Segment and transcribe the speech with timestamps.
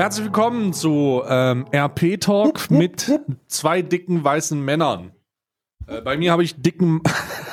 [0.00, 5.12] Herzlich willkommen zu ähm, RP Talk mit zwei dicken weißen Männern.
[5.86, 7.02] Äh, bei mir habe ich dicken.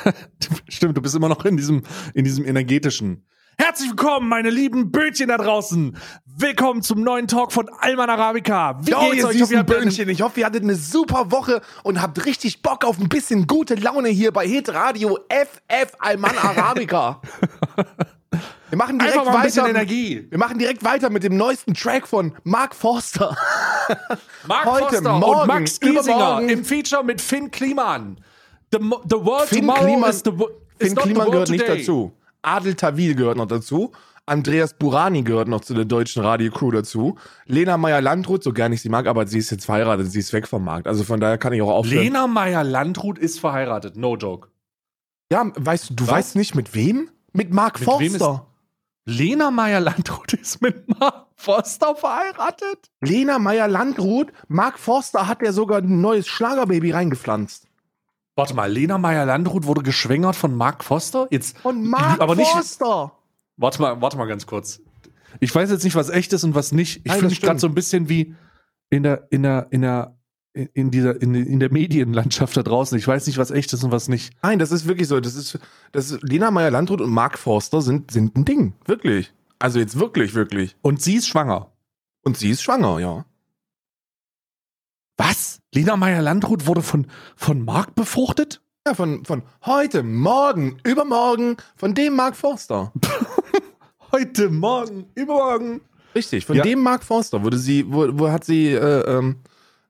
[0.66, 1.82] Stimmt, du bist immer noch in diesem,
[2.14, 3.26] in diesem energetischen.
[3.58, 5.94] Herzlich willkommen, meine lieben Bötchen da draußen.
[6.24, 8.78] Willkommen zum neuen Talk von Alman Arabica.
[8.80, 10.08] Wie Yo, geht's euch, süßen ihr Böhnchen?
[10.08, 13.74] Ich hoffe, ihr hattet eine super Woche und habt richtig Bock auf ein bisschen gute
[13.74, 17.20] Laune hier bei Hit Radio FF Alman Arabica.
[18.70, 19.70] Wir machen direkt Einfach mal ein bisschen weiter.
[19.70, 20.26] Energie.
[20.30, 23.36] Wir machen direkt weiter mit dem neuesten Track von Mark Forster.
[24.46, 28.20] Mark Heute, Foster morgen, und Max Giesinger im Feature mit Finn Kliman.
[28.72, 30.30] The, the world Finn tomorrow Kliman- is the,
[30.78, 31.78] is Finn Kliman gehört nicht today.
[31.78, 32.12] dazu.
[32.42, 33.92] Adel Tawil gehört noch dazu.
[34.26, 37.16] Andreas Burani gehört noch zu der deutschen Radiocrew dazu.
[37.46, 40.46] Lena Meyer-Landrut, so gern ich sie mag, aber sie ist jetzt verheiratet, sie ist weg
[40.46, 40.86] vom Markt.
[40.86, 42.02] Also von daher kann ich auch aufhören.
[42.04, 43.96] Lena Meyer-Landrut ist verheiratet.
[43.96, 44.48] No joke.
[45.32, 46.12] Ja, weißt du, du Was?
[46.12, 47.08] weißt nicht mit wem?
[47.32, 48.46] Mit Mark Mit Forster.
[49.08, 52.90] Lena Meyer-Landrut ist mit Mark Foster verheiratet?
[53.00, 57.66] Lena Meyer-Landrut, Mark Forster hat ja sogar ein neues Schlagerbaby reingepflanzt.
[58.36, 61.26] Warte mal, Lena Meyer-Landrut wurde geschwängert von Mark Foster?
[61.30, 63.12] Jetzt, Von Mark aber nicht, Forster.
[63.56, 64.82] warte mal, warte mal ganz kurz.
[65.40, 67.00] Ich weiß jetzt nicht, was echt ist und was nicht.
[67.04, 68.34] Ich fühle mich gerade so ein bisschen wie
[68.90, 70.17] in der, in der, in der,
[70.74, 72.98] in dieser, in, in der Medienlandschaft da draußen.
[72.98, 74.32] Ich weiß nicht, was echt ist und was nicht.
[74.42, 75.20] Nein, das ist wirklich so.
[75.20, 75.58] Das ist,
[75.92, 78.74] das ist Lena Meyer-Landrut und Mark Forster sind, sind ein Ding.
[78.84, 79.32] Wirklich.
[79.58, 80.76] Also jetzt wirklich, wirklich.
[80.82, 81.72] Und sie ist schwanger.
[82.24, 83.24] Und sie ist schwanger, ja.
[85.16, 85.60] Was?
[85.74, 87.06] Lena Meyer-Landrut wurde von,
[87.36, 88.60] von Mark befruchtet?
[88.86, 92.92] Ja, von, von heute, morgen, übermorgen, von dem Mark Forster.
[94.12, 95.82] Heute, morgen, übermorgen.
[96.14, 96.62] Richtig, von Ja.
[96.62, 99.36] dem Mark Forster wurde sie, wo, wo hat sie, äh, ähm,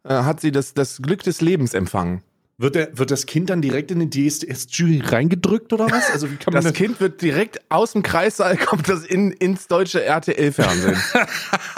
[0.05, 2.23] äh, hat sie das, das Glück des Lebens empfangen.
[2.61, 6.11] Wird, der, wird das Kind dann direkt in die DSDS-Jury reingedrückt oder was?
[6.11, 9.69] Also wie kann man Das Kind wird direkt aus dem Kreissaal, kommt das in, ins
[9.69, 10.97] deutsche RTL-Fernsehen.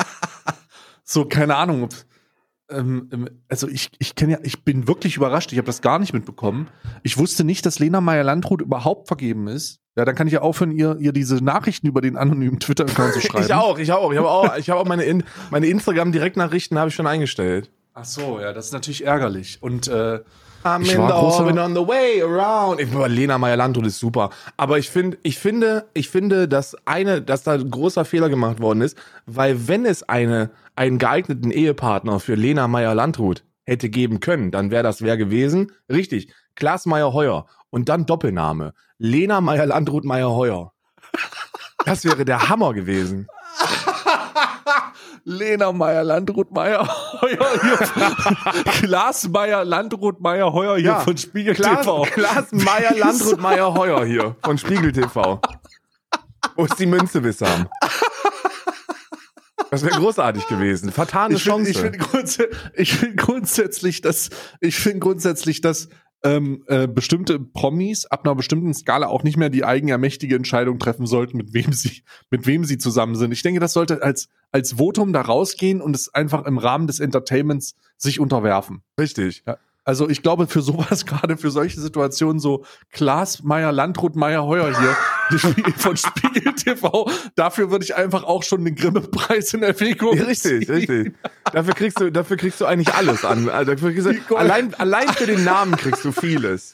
[1.04, 1.90] so, keine Ahnung.
[2.70, 5.52] Ähm, ähm, also ich, ich kenne ja, ich bin wirklich überrascht.
[5.52, 6.68] Ich habe das gar nicht mitbekommen.
[7.02, 9.80] Ich wusste nicht, dass Lena Meyer-Landrut überhaupt vergeben ist.
[9.96, 13.20] Ja, dann kann ich ja aufhören, ihr, ihr diese Nachrichten über den anonymen Twitter-Account zu
[13.26, 13.44] schreiben.
[13.44, 14.12] ich auch, ich auch.
[14.12, 17.70] Ich habe auch, ich habe auch meine, in, meine Instagram-Direktnachrichten habe ich schon eingestellt.
[17.94, 19.58] Ach so, ja, das ist natürlich ärgerlich.
[19.60, 20.20] Und äh,
[20.64, 22.80] I'm Ich in war the orbit on the way around.
[22.80, 24.30] Ich, Lena Meyer-Landrut ist super.
[24.56, 28.60] Aber ich finde, ich finde, ich finde, dass eine, dass da ein großer Fehler gemacht
[28.60, 28.96] worden ist,
[29.26, 34.82] weil wenn es eine, einen geeigneten Ehepartner für Lena Meyer-Landrut hätte geben können, dann wäre
[34.82, 35.72] das wer gewesen?
[35.90, 36.32] Richtig.
[36.56, 37.46] Klaas Meyer-Heuer.
[37.70, 38.74] Und dann Doppelname.
[38.98, 40.72] Lena Meyer-Landrut Meyer-Heuer.
[41.86, 43.28] Das wäre der Hammer gewesen.
[45.24, 46.88] Lena Meyer, Landrut Meyer,
[47.20, 47.76] Heuer hier.
[48.64, 52.02] Klaas Meyer, Landrut Meyer, Heuer hier von Spiegel Klaas, TV.
[52.02, 55.40] Klaas Meyer, Landrut Meyer, Heuer hier von Spiegel TV.
[56.56, 57.68] Wo ist die Münze wissam?
[59.70, 60.90] Das wäre großartig gewesen.
[60.90, 61.70] Vertane Ich finde Chance.
[61.70, 64.30] ich find grundsä ich find grundsätzlich, dass
[64.60, 65.88] ich finde grundsätzlich, dass
[66.22, 71.06] ähm, äh, bestimmte Promis ab einer bestimmten Skala auch nicht mehr die eigenermächtige Entscheidung treffen
[71.06, 73.32] sollten, mit wem sie mit wem sie zusammen sind.
[73.32, 77.00] Ich denke, das sollte als als Votum da rausgehen und es einfach im Rahmen des
[77.00, 78.82] Entertainments sich unterwerfen.
[78.98, 79.44] Richtig.
[79.46, 79.56] Ja.
[79.84, 84.76] Also ich glaube, für sowas, gerade für solche Situationen, so Klaas Meier, Landrut Meier, Heuer
[84.78, 84.96] hier,
[85.76, 90.66] von Spiegel TV, dafür würde ich einfach auch schon den Grimme-Preis in Erwägung Ja, richtig,
[90.66, 90.74] ziehen.
[90.74, 91.14] richtig.
[91.52, 93.48] Dafür kriegst du, dafür kriegst du eigentlich alles an.
[93.48, 96.72] Also du, allein, allein für den Namen kriegst du vieles.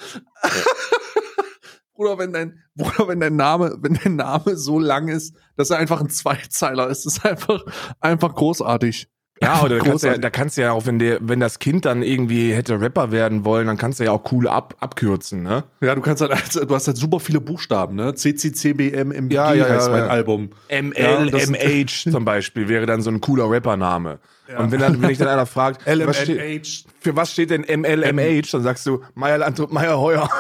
[1.95, 5.79] Bruder, wenn dein, Bruder, wenn dein Name, wenn dein Name so lang ist, dass er
[5.79, 7.65] einfach ein Zweizeiler ist, ist einfach,
[8.01, 9.09] einfach großartig.
[9.43, 11.59] Ja, oder da kannst du ja, da kannst du ja auch, wenn der, wenn das
[11.59, 15.43] Kind dann irgendwie hätte Rapper werden wollen, dann kannst du ja auch cool ab, abkürzen,
[15.43, 15.65] ne?
[15.81, 18.15] Ja, du kannst halt, also, du hast halt super viele Buchstaben, ne?
[18.15, 20.03] CCCBM, Ja, ja, heißt ja, mein.
[20.09, 20.51] Album.
[20.69, 24.19] Das- MLMH zum Beispiel wäre dann so ein cooler Rappername.
[24.57, 28.53] Und wenn dann, wenn dich dann einer fragt, was steht, für was steht denn MLMH,
[28.53, 30.31] dann sagst du Meier Landrut Meier Heuer.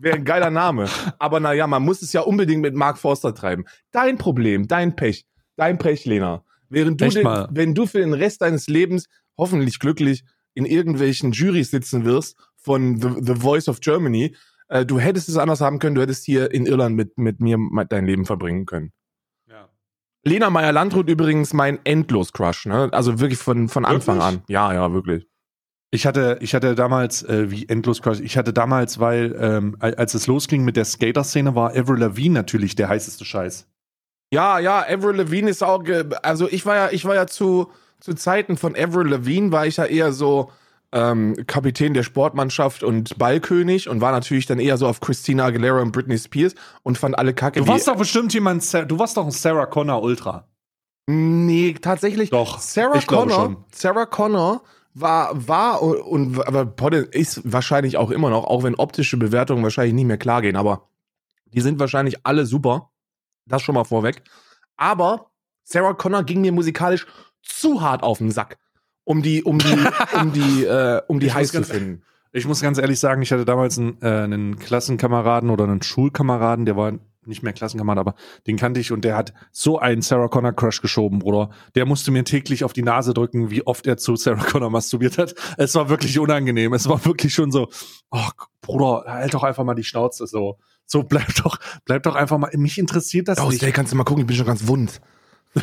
[0.00, 0.88] wäre ein geiler Name.
[1.18, 3.64] Aber naja, man muss es ja unbedingt mit Mark Forster treiben.
[3.92, 5.26] Dein Problem, dein Pech,
[5.56, 6.42] dein Pech, Lena.
[6.68, 7.48] Während du, den, mal.
[7.50, 9.06] wenn du für den Rest deines Lebens
[9.36, 10.24] hoffentlich glücklich
[10.54, 14.34] in irgendwelchen Jurys sitzen wirst von The, The Voice of Germany,
[14.68, 17.58] äh, du hättest es anders haben können, du hättest hier in Irland mit, mit mir
[17.88, 18.92] dein Leben verbringen können.
[19.48, 19.68] Ja.
[20.24, 22.88] Lena Meyer-Landrut übrigens mein Endlos-Crush, ne?
[22.92, 24.36] Also wirklich von, von Anfang Wirklich?
[24.38, 24.42] an.
[24.48, 25.26] Ja, ja, wirklich.
[25.90, 29.94] Ich hatte, ich hatte damals, äh, wie endlos Crush, ich hatte damals, weil, ähm, al-
[29.94, 33.66] als es losging mit der Skater-Szene, war Avril Lavigne natürlich der heißeste Scheiß.
[34.30, 35.82] Ja, ja, Avril Lavigne ist auch,
[36.22, 37.70] also ich war ja, ich war ja zu,
[38.00, 40.50] zu Zeiten von Avril Lavigne war ich ja eher so
[40.92, 45.80] ähm, Kapitän der Sportmannschaft und Ballkönig und war natürlich dann eher so auf Christina Aguilera
[45.80, 47.60] und Britney Spears und fand alle kacke.
[47.60, 50.46] Du warst doch bestimmt jemand, du warst doch ein Sarah Connor Ultra.
[51.06, 52.30] Nee, tatsächlich.
[52.30, 53.64] Doch, Sarah Connor.
[53.72, 54.62] Sarah Connor
[54.94, 56.74] war, war und, und aber
[57.12, 60.88] ist wahrscheinlich auch immer noch, auch wenn optische Bewertungen wahrscheinlich nicht mehr klar gehen, aber
[61.46, 62.90] die sind wahrscheinlich alle super.
[63.48, 64.22] Das schon mal vorweg.
[64.76, 65.30] Aber
[65.64, 67.06] Sarah Connor ging mir musikalisch
[67.42, 68.58] zu hart auf den Sack,
[69.04, 69.76] um die, um die,
[70.20, 72.02] um die, äh, um die heiß zu finden.
[72.32, 76.66] Ich muss ganz ehrlich sagen, ich hatte damals einen, äh, einen Klassenkameraden oder einen Schulkameraden,
[76.66, 76.92] der war
[77.28, 78.14] nicht mehr Klassenkamerad, aber
[78.46, 81.50] den kannte ich und der hat so einen Sarah Connor Crush geschoben, Bruder.
[81.74, 85.18] Der musste mir täglich auf die Nase drücken, wie oft er zu Sarah Connor masturbiert
[85.18, 85.34] hat.
[85.58, 86.72] Es war wirklich unangenehm.
[86.72, 87.68] Es war wirklich schon so,
[88.10, 88.28] oh,
[88.62, 90.58] Bruder, halt doch einfach mal die Schnauze so.
[90.90, 92.50] So, bleib doch, bleib doch einfach mal.
[92.54, 93.58] Mich interessiert das Oh, nicht.
[93.58, 95.00] Stay, kannst du mal gucken, ich bin schon ganz wund.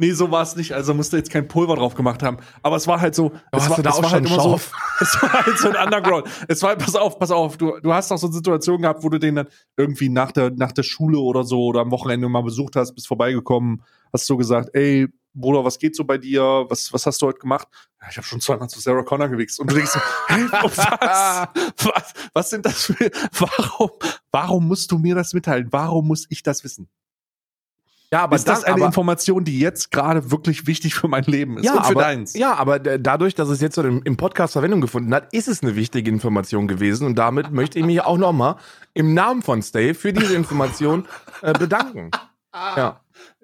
[0.00, 0.72] Nee, so war es nicht.
[0.72, 2.36] Also musste jetzt kein Pulver drauf gemacht haben.
[2.62, 3.32] Aber es war halt so.
[3.50, 4.60] es hast war, du da es auch war schon halt immer so.
[5.00, 6.28] Es war halt so ein Underground.
[6.46, 7.56] Es war, pass auf, pass auf.
[7.56, 10.70] Du, du hast doch so Situationen gehabt, wo du den dann irgendwie nach der, nach
[10.70, 14.70] der Schule oder so oder am Wochenende mal besucht hast, bist vorbeigekommen, hast so gesagt,
[14.72, 16.42] ey, Bruder, was geht so bei dir?
[16.68, 17.68] Was, was hast du heute gemacht?
[18.00, 19.60] Ja, ich habe schon zweimal zu Sarah Connor gewichst.
[19.60, 20.00] Und du denkst so,
[20.62, 20.76] was?
[20.76, 22.14] was?
[22.32, 23.90] Was sind das für, warum,
[24.30, 25.68] warum musst du mir das mitteilen?
[25.70, 26.88] Warum muss ich das wissen?
[28.10, 31.24] Ja, aber ist das dann- eine aber, Information, die jetzt gerade wirklich wichtig für mein
[31.24, 32.32] Leben ist ja, und für aber, deins?
[32.34, 35.62] Ja, aber dadurch, dass es jetzt so im, im Podcast Verwendung gefunden hat, ist es
[35.62, 38.56] eine wichtige Information gewesen und damit möchte ich mich auch nochmal
[38.94, 41.06] im Namen von Stay für diese Information
[41.42, 42.10] äh, bedanken.
[42.54, 43.00] Ja.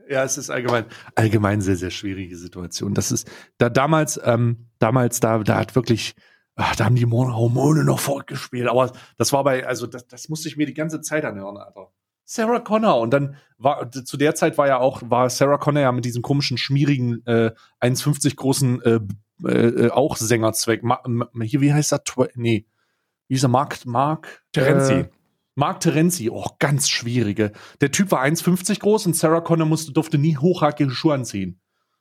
[0.08, 0.84] Ja, es ist allgemein,
[1.14, 2.94] allgemein sehr, sehr schwierige Situation.
[2.94, 6.14] Das ist, da damals, ähm, damals, da, da hat wirklich,
[6.56, 8.68] ach, da haben die Mon- Hormone noch fortgespielt.
[8.68, 11.90] Aber das war bei, also das, das musste ich mir die ganze Zeit anhören, Alter.
[12.24, 13.00] Sarah Connor.
[13.00, 16.22] Und dann war, zu der Zeit war ja auch, war Sarah Connor ja mit diesem
[16.22, 19.00] komischen, schmierigen, äh, 1,50 großen, äh,
[19.46, 20.82] äh, auch Sängerzweck.
[20.82, 22.02] Ma, ma, hier, wie heißt er?
[22.34, 22.66] Nee.
[23.28, 23.48] Wie ist er?
[23.48, 24.42] Mark, Mark?
[24.52, 24.92] Terenzi.
[24.92, 25.08] Äh,
[25.56, 27.52] Mark Terenzi, oh, ganz schwierige.
[27.80, 31.60] Der Typ war 1,50 groß und Sarah Connor musste, durfte nie hochhackige Schuhe anziehen.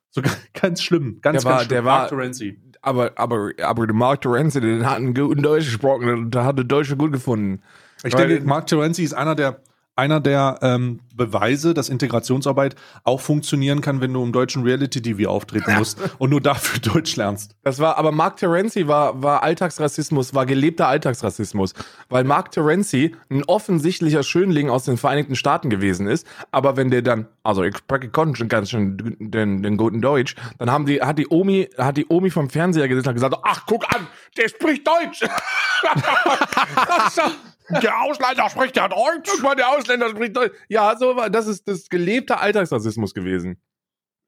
[0.09, 0.21] So
[0.53, 1.69] ganz schlimm, ganz, Der war- ganz schlimm.
[1.75, 2.59] der Mark war- Terenzi.
[2.81, 6.57] Aber, aber, aber der Mark Terenzi, den hat einen guten Deutsch gesprochen und da hat
[6.57, 7.61] der Deutsche gut gefunden.
[8.03, 9.61] Ich Weil- denke, Mark Terenzi ist einer der,
[9.95, 15.75] einer der ähm, Beweise, dass Integrationsarbeit auch funktionieren kann, wenn du im deutschen Reality-TV auftreten
[15.77, 17.55] musst und nur dafür Deutsch lernst.
[17.63, 21.73] Das war, aber Mark Terenzi war, war Alltagsrassismus, war gelebter Alltagsrassismus.
[22.09, 26.25] Weil Mark Terenzi ein offensichtlicher Schönling aus den Vereinigten Staaten gewesen ist.
[26.51, 30.35] Aber wenn der dann, also ich spreche konnte schon ganz schön den, den guten Deutsch,
[30.57, 33.65] dann haben die, hat die Omi, hat die Omi vom Fernseher gesessen und gesagt, ach,
[33.67, 34.07] guck an,
[34.37, 35.21] der spricht Deutsch.
[37.69, 39.29] der Ausländer spricht ja Deutsch.
[39.31, 40.53] Guck mal, der Ausländer spricht Deutsch.
[40.69, 43.61] Ja, so das ist das gelebte Alltagsrassismus gewesen.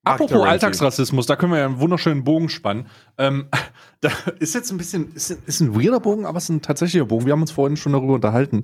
[0.05, 0.45] Apropos.
[0.45, 2.87] Alltagsrassismus, da können wir ja einen wunderschönen Bogen spannen.
[3.17, 3.49] Ähm,
[4.01, 7.05] da ist jetzt ein bisschen, ist, ist ein weirder Bogen, aber es ist ein tatsächlicher
[7.05, 7.25] Bogen.
[7.25, 8.63] Wir haben uns vorhin schon darüber unterhalten.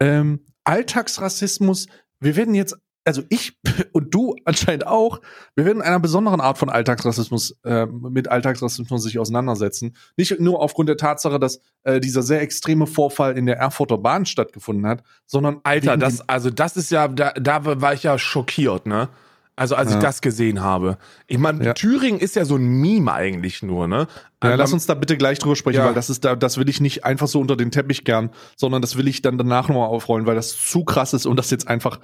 [0.00, 1.88] Ähm, Alltagsrassismus,
[2.20, 2.76] wir werden jetzt,
[3.08, 3.58] also ich
[3.92, 5.20] und du anscheinend auch,
[5.56, 9.96] wir werden einer besonderen Art von Alltagsrassismus, äh, mit Alltagsrassismus sich auseinandersetzen.
[10.16, 14.26] Nicht nur aufgrund der Tatsache, dass äh, dieser sehr extreme Vorfall in der Erfurter Bahn
[14.26, 18.86] stattgefunden hat, sondern Alter, das, also das ist ja, da, da war ich ja schockiert,
[18.86, 19.08] ne?
[19.56, 19.96] Also als Ja.
[19.96, 20.98] ich das gesehen habe.
[21.26, 21.72] Ich meine, Ja.
[21.74, 24.06] Thüringen ist ja so ein Meme eigentlich nur, ne?
[24.40, 25.86] Ja, Also, lass uns da bitte gleich drüber sprechen, Ja.
[25.86, 28.82] weil das ist da, das will ich nicht einfach so unter den Teppich gern, sondern
[28.82, 31.66] das will ich dann danach nochmal aufrollen, weil das zu krass ist, um das jetzt
[31.66, 31.98] einfach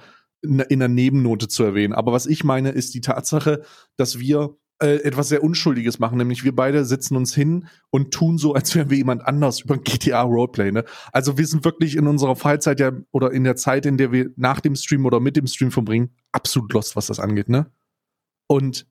[0.45, 1.93] in, der Nebennote zu erwähnen.
[1.93, 3.63] Aber was ich meine, ist die Tatsache,
[3.97, 8.37] dass wir äh, etwas sehr Unschuldiges machen, nämlich wir beide sitzen uns hin und tun
[8.37, 10.71] so, als wären wir jemand anders über GTA Roleplay.
[10.71, 10.83] Ne?
[11.11, 14.31] Also wir sind wirklich in unserer Freizeit ja oder in der Zeit, in der wir
[14.35, 17.47] nach dem Stream oder mit dem Stream verbringen, absolut lost, was das angeht.
[17.47, 17.71] Ne?
[18.47, 18.85] Und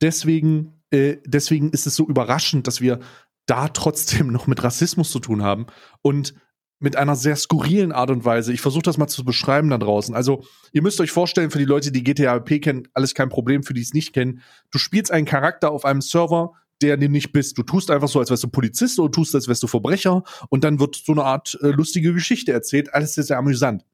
[0.00, 3.00] deswegen, äh, deswegen ist es so überraschend, dass wir
[3.46, 5.66] da trotzdem noch mit Rassismus zu tun haben
[6.02, 6.34] und
[6.80, 8.52] mit einer sehr skurrilen Art und Weise.
[8.52, 10.14] Ich versuche das mal zu beschreiben da draußen.
[10.14, 13.62] Also, ihr müsst euch vorstellen, für die Leute, die GTA RP kennen, alles kein Problem,
[13.62, 14.40] für die es nicht kennen.
[14.70, 17.58] Du spielst einen Charakter auf einem Server, der du nicht bist.
[17.58, 20.64] Du tust einfach so, als wärst du Polizist oder tust, als wärst du Verbrecher und
[20.64, 22.94] dann wird so eine Art äh, lustige Geschichte erzählt.
[22.94, 23.84] Alles sehr, sehr amüsant.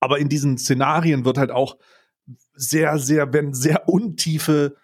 [0.00, 1.76] Aber in diesen Szenarien wird halt auch
[2.54, 4.76] sehr, sehr, wenn sehr untiefe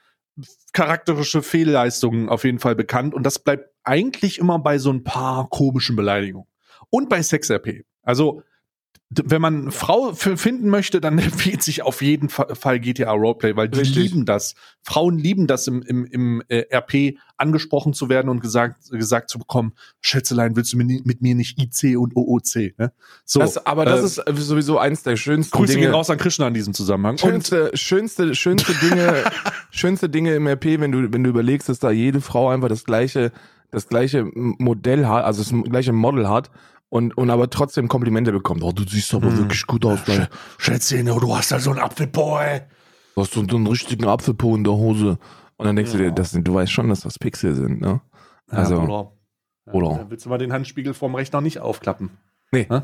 [0.72, 5.48] charakterische Fehlleistungen auf jeden Fall bekannt und das bleibt eigentlich immer bei so ein paar
[5.50, 6.46] komischen Beleidigungen.
[6.94, 7.84] Und bei Sex-RP.
[8.02, 8.42] Also,
[9.14, 13.68] wenn man Frau finden möchte, dann empfiehlt sich auf jeden Fa- Fall GTA Roleplay, weil
[13.68, 14.10] die Richtig.
[14.10, 14.54] lieben das.
[14.82, 19.38] Frauen lieben das im, im, im äh, RP angesprochen zu werden und gesagt, gesagt zu
[19.38, 19.72] bekommen,
[20.02, 22.78] Schätzelein, willst du mit, mit mir nicht IC und OOC?
[22.78, 22.92] Ne?
[23.24, 25.86] So, das, aber das äh, ist äh, sowieso eins der schönsten Grüße Dinge.
[25.86, 27.14] gehen raus an Krishna in diesem Zusammenhang.
[27.14, 29.24] Und Schönste, schönste, schönste Dinge,
[29.70, 32.84] schönste Dinge im RP, wenn du, wenn du überlegst, dass da jede Frau einfach das
[32.84, 33.32] gleiche,
[33.70, 36.50] das gleiche Modell hat, also das gleiche Model hat
[36.92, 38.62] und, und aber trotzdem Komplimente bekommt.
[38.62, 39.38] Oh, du siehst aber Hm.
[39.38, 42.60] wirklich gut aus, Sch Schätzchen, oh, du hast da so einen Apfelpo, ey.
[43.14, 45.18] Du hast so, einen richtigen Apfelpo in der Hose.
[45.56, 46.10] Und dann denkst du Ja.
[46.10, 48.02] dir, das du weißt schon, dass das Pixel sind, ne?
[48.48, 48.82] Also, ja.
[49.64, 49.96] Ja, Bruder.
[50.00, 52.10] dann willst du mal den Handspiegel vorm Rechner nicht aufklappen.
[52.50, 52.66] Nee.
[52.68, 52.82] Hä?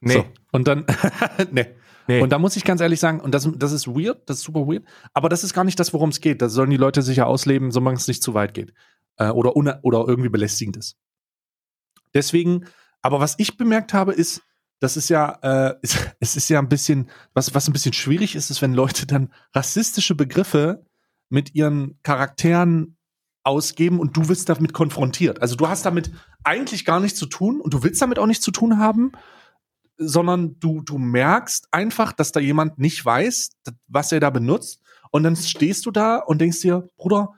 [0.00, 0.14] Nee.
[0.14, 0.24] So.
[0.52, 0.86] Und dann,
[1.52, 1.66] nee.
[2.08, 2.22] Nee.
[2.22, 4.66] Und da muss ich ganz ehrlich sagen, und das, das ist weird, das ist super
[4.66, 6.40] weird, aber das ist gar nicht das, worum es geht.
[6.40, 8.72] Da sollen die Leute sicher ausleben, solange es nicht zu weit geht.
[9.18, 10.96] Äh, oder, oder irgendwie belästigend ist.
[12.14, 12.64] Deswegen,
[13.02, 14.42] aber was ich bemerkt habe, ist,
[14.80, 18.34] das ist ja, äh, es, es ist ja ein bisschen, was, was ein bisschen schwierig
[18.34, 20.84] ist, ist, wenn Leute dann rassistische Begriffe
[21.28, 22.96] mit ihren Charakteren
[23.42, 25.40] ausgeben und du wirst damit konfrontiert.
[25.40, 26.10] Also du hast damit
[26.44, 29.12] eigentlich gar nichts zu tun und du willst damit auch nichts zu tun haben,
[29.96, 33.50] sondern du, du merkst einfach, dass da jemand nicht weiß,
[33.86, 37.34] was er da benutzt und dann stehst du da und denkst dir, Bruder,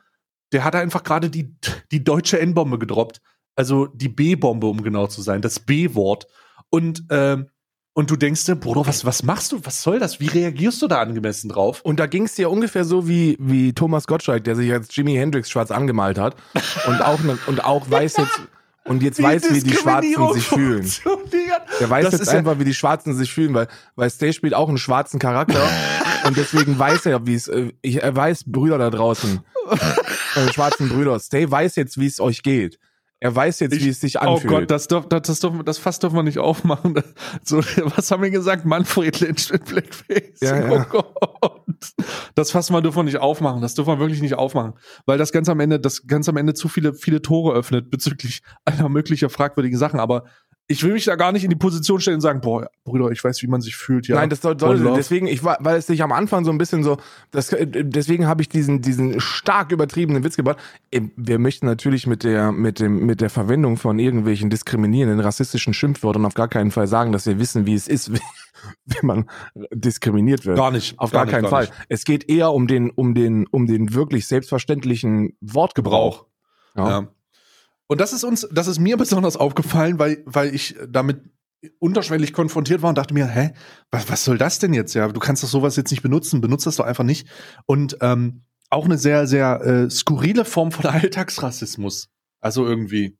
[0.52, 1.54] der hat einfach gerade die,
[1.90, 3.20] die deutsche N-Bombe gedroppt.
[3.54, 6.26] Also die B-Bombe, um genau zu sein, das B-Wort.
[6.70, 7.48] Und, ähm,
[7.94, 9.60] und du denkst dir, Bruder, was, was machst du?
[9.64, 10.18] Was soll das?
[10.20, 11.82] Wie reagierst du da angemessen drauf?
[11.82, 15.14] Und da ging es dir ungefähr so wie, wie Thomas Gottschalk, der sich als Jimi
[15.14, 16.36] Hendrix schwarz angemalt hat
[16.86, 18.40] und auch, ne, und auch weiß jetzt,
[18.84, 20.90] und jetzt weiß, wie die Schwarzen sich fühlen.
[21.78, 24.32] Der weiß Das jetzt ist ja- einfach, wie die Schwarzen sich fühlen, weil, weil Stay
[24.32, 25.62] spielt auch einen schwarzen Charakter
[26.26, 29.40] und deswegen weiß er, wie es, äh, ich, er weiß, Brüder da draußen,
[29.70, 32.78] äh, schwarzen Brüder, Stay weiß jetzt, wie es euch geht.
[33.22, 34.50] Er weiß jetzt, wie es sich Oh anfühlt.
[34.52, 37.00] Gott, das, darf, das, das, dürfen, das Fass dürfen wir nicht aufmachen.
[37.44, 38.64] So, was haben wir gesagt?
[38.64, 40.40] Manfred Lynch mit Blackface.
[40.40, 40.84] Ja, oh ja.
[40.90, 41.62] Gott.
[42.34, 43.62] Das Fass mal dürfen wir nicht aufmachen.
[43.62, 44.74] Das dürfen wir wirklich nicht aufmachen.
[45.06, 48.42] Weil das ganz am Ende, das ganz am Ende zu viele, viele Tore öffnet bezüglich
[48.64, 50.00] einer möglicher fragwürdigen Sachen.
[50.00, 50.24] Aber
[50.72, 53.22] ich will mich da gar nicht in die Position stellen und sagen, boah, Brüder, ich
[53.22, 54.08] weiß, wie man sich fühlt.
[54.08, 54.16] Ja.
[54.16, 56.58] Nein, das soll, One soll deswegen, ich war, weil es sich am Anfang so ein
[56.58, 56.96] bisschen so,
[57.30, 60.58] das, äh, deswegen habe ich diesen, diesen stark übertriebenen Witz gebracht.
[60.90, 66.24] Wir möchten natürlich mit der, mit dem, mit der Verwendung von irgendwelchen diskriminierenden, rassistischen Schimpfwörtern
[66.24, 68.10] auf gar keinen Fall sagen, dass wir wissen, wie es ist,
[68.86, 69.30] wenn man
[69.72, 70.56] diskriminiert wird.
[70.56, 70.98] Gar nicht.
[70.98, 71.64] Auf gar, nicht, keinen Fall.
[71.64, 71.74] nicht.
[71.88, 76.26] Es geht eher um den, um den, um den wirklich selbstverständlichen Wortgebrauch.
[76.74, 76.88] Brauch.
[76.88, 77.08] Ja.
[77.92, 81.20] Und das ist uns, das ist mir besonders aufgefallen, weil, weil ich damit
[81.78, 83.52] unterschwellig konfrontiert war und dachte mir, hä,
[83.90, 84.94] was, was soll das denn jetzt?
[84.94, 87.28] Ja, du kannst doch sowas jetzt nicht benutzen, benutzt das doch einfach nicht.
[87.66, 92.08] Und ähm, auch eine sehr, sehr äh, skurrile Form von Alltagsrassismus.
[92.40, 93.16] Also irgendwie.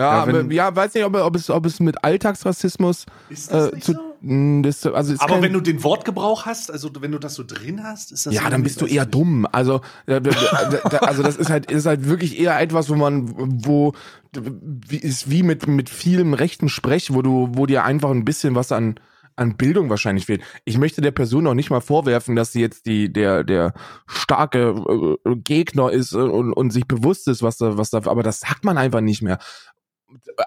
[0.00, 3.78] Ja, Ja, wenn- ja, weiß nicht, ob, ob es, ob es mit Alltagsrassismus Ist äh,
[3.80, 7.34] zu, mh, das, also Aber kann- wenn du den Wortgebrauch hast, also wenn du das
[7.34, 9.46] so drin hast, ist das Ja, dann bist du eher dumm.
[9.52, 13.32] Also, also das ist halt, ist halt wirklich eher etwas, wo man,
[13.66, 13.92] wo
[14.36, 18.54] wie, ist wie mit mit vielem rechten Sprech, wo du, wo dir einfach ein bisschen
[18.54, 18.94] was an
[19.36, 20.42] an Bildung wahrscheinlich fehlt.
[20.64, 23.74] Ich möchte der Person auch nicht mal vorwerfen, dass sie jetzt die der der
[24.06, 28.40] starke äh, Gegner ist und, und sich bewusst ist, was da was da, aber das
[28.40, 29.38] sagt man einfach nicht mehr.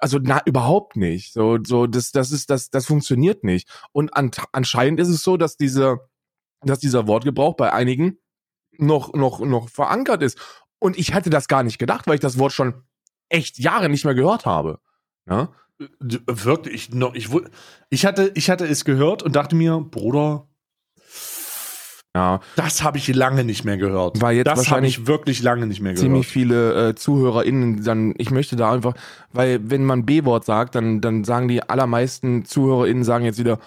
[0.02, 1.34] Also na, überhaupt nicht.
[1.34, 3.70] So so das das ist das das funktioniert nicht.
[3.92, 6.00] Und an, anscheinend ist es so, dass diese
[6.62, 8.18] dass dieser Wortgebrauch bei einigen
[8.80, 10.40] noch, noch, noch verankert ist.
[10.80, 12.84] Und ich hätte das gar nicht gedacht, weil ich das Wort schon
[13.30, 14.80] echt Jahre nicht mehr gehört habe.
[15.28, 15.52] Ja?
[15.80, 17.46] D- Wirklich, ich, noch, ich, wu-
[17.90, 20.48] ich, hatte, ich hatte es gehört und dachte mir, Bruder,
[22.18, 24.20] Ja, das habe ich lange nicht mehr gehört.
[24.20, 26.04] Weil jetzt das habe ich wirklich lange nicht mehr gehört.
[26.04, 28.96] ziemlich viele äh, ZuhörerInnen dann, ich möchte da einfach,
[29.32, 33.60] weil wenn man B-Wort sagt, dann, dann sagen die allermeisten ZuhörerInnen sagen jetzt wieder,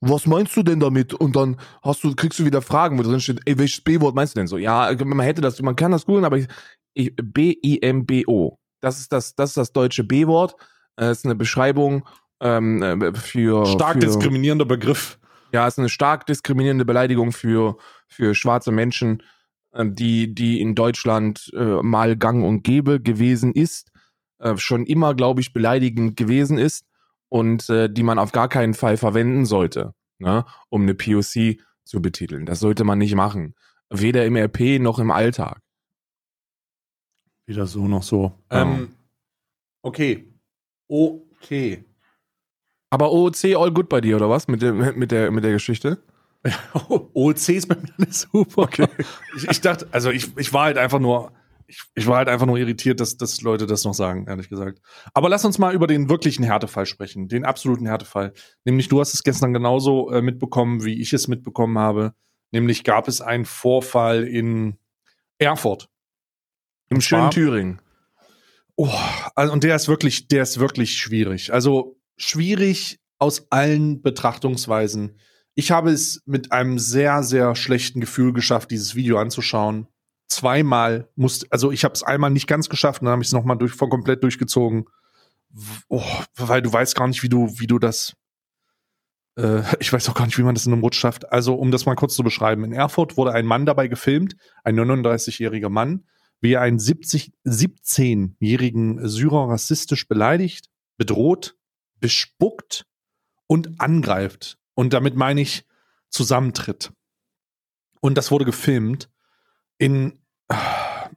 [0.00, 1.12] was meinst du denn damit?
[1.12, 4.34] Und dann hast du, kriegst du wieder Fragen, wo drin steht, ey, welches B-Wort meinst
[4.34, 4.56] du denn so?
[4.56, 6.48] Ja, man hätte das, man kann das googeln, aber ich,
[6.94, 8.58] ich, B-I-M-B-O.
[8.80, 10.56] Das ist das, das ist das deutsche B-Wort.
[10.98, 12.06] Äh, ist eine Beschreibung
[12.40, 15.18] ähm, äh, für Stark für, diskriminierender Begriff.
[15.54, 17.76] Ja, ist eine stark diskriminierende Beleidigung für,
[18.08, 19.22] für schwarze Menschen,
[19.70, 23.92] äh, die, die in Deutschland äh, mal gang und gäbe gewesen ist,
[24.40, 26.86] äh, schon immer, glaube ich, beleidigend gewesen ist
[27.28, 32.02] und äh, die man auf gar keinen Fall verwenden sollte, ne, um eine POC zu
[32.02, 32.46] betiteln.
[32.46, 33.54] Das sollte man nicht machen.
[33.90, 35.60] Weder im RP noch im Alltag.
[37.46, 38.32] Wieder so noch so.
[38.50, 38.96] Ähm,
[39.82, 40.34] okay.
[40.88, 41.84] Okay.
[42.94, 44.46] Aber OOC all good bei dir, oder was?
[44.46, 45.98] Mit der, mit der, mit der Geschichte?
[47.12, 48.62] OC ist bei mir nicht super.
[48.62, 48.86] Okay.
[49.36, 51.32] Ich, ich dachte, also ich, ich war halt einfach nur,
[51.66, 54.80] ich, ich war halt einfach nur irritiert, dass, dass Leute das noch sagen, ehrlich gesagt.
[55.12, 58.32] Aber lass uns mal über den wirklichen Härtefall sprechen, den absoluten Härtefall.
[58.64, 62.14] Nämlich, du hast es gestern genauso äh, mitbekommen, wie ich es mitbekommen habe.
[62.52, 64.76] Nämlich gab es einen Vorfall in
[65.38, 65.88] Erfurt.
[66.90, 67.80] Im schönen Thüringen.
[68.76, 68.88] Oh,
[69.34, 71.52] also, und der ist wirklich, der ist wirklich schwierig.
[71.52, 75.18] Also schwierig aus allen Betrachtungsweisen.
[75.54, 79.86] Ich habe es mit einem sehr, sehr schlechten Gefühl geschafft, dieses Video anzuschauen.
[80.28, 83.56] Zweimal musste, also ich habe es einmal nicht ganz geschafft, dann habe ich es nochmal
[83.56, 84.86] durch, voll komplett durchgezogen,
[85.88, 86.02] oh,
[86.36, 88.14] weil du weißt gar nicht, wie du, wie du das,
[89.38, 91.30] äh, ich weiß auch gar nicht, wie man das in einem Rutsch schafft.
[91.30, 92.64] Also, um das mal kurz zu beschreiben.
[92.64, 96.04] In Erfurt wurde ein Mann dabei gefilmt, ein 39-jähriger Mann,
[96.40, 101.56] wie er einen 70, 17-jährigen Syrer rassistisch beleidigt, bedroht,
[102.00, 102.86] bespuckt
[103.46, 104.58] und angreift.
[104.74, 105.64] Und damit meine ich
[106.10, 106.92] zusammentritt.
[108.00, 109.10] Und das wurde gefilmt
[109.78, 110.18] in,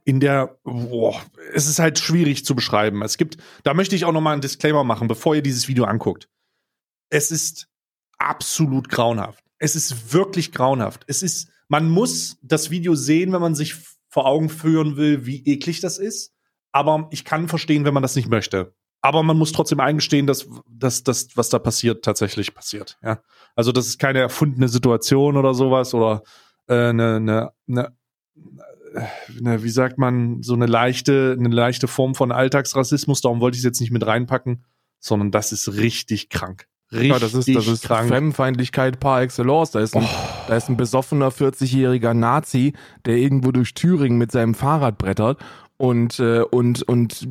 [0.04, 1.20] in der, boah,
[1.52, 3.02] es ist halt schwierig zu beschreiben.
[3.02, 5.84] Es gibt, da möchte ich auch noch mal einen Disclaimer machen, bevor ihr dieses Video
[5.84, 6.28] anguckt.
[7.10, 7.68] Es ist
[8.18, 9.44] absolut grauenhaft.
[9.58, 11.04] Es ist wirklich grauenhaft.
[11.06, 13.74] Es ist, man muss das Video sehen, wenn man sich
[14.08, 16.34] vor Augen führen will, wie eklig das ist.
[16.72, 18.74] Aber ich kann verstehen, wenn man das nicht möchte.
[19.00, 22.98] Aber man muss trotzdem eingestehen, dass, dass das, was da passiert, tatsächlich passiert.
[23.02, 23.20] Ja?
[23.54, 26.22] Also das ist keine erfundene Situation oder sowas oder
[26.66, 27.92] äh, eine, eine, eine,
[29.38, 33.20] eine, wie sagt man, so eine leichte, eine leichte Form von Alltagsrassismus.
[33.20, 34.64] Darum wollte ich es jetzt nicht mit reinpacken,
[34.98, 36.66] sondern das ist richtig krank.
[36.90, 38.08] Richtig ja, das ist, das ist krank.
[38.08, 39.72] Fremdenfeindlichkeit par excellence.
[39.72, 40.08] Da ist ein, oh.
[40.48, 42.72] da ist ein besoffener 40-jähriger Nazi,
[43.04, 45.38] der irgendwo durch Thüringen mit seinem Fahrrad brettert
[45.78, 47.28] und, äh, und, und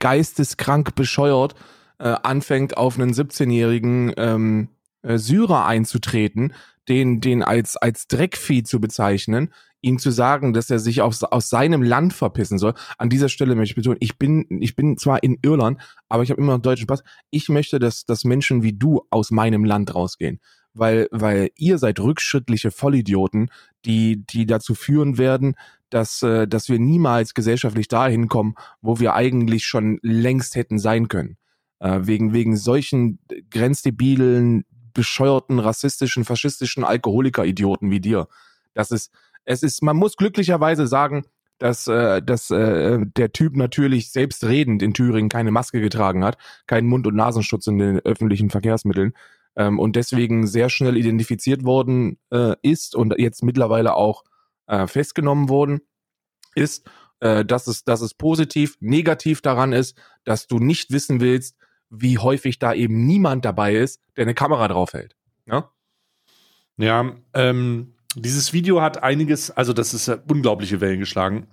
[0.00, 1.54] geisteskrank bescheuert
[1.98, 4.68] äh, anfängt, auf einen 17-jährigen ähm,
[5.02, 6.52] äh, Syrer einzutreten,
[6.88, 11.48] den, den als, als Dreckvieh zu bezeichnen, ihm zu sagen, dass er sich aus, aus
[11.48, 12.74] seinem Land verpissen soll.
[12.98, 16.30] An dieser Stelle möchte ich betonen, ich bin, ich bin zwar in Irland, aber ich
[16.30, 17.04] habe immer noch deutschen Pass.
[17.30, 20.40] Ich möchte, dass, dass Menschen wie du aus meinem Land rausgehen.
[20.74, 23.50] Weil, weil ihr seid rückschrittliche Vollidioten,
[23.84, 25.54] die, die dazu führen werden,
[25.92, 31.08] dass, äh, dass wir niemals gesellschaftlich dahin kommen, wo wir eigentlich schon längst hätten sein
[31.08, 31.36] können.
[31.80, 33.18] Äh, wegen, wegen solchen
[33.50, 38.28] grenzdebilen, bescheuerten, rassistischen, faschistischen Alkoholiker-Idioten wie dir.
[38.72, 39.12] Das ist,
[39.44, 41.24] es ist, man muss glücklicherweise sagen,
[41.58, 46.88] dass, äh, dass äh, der Typ natürlich selbstredend in Thüringen keine Maske getragen hat, keinen
[46.88, 49.12] Mund- und Nasenschutz in den öffentlichen Verkehrsmitteln
[49.56, 54.24] ähm, und deswegen sehr schnell identifiziert worden äh, ist und jetzt mittlerweile auch
[54.72, 55.82] äh, festgenommen worden
[56.54, 61.56] ist, äh, dass, es, dass es positiv, negativ daran ist, dass du nicht wissen willst,
[61.90, 65.14] wie häufig da eben niemand dabei ist, der eine Kamera draufhält.
[65.46, 65.70] Ja,
[66.78, 71.48] ja ähm, dieses Video hat einiges, also das ist unglaubliche Wellen geschlagen.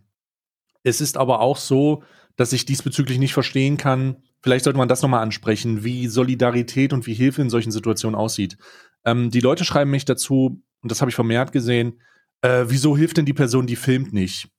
[0.83, 2.03] Es ist aber auch so,
[2.37, 7.05] dass ich diesbezüglich nicht verstehen kann, vielleicht sollte man das nochmal ansprechen, wie Solidarität und
[7.05, 8.57] wie Hilfe in solchen Situationen aussieht.
[9.03, 11.99] Ähm, die Leute schreiben mich dazu, und das habe ich vermehrt gesehen,
[12.41, 14.49] äh, wieso hilft denn die Person, die filmt nicht?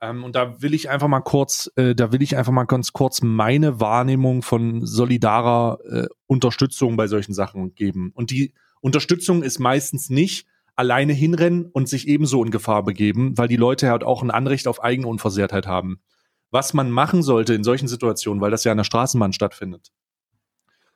[0.00, 2.92] Ähm, und da will ich einfach mal kurz, äh, da will ich einfach mal ganz
[2.92, 8.10] kurz meine Wahrnehmung von solidarer äh, Unterstützung bei solchen Sachen geben.
[8.14, 13.48] Und die Unterstützung ist meistens nicht alleine hinrennen und sich ebenso in Gefahr begeben, weil
[13.48, 16.00] die Leute halt auch ein Anrecht auf eigene Unversehrtheit haben.
[16.50, 19.92] Was man machen sollte in solchen Situationen, weil das ja an der Straßenbahn stattfindet,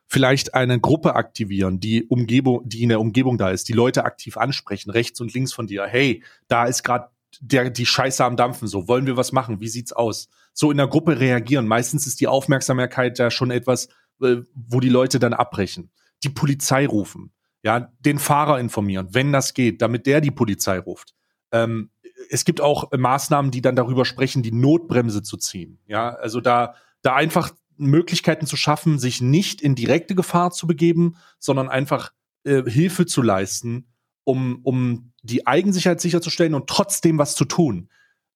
[0.07, 4.37] vielleicht eine Gruppe aktivieren, die Umgebung, die in der Umgebung da ist, die Leute aktiv
[4.37, 5.85] ansprechen, rechts und links von dir.
[5.85, 7.09] Hey, da ist gerade
[7.41, 8.67] der die Scheiße am dampfen.
[8.67, 9.59] So wollen wir was machen?
[9.59, 10.29] Wie sieht's aus?
[10.53, 11.67] So in der Gruppe reagieren.
[11.67, 13.89] Meistens ist die Aufmerksamkeit ja schon etwas,
[14.21, 15.91] äh, wo die Leute dann abbrechen.
[16.23, 21.13] Die Polizei rufen, ja, den Fahrer informieren, wenn das geht, damit der die Polizei ruft.
[21.51, 21.91] Ähm,
[22.29, 25.79] es gibt auch Maßnahmen, die dann darüber sprechen, die Notbremse zu ziehen.
[25.85, 31.15] Ja, also da da einfach Möglichkeiten zu schaffen, sich nicht in direkte Gefahr zu begeben,
[31.39, 32.11] sondern einfach
[32.43, 33.87] äh, Hilfe zu leisten,
[34.23, 37.89] um, um die Eigensicherheit sicherzustellen und trotzdem was zu tun.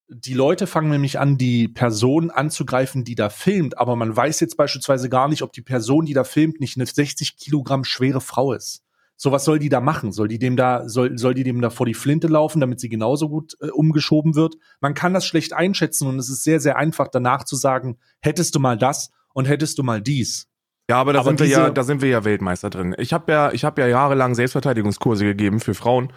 [0.08, 4.58] Die Leute fangen nämlich an, die Person anzugreifen, die da filmt, aber man weiß jetzt
[4.58, 8.54] beispielsweise gar nicht, ob die Person, die da filmt, nicht eine 60 Kilogramm schwere Frau
[8.54, 8.84] ist.
[9.16, 10.12] So, was soll die da machen?
[10.12, 12.90] Soll die dem da, soll, soll die dem da vor die Flinte laufen, damit sie
[12.90, 14.56] genauso gut äh, umgeschoben wird?
[14.80, 18.56] Man kann das schlecht einschätzen und es ist sehr, sehr einfach danach zu sagen, hättest
[18.56, 20.48] du mal das und hättest du mal dies.
[20.90, 22.96] Ja, aber da aber sind wir ja, da sind wir ja Weltmeister drin.
[22.98, 26.12] Ich habe ja, ich habe ja jahrelang Selbstverteidigungskurse gegeben für Frauen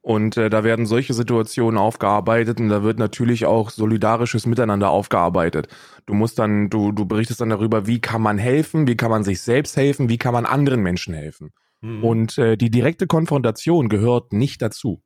[0.00, 5.68] und äh, da werden solche Situationen aufgearbeitet und da wird natürlich auch solidarisches Miteinander aufgearbeitet.
[6.06, 9.24] Du musst dann, du, du berichtest dann darüber, wie kann man helfen, wie kann man
[9.24, 11.52] sich selbst helfen, wie kann man anderen Menschen helfen.
[11.80, 12.04] Mhm.
[12.04, 15.02] Und äh, die direkte Konfrontation gehört nicht dazu.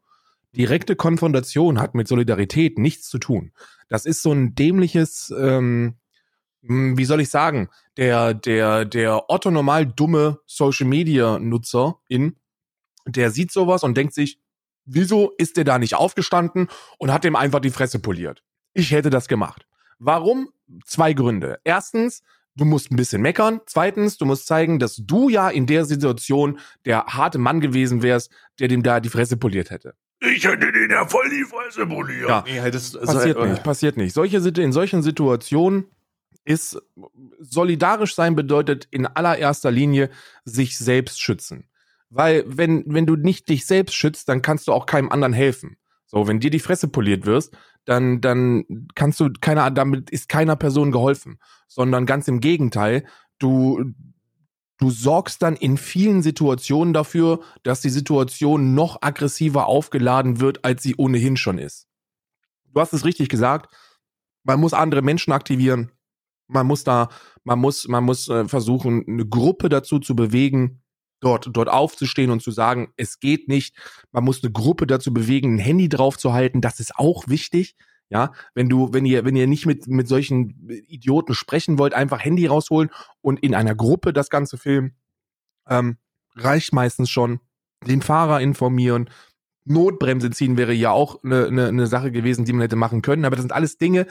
[0.56, 3.52] Direkte Konfrontation hat mit Solidarität nichts zu tun.
[3.88, 5.94] Das ist so ein dämliches, ähm, hm,
[6.62, 12.36] wie soll ich sagen, der, der, der Otto normal dumme Social Media Nutzer in,
[13.06, 14.38] der sieht sowas und denkt sich,
[14.84, 18.42] wieso ist der da nicht aufgestanden und hat dem einfach die Fresse poliert?
[18.74, 19.66] Ich hätte das gemacht.
[19.98, 20.50] Warum?
[20.86, 21.58] Zwei Gründe.
[21.64, 22.22] Erstens,
[22.54, 23.60] du musst ein bisschen meckern.
[23.66, 28.30] Zweitens, du musst zeigen, dass du ja in der Situation der harte Mann gewesen wärst,
[28.58, 29.94] der dem da die Fresse poliert hätte.
[30.20, 32.28] Ich hätte den ja voll die Fresse poliert.
[32.28, 34.12] Ja, nee, das, passiert so, nicht, passiert nicht.
[34.14, 35.86] Solche, in solchen Situationen
[36.44, 36.80] ist
[37.38, 40.10] solidarisch sein bedeutet in allererster Linie
[40.44, 41.68] sich selbst schützen.
[42.10, 45.76] Weil wenn, wenn du nicht dich selbst schützt, dann kannst du auch keinem anderen helfen.
[46.06, 50.56] So, wenn dir die Fresse poliert wirst, dann, dann kannst du keiner, damit ist keiner
[50.56, 53.06] Person geholfen, sondern ganz im Gegenteil,
[53.38, 53.92] du,
[54.78, 60.82] du sorgst dann in vielen Situationen dafür, dass die Situation noch aggressiver aufgeladen wird, als
[60.82, 61.88] sie ohnehin schon ist.
[62.66, 63.74] Du hast es richtig gesagt.
[64.44, 65.92] Man muss andere Menschen aktivieren.
[66.52, 67.08] Man muss da,
[67.44, 70.82] man muss, man muss äh, versuchen, eine Gruppe dazu zu bewegen,
[71.20, 73.74] dort, dort aufzustehen und zu sagen, es geht nicht.
[74.10, 76.60] Man muss eine Gruppe dazu bewegen, ein Handy drauf zu halten.
[76.60, 77.76] Das ist auch wichtig.
[78.10, 82.22] Ja, wenn du, wenn ihr, wenn ihr nicht mit, mit solchen Idioten sprechen wollt, einfach
[82.22, 82.90] Handy rausholen
[83.22, 84.96] und in einer Gruppe das Ganze filmen,
[85.66, 85.96] ähm,
[86.34, 87.40] reicht meistens schon.
[87.86, 89.08] Den Fahrer informieren.
[89.64, 93.24] Notbremse ziehen wäre ja auch eine, eine, eine Sache gewesen, die man hätte machen können.
[93.24, 94.06] Aber das sind alles Dinge,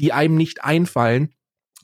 [0.00, 1.32] die einem nicht einfallen,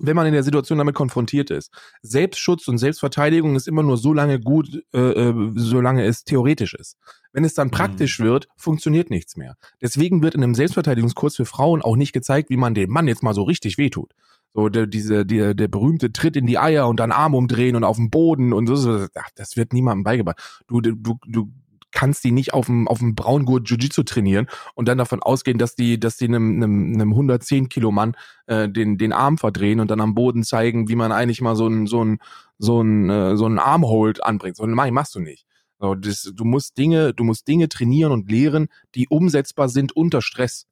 [0.00, 1.70] wenn man in der Situation damit konfrontiert ist.
[2.02, 6.96] Selbstschutz und Selbstverteidigung ist immer nur so lange gut, äh, äh solange es theoretisch ist.
[7.32, 7.72] Wenn es dann mhm.
[7.72, 8.24] praktisch mhm.
[8.24, 9.54] wird, funktioniert nichts mehr.
[9.80, 13.22] Deswegen wird in einem Selbstverteidigungskurs für Frauen auch nicht gezeigt, wie man dem Mann jetzt
[13.22, 14.12] mal so richtig wehtut.
[14.52, 17.84] So der, diese, der, der berühmte Tritt in die Eier und dann Arm umdrehen und
[17.84, 20.62] auf dem Boden und so, das wird niemandem beigebracht.
[20.66, 21.52] Du, du, du
[21.92, 25.74] kannst die nicht auf dem, auf dem Braungurt Jiu-Jitsu trainieren und dann davon ausgehen, dass
[25.74, 29.90] die, dass die einem, einem, einem 110 Kilo Mann äh, den, den Arm verdrehen und
[29.90, 32.18] dann am Boden zeigen, wie man eigentlich mal so ein, so ein,
[32.58, 34.56] so ein, äh, so ein Armhold anbringt.
[34.56, 35.46] So ein machst du nicht.
[35.78, 40.20] So, das, du musst Dinge, du musst Dinge trainieren und lehren, die umsetzbar sind unter
[40.20, 40.66] Stress.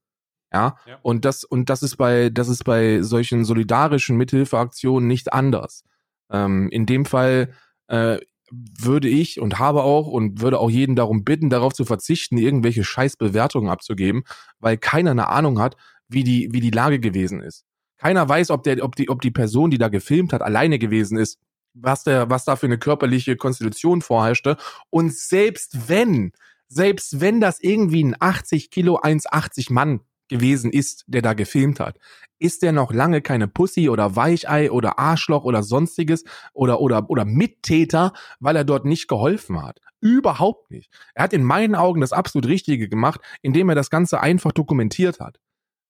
[0.52, 0.76] Ja?
[0.86, 0.98] ja.
[1.02, 5.84] Und das, und das ist bei, das ist bei solchen solidarischen Mithilfeaktionen nicht anders.
[6.30, 7.54] Ähm, in dem Fall
[7.88, 8.18] äh,
[8.50, 12.84] würde ich und habe auch und würde auch jeden darum bitten, darauf zu verzichten, irgendwelche
[12.84, 14.24] Scheißbewertungen abzugeben,
[14.58, 15.76] weil keiner eine Ahnung hat,
[16.08, 17.64] wie die, wie die Lage gewesen ist.
[17.98, 21.18] Keiner weiß, ob der, ob die, ob die Person, die da gefilmt hat, alleine gewesen
[21.18, 21.38] ist,
[21.74, 24.56] was der, was da für eine körperliche Konstitution vorherrschte.
[24.90, 26.32] Und selbst wenn,
[26.68, 31.98] selbst wenn das irgendwie ein 80 Kilo 1,80 Mann gewesen ist, der da gefilmt hat,
[32.38, 37.24] ist der noch lange keine Pussy oder Weichei oder Arschloch oder sonstiges oder, oder, oder
[37.24, 39.80] Mittäter, weil er dort nicht geholfen hat.
[40.00, 40.92] Überhaupt nicht.
[41.14, 45.18] Er hat in meinen Augen das absolut Richtige gemacht, indem er das Ganze einfach dokumentiert
[45.18, 45.40] hat.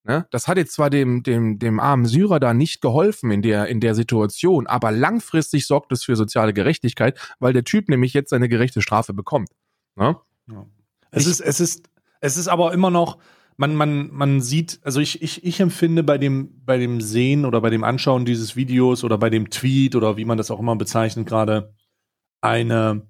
[0.05, 0.27] Ne?
[0.31, 3.81] Das hat jetzt zwar dem, dem, dem armen Syrer da nicht geholfen in der, in
[3.81, 8.49] der Situation, aber langfristig sorgt es für soziale Gerechtigkeit, weil der Typ nämlich jetzt seine
[8.49, 9.51] gerechte Strafe bekommt.
[9.97, 10.17] Ne?
[10.51, 10.67] Ja.
[11.11, 13.19] Es ist, es ist, es ist aber immer noch,
[13.59, 17.61] man, man, man sieht, also ich, ich, ich empfinde bei dem, bei dem Sehen oder
[17.61, 20.77] bei dem Anschauen dieses Videos oder bei dem Tweet oder wie man das auch immer
[20.77, 21.75] bezeichnet gerade,
[22.41, 23.09] eine,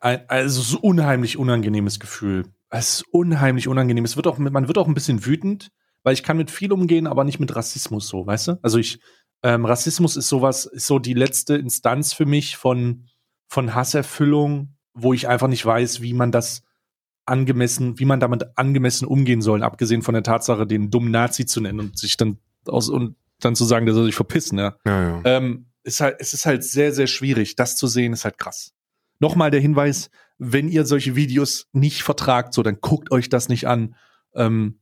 [0.00, 2.46] ein, also so unheimlich unangenehmes Gefühl.
[2.70, 4.06] Es ist unheimlich unangenehm.
[4.06, 5.70] Es wird auch, man wird auch ein bisschen wütend,
[6.02, 8.58] weil ich kann mit viel umgehen, aber nicht mit Rassismus so, weißt du?
[8.62, 8.98] Also ich,
[9.42, 13.08] ähm, Rassismus ist sowas, ist so die letzte Instanz für mich von,
[13.46, 16.62] von Hasserfüllung, wo ich einfach nicht weiß, wie man das
[17.30, 21.60] angemessen, wie man damit angemessen umgehen soll, abgesehen von der Tatsache, den dummen Nazi zu
[21.60, 24.76] nennen und sich dann aus und dann zu sagen, der soll sich verpissen, ja.
[24.84, 25.22] ja, ja.
[25.24, 27.56] Ähm, ist halt, es ist halt sehr, sehr schwierig.
[27.56, 28.74] Das zu sehen, ist halt krass.
[29.18, 33.66] Nochmal der Hinweis, wenn ihr solche Videos nicht vertragt, so, dann guckt euch das nicht
[33.66, 33.94] an.
[34.34, 34.78] Ähm,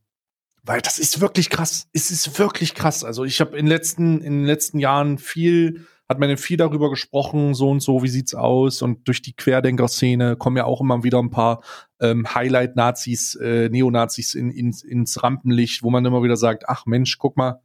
[0.63, 1.87] weil das ist wirklich krass.
[1.93, 3.03] Es ist wirklich krass.
[3.03, 7.53] Also ich habe in letzten in den letzten Jahren viel hat man viel darüber gesprochen,
[7.53, 8.81] so und so, wie sieht's aus?
[8.81, 11.61] Und durch die Querdenker-Szene kommen ja auch immer wieder ein paar
[11.99, 17.17] ähm, Highlight-Nazis, äh, Neonazis in, in, ins Rampenlicht, wo man immer wieder sagt, ach Mensch,
[17.17, 17.61] guck mal.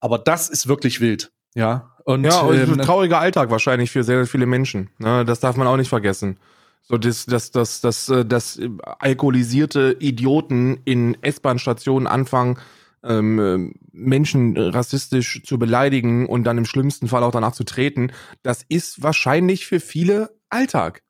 [0.00, 1.88] Aber das ist wirklich wild, ja.
[2.04, 4.90] Und, ja, und ähm, ein trauriger Alltag wahrscheinlich für sehr, sehr viele Menschen.
[4.98, 5.24] Ne?
[5.24, 6.38] Das darf man auch nicht vergessen.
[6.82, 8.60] So, das, das, das, das, das, das
[8.98, 12.58] alkoholisierte Idioten in S-Bahn-Stationen anfangen,
[13.04, 18.64] ähm, Menschen rassistisch zu beleidigen und dann im schlimmsten Fall auch danach zu treten, das
[18.68, 21.02] ist wahrscheinlich für viele Alltag.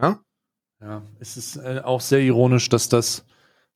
[0.00, 0.20] Ja,
[0.84, 3.26] ja es ist äh, auch sehr ironisch, dass das,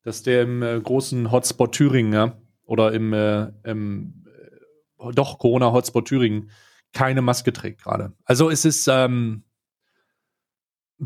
[0.03, 4.25] dass der im äh, großen Hotspot Thüringen, ja, oder im, äh, im
[4.99, 6.51] äh, doch Corona-Hotspot Thüringen
[6.93, 8.13] keine Maske trägt gerade.
[8.25, 9.45] Also es ist ähm,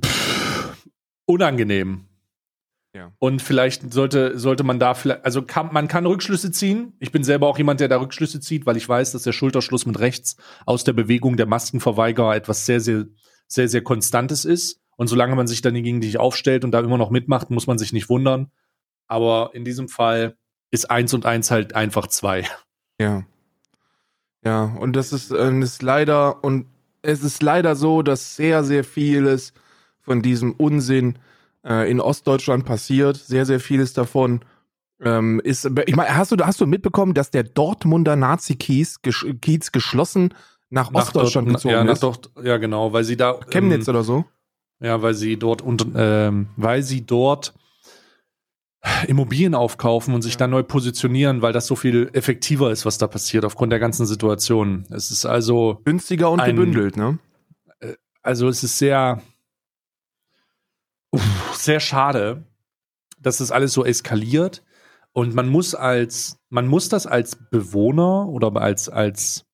[0.04, 0.76] pff,
[1.24, 2.08] unangenehm.
[2.94, 3.10] Ja.
[3.18, 6.92] Und vielleicht sollte, sollte man da vielleicht, also kann, man kann Rückschlüsse ziehen.
[6.98, 9.86] Ich bin selber auch jemand, der da Rückschlüsse zieht, weil ich weiß, dass der Schulterschluss
[9.86, 10.36] mit rechts
[10.66, 13.06] aus der Bewegung der Maskenverweigerer etwas sehr, sehr,
[13.46, 14.81] sehr, sehr Konstantes ist.
[15.02, 17.76] Und solange man sich dann gegen dich aufstellt und da immer noch mitmacht, muss man
[17.76, 18.52] sich nicht wundern.
[19.08, 20.36] Aber in diesem Fall
[20.70, 22.46] ist eins und eins halt einfach zwei.
[23.00, 23.24] Ja.
[24.44, 26.66] Ja, und das ist, äh, ist leider, und
[27.02, 29.54] es ist leider so, dass sehr, sehr vieles
[30.02, 31.18] von diesem Unsinn
[31.64, 33.16] äh, in Ostdeutschland passiert.
[33.16, 34.44] Sehr, sehr vieles davon
[35.00, 40.32] ähm, ist, ich meine, hast du, hast du mitbekommen, dass der Dortmunder Nazi-Kiez Kiez geschlossen
[40.70, 42.04] nach, nach Ostdeutschland dort, gezogen ja, ist?
[42.04, 43.40] Dort, ja, genau, weil sie da.
[43.50, 44.26] Chemnitz ähm, oder so?
[44.82, 47.54] Ja, weil sie dort und ähm, weil sie dort
[49.06, 53.06] Immobilien aufkaufen und sich dann neu positionieren, weil das so viel effektiver ist, was da
[53.06, 54.84] passiert aufgrund der ganzen Situation.
[54.90, 57.18] Es ist also Günstiger und ein- gebündelt, ne?
[58.22, 59.22] also es ist sehr
[61.12, 62.44] uff, sehr schade,
[63.20, 64.64] dass das alles so eskaliert
[65.12, 69.44] und man muss als man muss das als Bewohner oder als als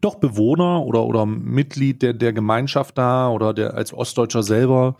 [0.00, 4.96] doch Bewohner oder oder Mitglied der der Gemeinschaft da oder der als Ostdeutscher selber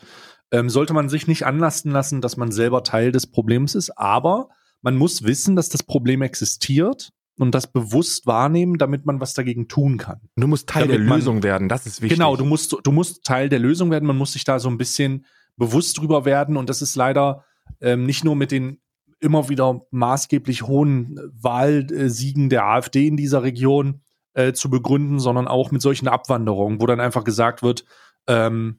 [0.53, 4.49] ähm, sollte man sich nicht anlasten lassen, dass man selber Teil des Problems ist, aber
[4.83, 9.69] man muss wissen, dass das Problem existiert und das bewusst wahrnehmen, damit man was dagegen
[9.69, 10.21] tun kann.
[10.37, 12.19] Du musst Teil Damit der man- Lösung werden, das ist wichtig.
[12.19, 14.77] Genau, du musst, du musst Teil der Lösung werden, man muss sich da so ein
[14.79, 15.25] bisschen
[15.57, 17.45] bewusst drüber werden und das ist leider
[17.81, 18.81] ähm, nicht nur mit den
[19.21, 24.01] immer wieder maßgeblich hohen äh, Wahlsiegen der AfD in dieser Region
[24.49, 27.85] äh, zu begründen, sondern auch mit solchen Abwanderungen, wo dann einfach gesagt wird,
[28.27, 28.79] ähm,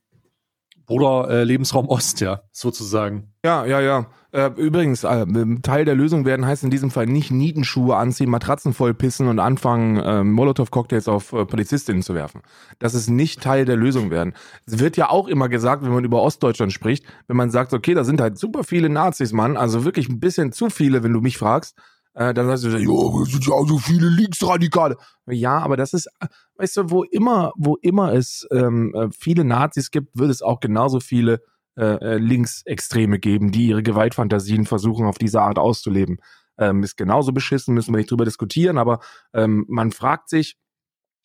[0.85, 3.31] Bruder, äh, Lebensraum Ost, ja, sozusagen.
[3.45, 4.07] Ja, ja, ja.
[4.33, 5.25] Äh, übrigens, äh,
[5.61, 9.97] Teil der Lösung werden heißt in diesem Fall nicht Nietenschuhe anziehen, Matratzen vollpissen und anfangen,
[9.97, 12.41] äh, Molotow-Cocktails auf äh, Polizistinnen zu werfen.
[12.79, 14.33] Das ist nicht Teil der Lösung werden.
[14.65, 17.93] Es wird ja auch immer gesagt, wenn man über Ostdeutschland spricht, wenn man sagt, okay,
[17.93, 21.21] da sind halt super viele Nazis, Mann, also wirklich ein bisschen zu viele, wenn du
[21.21, 21.77] mich fragst,
[22.13, 24.97] äh, dann sagst du, es sind ja auch so viele Linksradikale.
[25.27, 26.09] Ja, aber das ist,
[26.57, 30.59] weißt du, wo immer, wo immer es ähm, äh, viele Nazis gibt, wird es auch
[30.59, 31.41] genauso viele
[31.77, 36.17] äh, äh, Linksextreme geben, die ihre Gewaltfantasien versuchen, auf diese Art auszuleben.
[36.57, 38.99] Ähm, ist genauso beschissen, müssen wir nicht drüber diskutieren, aber
[39.33, 40.57] ähm, man fragt sich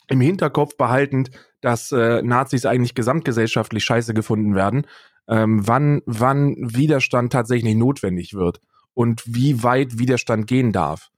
[0.09, 4.87] im Hinterkopf behaltend, dass äh, Nazis eigentlich gesamtgesellschaftlich scheiße gefunden werden,
[5.27, 8.61] ähm, wann, wann Widerstand tatsächlich notwendig wird
[8.97, 11.11] und wie weit Widerstand gehen darf.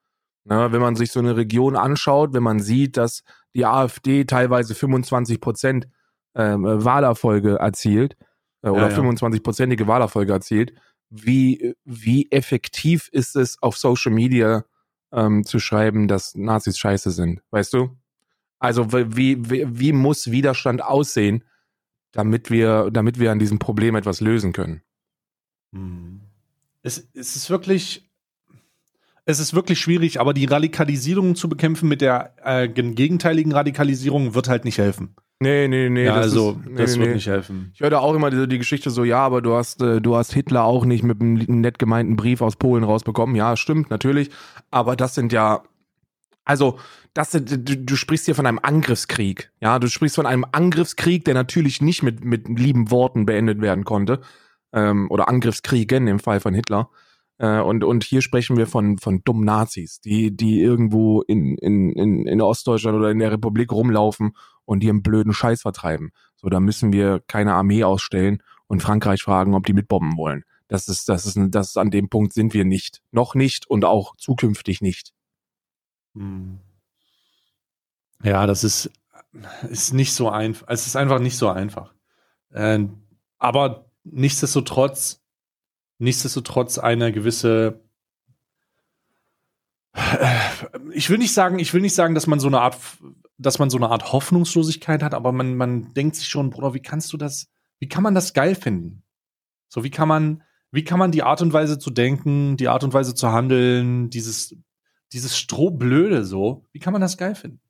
[0.44, 3.22] Na, wenn man sich so eine Region anschaut, wenn man sieht, dass
[3.54, 5.88] die AfD teilweise 25 Prozent
[6.34, 8.16] ähm, äh, Wahlerfolge erzielt
[8.62, 8.96] äh, oder ja.
[8.98, 10.72] 25-prozentige Wahlerfolge erzielt,
[11.08, 14.64] wie, wie effektiv ist es auf Social Media
[15.12, 17.96] ähm, zu schreiben, dass Nazis scheiße sind, weißt du?
[18.58, 21.44] Also wie, wie, wie muss Widerstand aussehen,
[22.10, 24.82] damit wir, damit wir an diesem Problem etwas lösen können?
[26.82, 28.08] Es, es ist wirklich,
[29.24, 34.34] es ist wirklich schwierig, aber die Radikalisierung zu bekämpfen mit der äh, gen- gegenteiligen Radikalisierung
[34.34, 35.16] wird halt nicht helfen.
[35.40, 36.04] Nee, nee, nee.
[36.04, 37.14] ja, das also ist, nee, das nee, wird nee.
[37.14, 37.70] nicht helfen.
[37.74, 40.16] Ich höre da auch immer die, die Geschichte so, ja, aber du hast, äh, du
[40.16, 43.36] hast Hitler auch nicht mit einem nett gemeinten Brief aus Polen rausbekommen.
[43.36, 44.30] Ja, stimmt, natürlich.
[44.70, 45.62] Aber das sind ja,
[46.44, 46.78] also,
[47.14, 49.52] das sind, du, du sprichst hier von einem Angriffskrieg.
[49.60, 53.84] Ja, du sprichst von einem Angriffskrieg, der natürlich nicht mit, mit lieben Worten beendet werden
[53.84, 54.20] konnte.
[54.72, 56.90] Ähm, oder Angriffskriegen im Fall von Hitler.
[57.38, 61.92] Äh, und, und hier sprechen wir von, von dummen Nazis, die, die irgendwo in, in,
[61.92, 64.32] in, in Ostdeutschland oder in der Republik rumlaufen
[64.64, 66.10] und einen blöden Scheiß vertreiben.
[66.36, 70.44] So, da müssen wir keine Armee ausstellen und Frankreich fragen, ob die mitbomben wollen.
[70.68, 73.00] Das ist, das ist, das ist an dem Punkt sind wir nicht.
[73.10, 75.14] Noch nicht und auch zukünftig nicht.
[76.14, 76.58] Hm.
[78.22, 78.90] Ja, das ist,
[79.70, 80.66] ist nicht so einfach.
[80.68, 81.94] Es ist einfach nicht so einfach.
[82.52, 83.02] Ähm,
[83.38, 85.22] aber nichtsdestotrotz,
[85.98, 87.82] nichtsdestotrotz eine gewisse.
[90.92, 92.76] Ich will nicht sagen, ich will nicht sagen, dass man so eine Art,
[93.36, 96.82] dass man so eine Art Hoffnungslosigkeit hat, aber man, man denkt sich schon, Bruder, wie
[96.82, 99.02] kannst du das, wie kann man das geil finden?
[99.68, 102.84] So, wie kann man, wie kann man die Art und Weise zu denken, die Art
[102.84, 104.56] und Weise zu handeln, dieses,
[105.12, 107.60] dieses Strohblöde so, wie kann man das geil finden?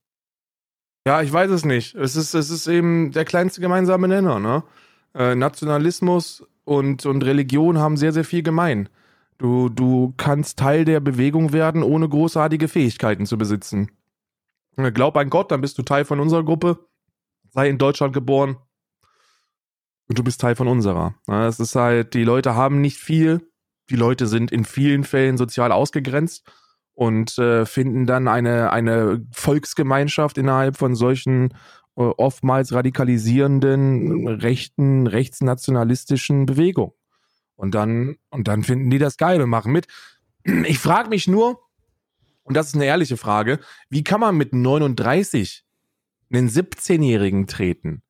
[1.07, 1.94] Ja, ich weiß es nicht.
[1.94, 4.64] Es ist, es ist eben der kleinste gemeinsame Nenner, ne?
[5.14, 8.88] Äh, Nationalismus und, und Religion haben sehr, sehr viel gemein.
[9.38, 13.90] Du, du kannst Teil der Bewegung werden, ohne großartige Fähigkeiten zu besitzen.
[14.77, 16.79] Äh, Glaub an Gott, dann bist du Teil von unserer Gruppe.
[17.51, 18.57] Sei in Deutschland geboren.
[20.09, 21.14] Und du bist Teil von unserer.
[21.27, 23.49] Es ist halt, die Leute haben nicht viel.
[23.90, 26.51] Die Leute sind in vielen Fällen sozial ausgegrenzt
[26.94, 31.55] und äh, finden dann eine, eine Volksgemeinschaft innerhalb von solchen
[31.98, 36.92] oftmals radikalisierenden rechten, rechtsnationalistischen Bewegungen.
[37.56, 39.88] Und dann, und dann finden die das geil und machen mit.
[40.44, 41.61] Ich frage mich nur,
[42.44, 43.58] und das ist eine ehrliche Frage,
[43.90, 45.64] wie kann man mit 39
[46.32, 48.02] einen 17-Jährigen treten?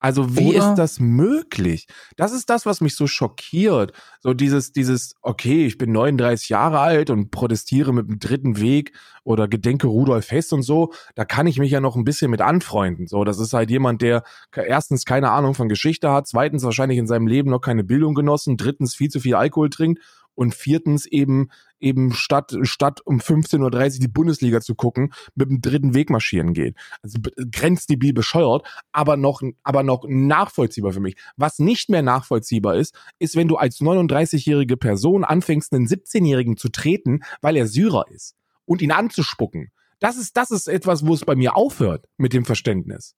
[0.00, 1.86] Also wie Oder- ist das möglich?
[2.16, 3.92] Das ist das, was mich so schockiert.
[4.20, 8.92] So dieses, dieses, okay, ich bin 39 Jahre alt und protestiere mit dem dritten Weg
[9.24, 10.92] oder gedenke Rudolf Hess und so.
[11.14, 13.06] Da kann ich mich ja noch ein bisschen mit anfreunden.
[13.08, 14.22] So, das ist halt jemand, der
[14.54, 18.56] erstens keine Ahnung von Geschichte hat, zweitens wahrscheinlich in seinem Leben noch keine Bildung genossen,
[18.56, 20.00] drittens viel zu viel Alkohol trinkt
[20.34, 21.48] und viertens eben
[21.80, 26.54] eben statt, statt um 15.30 Uhr die Bundesliga zu gucken, mit dem dritten Weg marschieren
[26.54, 26.76] geht.
[27.02, 27.18] Also
[27.50, 31.16] grenzdebil bescheuert, aber noch, aber noch nachvollziehbar für mich.
[31.36, 36.68] Was nicht mehr nachvollziehbar ist, ist, wenn du als 39-jährige Person anfängst, einen 17-Jährigen zu
[36.68, 39.70] treten, weil er Syrer ist und ihn anzuspucken.
[40.00, 43.16] Das ist, das ist etwas, wo es bei mir aufhört mit dem Verständnis.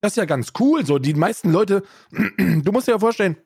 [0.00, 0.86] Das ist ja ganz cool.
[0.86, 3.36] So, die meisten Leute, du musst dir ja vorstellen,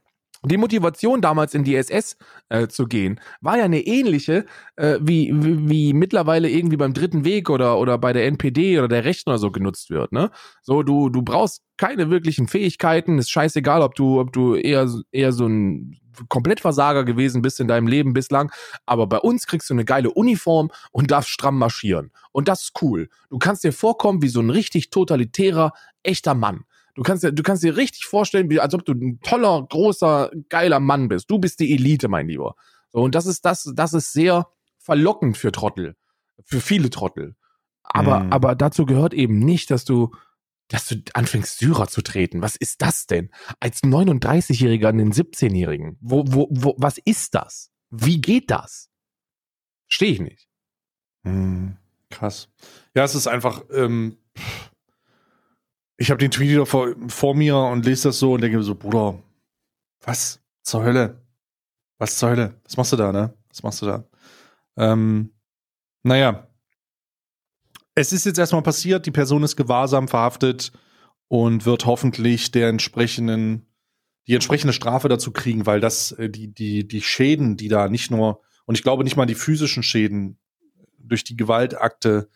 [0.42, 2.16] die Motivation damals in die SS
[2.48, 7.24] äh, zu gehen, war ja eine ähnliche äh, wie, wie, wie mittlerweile irgendwie beim dritten
[7.24, 10.12] Weg oder, oder bei der NPD oder der Rechten oder so genutzt wird.
[10.12, 10.30] Ne?
[10.62, 15.32] So, du, du brauchst keine wirklichen Fähigkeiten, ist scheißegal, ob du, ob du eher, eher
[15.32, 18.50] so ein Komplettversager gewesen bist in deinem Leben bislang,
[18.86, 22.12] aber bei uns kriegst du eine geile Uniform und darfst stramm marschieren.
[22.32, 23.08] Und das ist cool.
[23.30, 25.72] Du kannst dir vorkommen wie so ein richtig totalitärer,
[26.02, 26.64] echter Mann.
[26.94, 30.30] Du kannst dir, du kannst dir richtig vorstellen, wie, als ob du ein toller, großer,
[30.48, 31.30] geiler Mann bist.
[31.30, 32.54] Du bist die Elite, mein Lieber.
[32.92, 34.48] So, und das ist, das, das ist sehr
[34.78, 35.96] verlockend für Trottel.
[36.44, 37.36] Für viele Trottel.
[37.82, 38.32] Aber, mhm.
[38.32, 40.14] aber dazu gehört eben nicht, dass du,
[40.68, 42.42] dass du anfängst, Syrer zu treten.
[42.42, 43.30] Was ist das denn?
[43.58, 45.98] Als 39-Jähriger an den 17-Jährigen.
[46.00, 47.70] Wo, wo, wo, was ist das?
[47.90, 48.90] Wie geht das?
[49.88, 50.48] Stehe ich nicht.
[51.24, 51.76] Mhm.
[52.10, 52.48] Krass.
[52.94, 54.18] Ja, es ist einfach, ähm,
[56.00, 59.22] ich habe den Tweet vor, vor mir und lese das so und denke so, Bruder,
[60.00, 61.22] was zur Hölle?
[61.98, 62.58] Was zur Hölle?
[62.64, 63.34] Was machst du da, ne?
[63.50, 64.08] Was machst du da?
[64.78, 65.34] Ähm,
[66.02, 66.48] naja.
[67.94, 70.72] Es ist jetzt erstmal passiert, die Person ist gewahrsam verhaftet
[71.28, 73.66] und wird hoffentlich der entsprechenden,
[74.26, 78.10] die entsprechende Strafe dazu kriegen, weil das, äh, die, die, die Schäden, die da nicht
[78.10, 80.38] nur, und ich glaube nicht mal die physischen Schäden
[80.96, 82.30] durch die Gewaltakte,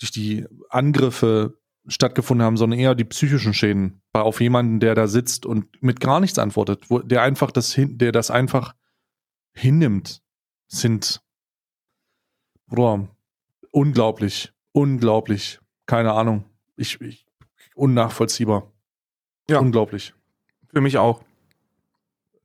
[0.00, 5.06] durch die Angriffe stattgefunden haben, sondern eher die psychischen Schäden bei auf jemanden, der da
[5.06, 8.74] sitzt und mit gar nichts antwortet, wo, der einfach das hin, der das einfach
[9.52, 10.22] hinnimmt,
[10.68, 11.20] sind
[12.66, 13.08] boah,
[13.70, 16.44] unglaublich, unglaublich, keine Ahnung,
[16.76, 17.26] ich, ich
[17.74, 18.70] unnachvollziehbar,
[19.48, 20.14] ja, unglaublich,
[20.72, 21.22] für mich auch.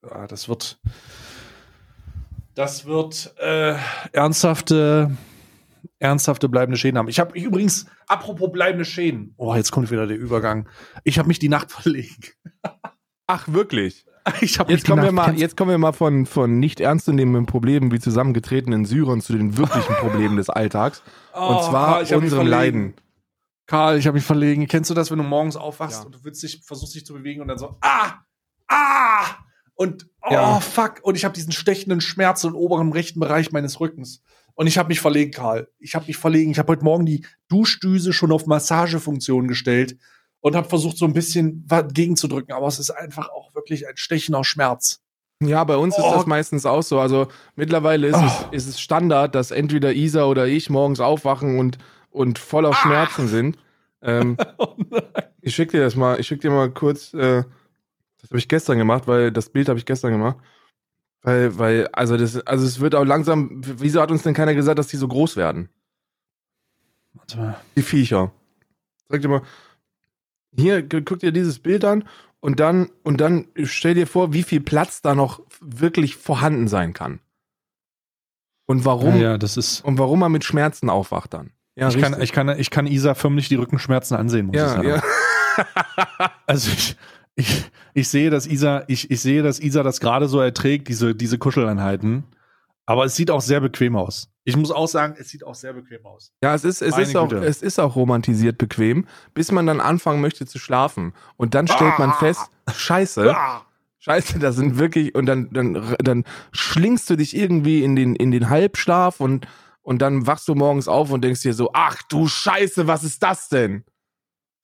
[0.04, 0.80] Ja, das wird,
[2.56, 3.76] das wird äh,
[4.14, 5.16] ernsthafte
[6.00, 7.08] ernsthafte bleibende Schäden haben.
[7.08, 10.70] Ich habe übrigens, apropos bleibende Schäden, oh, jetzt kommt wieder der Übergang.
[11.04, 12.24] Ich habe mich die Nacht verlegen.
[13.26, 14.06] Ach, wirklich?
[14.42, 18.00] Ich jetzt, kommen wir mal, jetzt kommen wir mal von, von nicht ernstzunehmenden Problemen wie
[18.00, 21.02] zusammengetretenen Syrern zu den wirklichen Problemen des Alltags.
[21.34, 22.94] Oh, und zwar Karl, unserem Leiden.
[23.68, 24.68] Karl, ich habe mich verlegen.
[24.68, 26.06] Kennst du das, wenn du morgens aufwachst ja.
[26.06, 28.16] und du willst dich, versuchst dich zu bewegen und dann so, ah,
[28.68, 29.26] ah,
[29.76, 30.60] und oh ja.
[30.60, 34.24] fuck, und ich habe diesen stechenden Schmerz im oberen rechten Bereich meines Rückens.
[34.58, 35.70] Und ich habe mich verlegen, Karl.
[35.78, 36.50] Ich habe mich verlegen.
[36.50, 39.98] Ich habe heute Morgen die Duschdüse schon auf Massagefunktion gestellt
[40.40, 42.56] und habe versucht, so ein bisschen gegenzudrücken.
[42.56, 45.00] Aber es ist einfach auch wirklich ein stechender Schmerz.
[45.44, 46.02] Ja, bei uns oh.
[46.02, 47.00] ist das meistens auch so.
[47.00, 48.48] Also mittlerweile ist, oh.
[48.52, 51.78] es, ist es Standard, dass entweder Isa oder ich morgens aufwachen und,
[52.10, 52.74] und voller ah.
[52.74, 53.60] Schmerzen sind.
[54.02, 54.76] Ähm, oh
[55.42, 57.44] ich schick dir das mal, ich schick dir mal kurz, äh,
[58.20, 60.38] das habe ich gestern gemacht, weil das Bild habe ich gestern gemacht.
[61.22, 64.80] Weil, weil, also das, also es wird auch langsam, wieso hat uns denn keiner gesagt,
[64.80, 65.70] dass die so groß werden?
[67.14, 67.58] Warte mal.
[67.76, 68.32] Die Viecher.
[69.10, 69.42] Sag dir mal,
[70.56, 72.04] hier, guck dir dieses Bild an
[72.40, 76.94] und dann, und dann stell dir vor, wie viel Platz da noch wirklich vorhanden sein
[76.94, 77.20] kann.
[78.66, 81.52] Und warum, ja, ja das ist und warum man mit Schmerzen aufwacht dann.
[81.76, 84.72] Ja, ich, kann, ich, kann, ich kann Isa förmlich die Rückenschmerzen ansehen, muss ja, ich
[84.72, 84.88] sagen.
[84.88, 86.32] Ja.
[86.48, 86.98] also ich,
[87.38, 91.16] ich, ich sehe, dass Isa, ich, ich sehe, dass Isa das gerade so erträgt, diese,
[91.16, 92.24] diese Kuscheleinheiten.
[92.86, 94.30] Aber es sieht auch sehr bequem aus.
[94.44, 96.32] Ich muss auch sagen, es sieht auch sehr bequem aus.
[96.42, 100.22] Ja, es ist, es ist auch, es ist auch romantisiert bequem, bis man dann anfangen
[100.22, 101.14] möchte zu schlafen.
[101.36, 102.00] Und dann stellt ah.
[102.00, 103.66] man fest, scheiße, ah.
[104.00, 106.24] scheiße, da sind wirklich, und dann, dann, dann
[106.54, 109.48] schlingst du dich irgendwie in den, in den Halbschlaf und,
[109.82, 113.22] und dann wachst du morgens auf und denkst dir so, ach du Scheiße, was ist
[113.22, 113.84] das denn?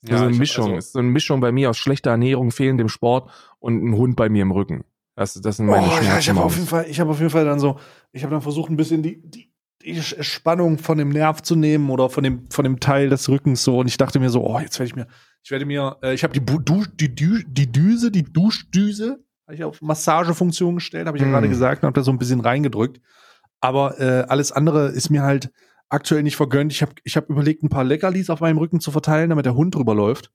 [0.08, 0.66] Ja, so eine Mischung.
[0.66, 3.30] Also, ist so eine Mischung bei mir aus schlechter Ernährung, fehlendem Sport
[3.60, 4.84] und ein Hund bei mir im Rücken.
[5.16, 7.30] Das, das sind meine oh, ja, ich habe auf jeden Fall, ich habe auf jeden
[7.30, 7.80] Fall dann so,
[8.12, 11.90] ich habe dann versucht, ein bisschen die, die, die Spannung von dem Nerv zu nehmen
[11.90, 13.78] oder von dem, von dem Teil des Rückens so.
[13.80, 15.08] Und ich dachte mir so, oh, jetzt werde ich mir,
[15.44, 19.56] ich werde mir, äh, ich habe die, du, die, die, die Düse, die Duschdüse, habe
[19.56, 21.52] ich auf Massagefunktion gestellt, habe ich ja gerade mm.
[21.52, 23.02] gesagt, und habe da so ein bisschen reingedrückt.
[23.60, 25.52] Aber äh, alles andere ist mir halt,
[25.94, 26.72] aktuell nicht vergönnt.
[26.72, 29.56] Ich habe ich hab überlegt, ein paar Leckerlis auf meinem Rücken zu verteilen, damit der
[29.56, 30.32] Hund drüber läuft.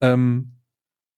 [0.00, 0.52] Ähm,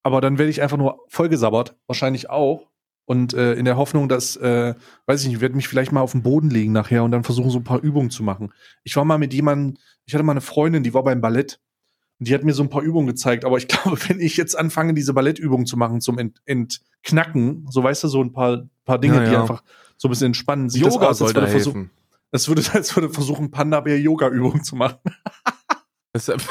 [0.03, 2.69] aber dann werde ich einfach nur vollgesabbert, wahrscheinlich auch.
[3.07, 4.75] Und äh, in der Hoffnung, dass, äh,
[5.07, 7.25] weiß ich nicht, ich werde mich vielleicht mal auf den Boden legen nachher und dann
[7.25, 8.53] versuchen, so ein paar Übungen zu machen.
[8.83, 11.61] Ich war mal mit jemandem, ich hatte mal eine Freundin, die war beim Ballett.
[12.19, 13.45] Und die hat mir so ein paar Übungen gezeigt.
[13.45, 17.83] Aber ich glaube, wenn ich jetzt anfange, diese Ballettübungen zu machen zum Ent Entknacken, so
[17.83, 19.31] weißt du, so ein paar, paar Dinge, ja, ja.
[19.31, 19.63] die einfach
[19.97, 20.69] so ein bisschen entspannen.
[20.69, 21.91] Sieht Yoga das aus, als würde, versuchen,
[22.33, 24.99] als würde, als würde versuchen, Panda-Bär-Yoga-Übungen zu machen.
[26.13, 26.49] Das ist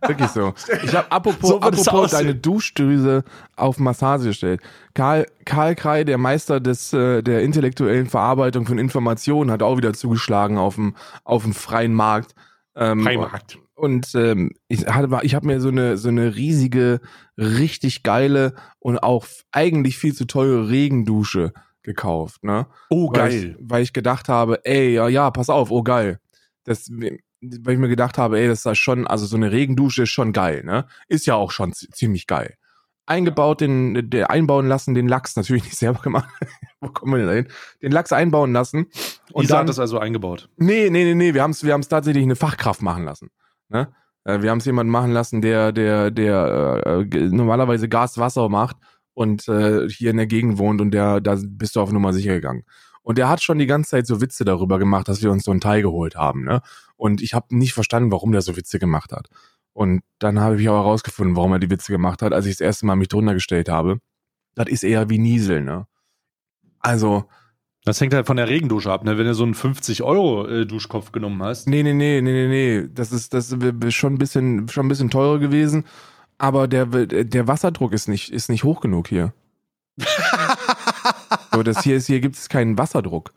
[0.00, 0.54] wirklich so.
[0.82, 3.24] Ich habe apropos, So apropos deine Duschdrüse
[3.56, 4.62] auf Massage gestellt.
[4.94, 9.92] Karl, Karl Krei, der Meister des, äh, der intellektuellen Verarbeitung von Informationen, hat auch wieder
[9.92, 12.34] zugeschlagen auf dem, auf dem freien Markt.
[12.74, 13.04] Ähm,
[13.74, 17.00] Und ähm, ich, hatte, ich habe mir so eine, so eine riesige,
[17.36, 21.52] richtig geile und auch eigentlich viel zu teure Regendusche
[21.84, 22.42] gekauft.
[22.42, 22.66] Ne?
[22.90, 26.18] Oh, weil Ich, weil ich gedacht habe, ey, ja, ja, pass auf, oh geil.
[26.64, 30.10] Das, weil ich mir gedacht habe, ey, das ist schon, also so eine Regendusche ist
[30.10, 30.86] schon geil, ne?
[31.08, 32.54] Ist ja auch schon zi- ziemlich geil.
[33.06, 36.28] Eingebaut, den, der einbauen lassen, den Lachs natürlich nicht selber gemacht.
[36.80, 37.48] Wo kommen wir denn da hin?
[37.82, 38.86] Den Lachs einbauen lassen.
[39.32, 40.48] Und Isa dann, hat das also eingebaut.
[40.56, 43.28] Nee, nee, nee, nee, wir haben es wir haben's tatsächlich eine Fachkraft machen lassen.
[43.68, 43.92] Ne?
[44.24, 48.48] Äh, Wir haben es jemanden machen lassen, der, der, der äh, ge- normalerweise Gas, Wasser
[48.48, 48.76] macht
[49.14, 52.34] und äh, hier in der Gegend wohnt und der, da bist du auf Nummer sicher
[52.34, 52.64] gegangen.
[53.02, 55.50] Und der hat schon die ganze Zeit so Witze darüber gemacht, dass wir uns so
[55.50, 56.44] ein Teil geholt haben.
[56.44, 56.62] Ne?
[56.96, 59.28] Und ich habe nicht verstanden, warum der so Witze gemacht hat.
[59.72, 62.60] Und dann habe ich auch herausgefunden, warum er die Witze gemacht hat, als ich das
[62.60, 63.98] erste Mal mich drunter gestellt habe.
[64.54, 65.86] Das ist eher wie Niesel, ne?
[66.78, 67.24] Also,
[67.84, 69.18] Das hängt halt von der Regendusche ab, ne?
[69.18, 71.68] Wenn du so einen 50-Euro-Duschkopf genommen hast.
[71.68, 72.88] Nee, nee, nee, nee, nee, nee.
[72.92, 75.84] Das ist, das ist schon ein bisschen, schon ein bisschen teurer gewesen.
[76.38, 79.32] Aber der, der Wasserdruck ist nicht, ist nicht hoch genug hier.
[81.52, 83.32] so, das hier ist, hier gibt es keinen Wasserdruck.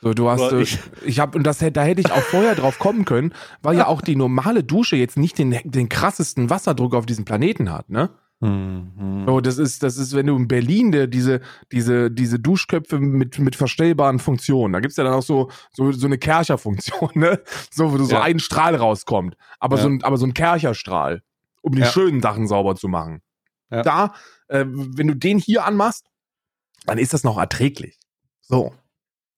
[0.00, 2.78] So, du hast, ich- ich habe, und das, hätte- da hätte ich auch vorher drauf
[2.80, 3.32] kommen können,
[3.62, 7.70] weil ja auch die normale Dusche jetzt nicht den, den krassesten Wasserdruck auf diesem Planeten
[7.70, 8.10] hat, ne?
[8.40, 9.22] Mhm.
[9.28, 11.40] So, das ist, das ist, wenn du in Berlin der, diese,
[11.70, 16.06] diese, diese Duschköpfe mit, mit verstellbaren Funktionen, da gibt's ja dann auch so, so, so
[16.08, 17.40] eine Kercher-Funktion, ne?
[17.70, 18.22] So, wo so Ja.
[18.22, 19.36] ein Strahl rauskommt.
[19.60, 19.82] Aber Ja.
[19.84, 21.22] so ein, aber so ein Kercherstrahl,
[21.62, 21.86] um die Ja.
[21.86, 23.22] schönen Sachen sauber zu machen.
[23.70, 23.82] Ja.
[23.82, 24.14] Da,
[24.48, 26.04] äh, wenn du den hier anmachst,
[26.84, 27.98] dann ist das noch erträglich.
[28.40, 28.74] So.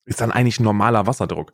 [0.07, 1.53] Ist dann eigentlich ein normaler Wasserdruck.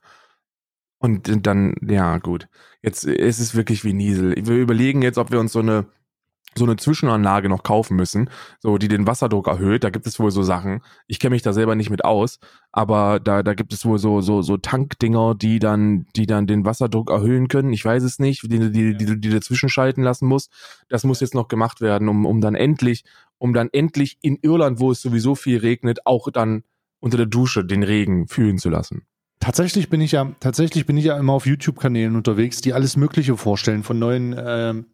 [0.98, 2.48] Und dann, ja, gut.
[2.82, 4.34] Jetzt ist es wirklich wie Niesel.
[4.36, 5.86] Wir überlegen jetzt, ob wir uns so eine,
[6.56, 8.28] so eine Zwischenanlage noch kaufen müssen,
[8.58, 9.84] so die den Wasserdruck erhöht.
[9.84, 10.82] Da gibt es wohl so Sachen.
[11.06, 12.38] Ich kenne mich da selber nicht mit aus,
[12.72, 16.64] aber da, da gibt es wohl so, so, so Tankdinger, die dann, die dann den
[16.64, 17.72] Wasserdruck erhöhen können.
[17.72, 20.50] Ich weiß es nicht, die, die, die, die du dazwischen schalten lassen musst.
[20.88, 23.04] Das muss jetzt noch gemacht werden, um, um dann endlich,
[23.38, 26.64] um dann endlich in Irland, wo es sowieso viel regnet, auch dann
[26.98, 29.06] unter der Dusche den Regen fühlen zu lassen.
[29.40, 33.38] Tatsächlich bin ich ja, tatsächlich bin ich ja immer auf YouTube-Kanälen unterwegs, die alles Mögliche
[33.38, 34.86] vorstellen von neuen ähm,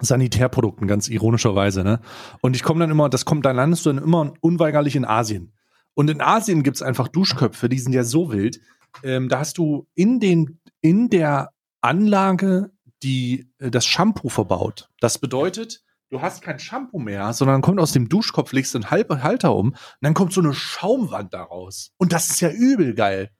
[0.00, 2.00] Sanitärprodukten, ganz ironischerweise, ne?
[2.40, 5.52] Und ich komme dann immer, das kommt, dann landest du dann immer unweigerlich in Asien.
[5.94, 8.60] Und in Asien gibt's einfach Duschköpfe, die sind ja so wild.
[9.02, 12.70] Ähm, da hast du in den, in der Anlage
[13.02, 14.88] die, äh, das Shampoo verbaut.
[15.00, 19.10] Das bedeutet, du hast kein Shampoo mehr, sondern kommt aus dem Duschkopf, legst einen Halb
[19.22, 21.92] Halter um und dann kommt so eine Schaumwand daraus.
[21.98, 23.30] Und das ist ja übel geil.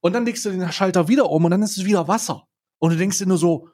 [0.00, 2.46] Und dann legst du den Schalter wieder um und dann ist es wieder Wasser.
[2.78, 3.68] Und du denkst dir nur so,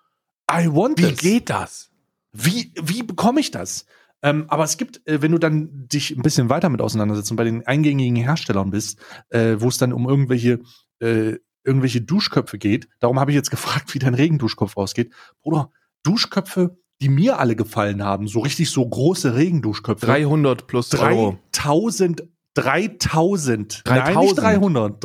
[0.50, 1.44] I want this.
[1.44, 1.89] das?
[2.32, 3.86] Wie, wie bekomme ich das?
[4.22, 7.36] Ähm, aber es gibt, äh, wenn du dann dich ein bisschen weiter mit auseinandersetzt und
[7.36, 8.98] bei den eingängigen Herstellern bist,
[9.30, 10.60] äh, wo es dann um irgendwelche,
[11.00, 15.12] äh, irgendwelche Duschköpfe geht, darum habe ich jetzt gefragt, wie dein Regenduschkopf ausgeht.
[15.42, 15.70] Bruder,
[16.02, 20.04] Duschköpfe, die mir alle gefallen haben, so richtig so große Regenduschköpfe.
[20.04, 21.38] 300 plus Euro.
[21.52, 22.24] 3000,
[22.54, 24.22] 3000, nein, 3000.
[24.22, 25.02] nicht 300,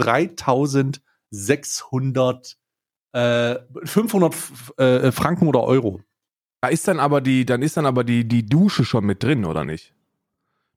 [1.32, 2.58] 3600,
[3.14, 6.02] äh, 500 F- äh, Franken oder Euro.
[6.66, 9.46] Da ist dann aber die, dann ist dann aber die, die Dusche schon mit drin,
[9.46, 9.94] oder nicht?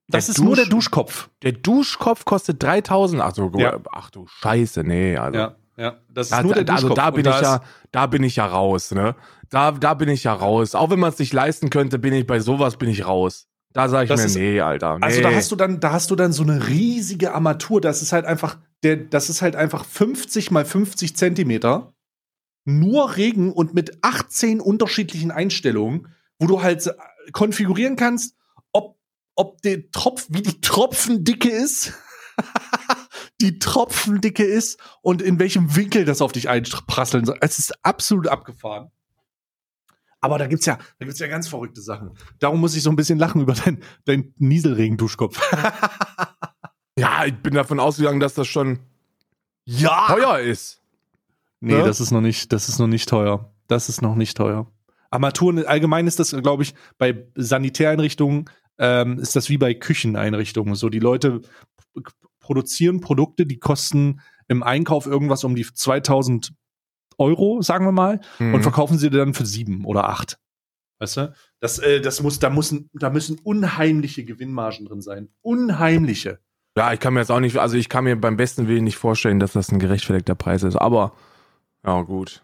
[0.06, 1.28] Das Der ist nur der Dusch- Duschkopf.
[1.42, 3.22] Der Duschkopf kostet 3000.
[3.22, 3.78] Ach so, Ja.
[3.92, 5.38] ach du Scheiße, nee, also.
[5.38, 5.96] Ja, ja.
[6.12, 7.04] Das ist Da, nur der da, also Duschkopf.
[7.04, 7.62] da bin ich ja, ist-
[7.92, 9.14] da bin ich ja raus, ne?
[9.50, 10.74] Da, da bin ich ja raus.
[10.74, 13.46] Auch wenn man es sich leisten könnte, bin ich bei sowas bin ich raus.
[13.72, 14.98] Da sage ich Das mir, ist- nee, Alter.
[14.98, 15.04] Nee.
[15.04, 17.80] Also da hast du dann, da hast du dann so eine riesige Armatur.
[17.80, 21.92] Das ist halt einfach, der, das ist halt einfach 50 mal 50 Zentimeter.
[22.70, 26.08] Nur Regen und mit 18 unterschiedlichen Einstellungen,
[26.38, 26.94] wo du halt
[27.32, 28.36] konfigurieren kannst,
[28.72, 28.98] ob,
[29.36, 31.94] ob der Tropf, wie die Tropfendicke ist.
[33.40, 37.38] die Tropfendicke ist und in welchem Winkel das auf dich einprasseln soll.
[37.40, 38.90] Es ist absolut abgefahren.
[40.20, 42.18] Aber da gibt's ja, da gibt's ja ganz verrückte Sachen.
[42.38, 45.40] Darum muss ich so ein bisschen lachen über dein, dein Nieselregenduschkopf.
[46.98, 48.80] ja, ich bin davon ausgegangen, dass das schon
[49.64, 50.06] ja!
[50.08, 50.77] teuer ist.
[51.60, 51.82] Nee, Ne?
[51.84, 53.52] das ist noch nicht, das ist noch nicht teuer.
[53.66, 54.70] Das ist noch nicht teuer.
[55.10, 58.44] Armaturen, allgemein ist das, glaube ich, bei Sanitäreinrichtungen
[58.78, 60.74] ähm, ist das wie bei Kücheneinrichtungen.
[60.74, 61.40] So, die Leute
[62.40, 66.52] produzieren Produkte, die kosten im Einkauf irgendwas um die 2000
[67.18, 68.54] Euro, sagen wir mal, Mhm.
[68.54, 70.38] und verkaufen sie dann für sieben oder acht.
[71.00, 71.34] Weißt du?
[71.60, 75.28] Das, äh, das muss, da müssen, da müssen unheimliche Gewinnmargen drin sein.
[75.42, 76.38] Unheimliche.
[76.76, 78.96] Ja, ich kann mir jetzt auch nicht, also ich kann mir beim besten Willen nicht
[78.96, 80.76] vorstellen, dass das ein gerechtfertigter Preis ist.
[80.76, 81.12] Aber
[81.88, 82.42] ja, gut.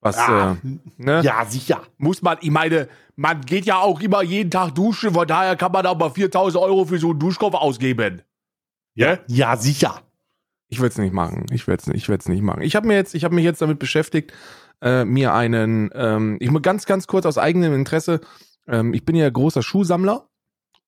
[0.00, 0.52] Was, Ja.
[0.52, 0.56] äh,
[0.98, 1.20] ne?
[1.22, 1.82] Ja, sicher.
[1.98, 5.72] Muss man, ich meine, man geht ja auch immer jeden Tag duschen, von daher kann
[5.72, 8.22] man auch mal 4000 Euro für so einen Duschkopf ausgeben.
[8.94, 10.02] Ja, ja sicher.
[10.68, 11.46] Ich würde es nicht machen.
[11.50, 12.62] Ich würde es ich würd's nicht machen.
[12.62, 14.32] Ich habe mir jetzt, ich habe mich jetzt damit beschäftigt,
[14.82, 18.20] äh, mir einen, ähm, ich muss ganz, ganz kurz aus eigenem Interesse,
[18.66, 20.28] ähm, ich bin ja großer Schuhsammler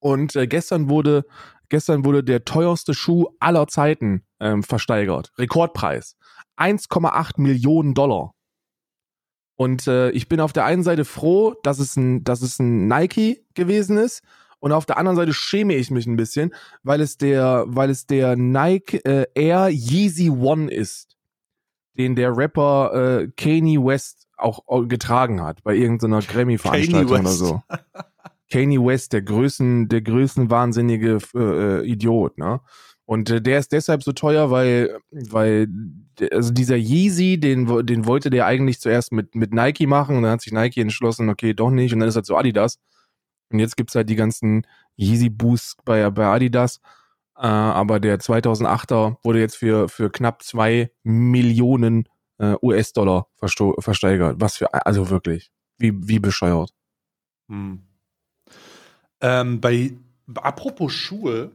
[0.00, 1.24] und äh, gestern wurde,
[1.68, 5.32] gestern wurde der teuerste Schuh aller Zeiten ähm, versteigert.
[5.38, 6.16] Rekordpreis.
[6.58, 8.34] 1,8 Millionen Dollar.
[9.56, 12.86] Und äh, ich bin auf der einen Seite froh, dass es ein, dass es ein
[12.86, 14.22] Nike gewesen ist.
[14.60, 18.06] Und auf der anderen Seite schäme ich mich ein bisschen, weil es der, weil es
[18.06, 21.16] der Nike äh, Air Yeezy One ist,
[21.94, 27.62] den der Rapper äh, Kanye West auch äh, getragen hat bei irgendeiner Grammy-Veranstaltung oder so.
[28.50, 32.60] Kanye West, der größten, der größten wahnsinnige äh, Idiot, ne?
[33.08, 35.66] Und äh, der ist deshalb so teuer, weil, weil,
[36.30, 40.32] also dieser Yeezy, den, den wollte der eigentlich zuerst mit, mit Nike machen und dann
[40.32, 42.78] hat sich Nike entschlossen, okay, doch nicht, und dann ist halt so Adidas.
[43.50, 44.66] Und jetzt gibt's halt die ganzen
[44.98, 46.82] Yeezy Boosts bei, bei Adidas.
[47.34, 54.36] Äh, aber der 2008er wurde jetzt für, für knapp zwei Millionen äh, US-Dollar versteigert.
[54.38, 56.74] Was für, also wirklich, wie, wie bescheuert.
[57.48, 57.84] Hm.
[59.22, 59.92] Ähm, bei
[60.34, 61.52] apropos Schuhe,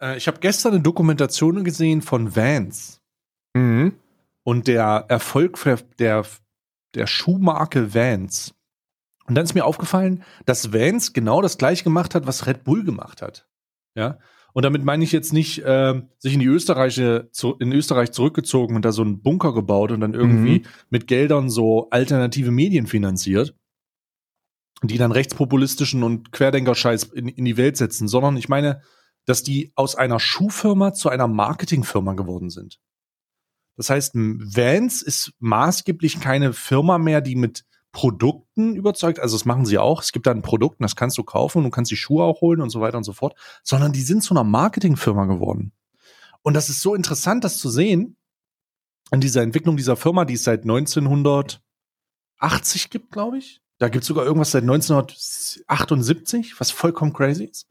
[0.00, 3.00] äh, ich habe gestern eine Dokumentation gesehen von Vans
[3.54, 3.94] Mhm.
[4.44, 5.58] und der Erfolg
[5.98, 6.24] der,
[6.94, 8.54] der, Schuhmarke Vans.
[9.26, 12.84] Und dann ist mir aufgefallen, dass Vans genau das gleiche gemacht hat, was Red Bull
[12.84, 13.46] gemacht hat.
[13.94, 14.18] Ja.
[14.54, 18.76] Und damit meine ich jetzt nicht, äh, sich in die Österreiche, zu, in Österreich zurückgezogen
[18.76, 23.54] und da so einen Bunker gebaut und dann irgendwie mit Geldern so alternative Medien finanziert,
[24.82, 28.80] die dann rechtspopulistischen und Querdenker-Scheiß in, in die Welt setzen, sondern ich meine,
[29.28, 32.80] dass die aus einer Schuhfirma zu einer Marketingfirma geworden sind.
[33.76, 39.66] Das heißt, Vans ist maßgeblich keine Firma mehr, die mit Produkten überzeugt, also das machen
[39.66, 40.02] sie auch.
[40.02, 42.24] Es gibt da ein Produkt, und das kannst du kaufen und du kannst die Schuhe
[42.24, 45.72] auch holen und so weiter und so fort, sondern die sind zu einer Marketingfirma geworden.
[46.40, 48.16] Und das ist so interessant, das zu sehen,
[49.10, 51.60] an dieser Entwicklung dieser Firma, die es seit 1980
[52.88, 53.60] gibt, glaube ich.
[53.76, 57.68] Da gibt es sogar irgendwas seit 1978, was vollkommen crazy ist.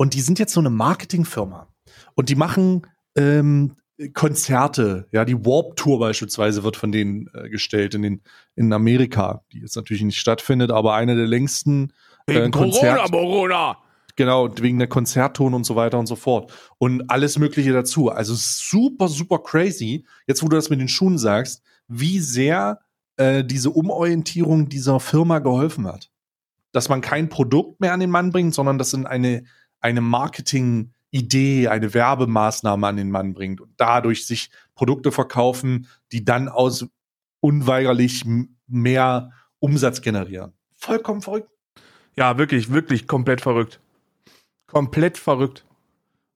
[0.00, 1.68] Und die sind jetzt so eine Marketingfirma.
[2.14, 2.86] Und die machen
[3.16, 3.76] ähm,
[4.14, 8.22] Konzerte, ja, die Warp Tour beispielsweise wird von denen äh, gestellt in den
[8.56, 11.92] in Amerika, die jetzt natürlich nicht stattfindet, aber eine der längsten
[12.26, 13.76] äh, Konzert, Corona!
[14.16, 18.08] genau wegen der Konzertton und so weiter und so fort und alles Mögliche dazu.
[18.08, 20.06] Also super super crazy.
[20.26, 22.80] Jetzt wo du das mit den Schuhen sagst, wie sehr
[23.18, 26.10] äh, diese Umorientierung dieser Firma geholfen hat,
[26.72, 29.44] dass man kein Produkt mehr an den Mann bringt, sondern das in eine
[29.80, 36.24] eine Marketing Idee, eine Werbemaßnahme an den Mann bringt und dadurch sich Produkte verkaufen, die
[36.24, 36.86] dann aus
[37.40, 38.24] unweigerlich
[38.66, 40.52] mehr Umsatz generieren.
[40.76, 41.50] Vollkommen verrückt.
[42.16, 43.80] Ja, wirklich, wirklich komplett verrückt.
[44.66, 45.64] Komplett verrückt.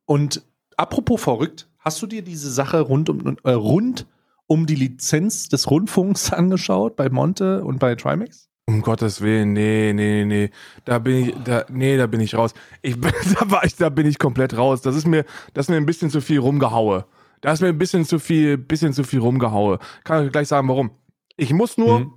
[0.06, 0.42] Und
[0.76, 4.06] apropos verrückt, hast du dir diese Sache rund um, äh, rund
[4.46, 8.48] um die Lizenz des Rundfunks angeschaut bei Monte und bei Trimax?
[8.66, 10.50] Um Gottes Willen, nee, nee, nee.
[10.86, 12.54] Da bin ich, da, nee, da bin ich raus.
[12.80, 14.80] Ich bin, da war ich, da bin ich komplett raus.
[14.80, 17.04] Das ist mir, das ist mir ein bisschen zu viel rumgehaue.
[17.42, 19.78] Da ist mir ein bisschen zu viel, bisschen zu viel rumgehaue.
[20.04, 20.92] Kann ich gleich sagen, warum.
[21.36, 22.14] Ich muss nur Mhm.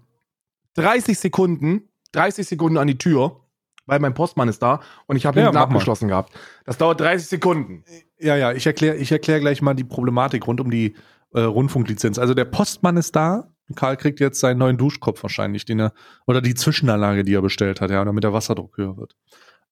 [0.76, 3.42] 30 Sekunden, 30 Sekunden an die Tür,
[3.86, 5.62] weil mein Postmann ist da und ich habe Ja, mal.
[5.62, 6.34] abgeschlossen gehabt.
[6.66, 7.84] Das dauert 30 Sekunden.
[8.20, 10.96] Ja, ja, ich erkläre ich erklär gleich mal die Problematik rund um die
[11.34, 12.18] äh, Rundfunklizenz.
[12.20, 13.52] Also der Postmann ist da.
[13.76, 15.94] Karl kriegt jetzt seinen neuen Duschkopf wahrscheinlich, den er,
[16.26, 19.16] oder die Zwischenanlage, die er bestellt hat, ja, damit der Wasserdruck höher wird.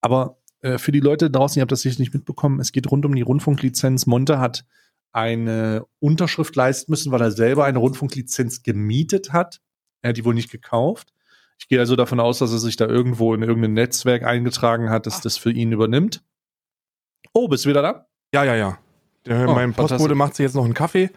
[0.01, 3.05] Aber äh, für die Leute draußen, ihr habt das sicher nicht mitbekommen, es geht rund
[3.05, 4.05] um die Rundfunklizenz.
[4.05, 4.65] Monte hat
[5.11, 9.61] eine Unterschrift leisten müssen, weil er selber eine Rundfunklizenz gemietet hat.
[10.01, 11.13] Er hat die wohl nicht gekauft.
[11.57, 15.05] Ich gehe also davon aus, dass er sich da irgendwo in irgendein Netzwerk eingetragen hat,
[15.05, 16.21] das das für ihn übernimmt.
[17.31, 18.07] Oh, bist du wieder da?
[18.33, 18.77] Ja, ja, ja.
[19.25, 21.09] Der, Oh, mein Postbote macht sich jetzt noch einen Kaffee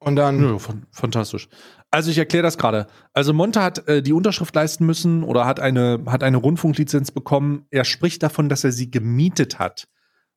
[0.00, 0.42] und dann.
[0.42, 1.48] Ja, fan- fantastisch.
[1.92, 2.86] Also ich erkläre das gerade.
[3.12, 7.66] Also Monte hat äh, die Unterschrift leisten müssen oder hat eine, hat eine Rundfunklizenz bekommen.
[7.70, 9.88] Er spricht davon, dass er sie gemietet hat.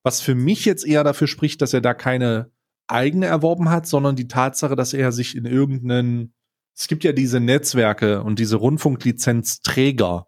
[0.04, 2.52] Was für mich jetzt eher dafür spricht, dass er da keine
[2.88, 6.34] eigene erworben hat, sondern die Tatsache, dass er sich in irgendeinen,
[6.76, 10.28] es gibt ja diese Netzwerke und diese Rundfunklizenzträger.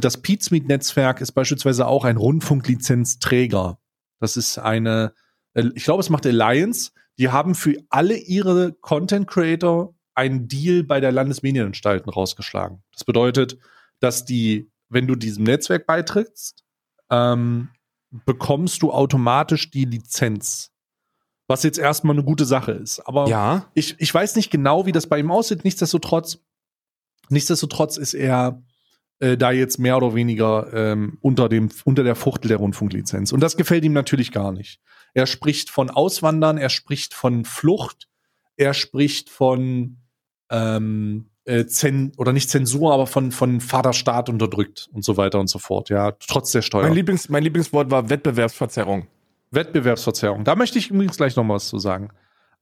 [0.00, 3.78] Das Pizmeet-Netzwerk ist beispielsweise auch ein Rundfunklizenzträger.
[4.18, 5.12] Das ist eine,
[5.52, 6.92] äh, ich glaube, es macht Alliance.
[7.18, 12.82] Die haben für alle ihre Content Creator einen Deal bei der Landesmedienanstalten rausgeschlagen.
[12.92, 13.58] Das bedeutet,
[14.00, 16.64] dass die, wenn du diesem Netzwerk beitrittst,
[17.10, 17.68] ähm,
[18.24, 20.72] bekommst du automatisch die Lizenz.
[21.48, 23.00] Was jetzt erstmal eine gute Sache ist.
[23.00, 23.70] Aber Ja.
[23.74, 25.64] ich, ich weiß nicht genau, wie das bei ihm aussieht.
[25.64, 26.38] Nichtsdestotrotz,
[27.28, 28.62] nichtsdestotrotz ist er
[29.20, 33.32] äh, da jetzt mehr oder weniger ähm, unter, dem, unter der Fuchtel der Rundfunklizenz.
[33.32, 34.80] Und das gefällt ihm natürlich gar nicht.
[35.14, 38.08] Er spricht von Auswandern, er spricht von Flucht,
[38.56, 39.98] er spricht von
[40.50, 45.48] ähm, äh, Zen oder nicht Zensur, aber von, von Vaterstaat unterdrückt und so weiter und
[45.48, 45.88] so fort.
[45.88, 46.82] Ja, trotz der Steuer.
[46.82, 49.06] Mein, Lieblings, mein Lieblingswort war Wettbewerbsverzerrung.
[49.52, 50.44] Wettbewerbsverzerrung.
[50.44, 52.10] Da möchte ich übrigens gleich noch was zu sagen.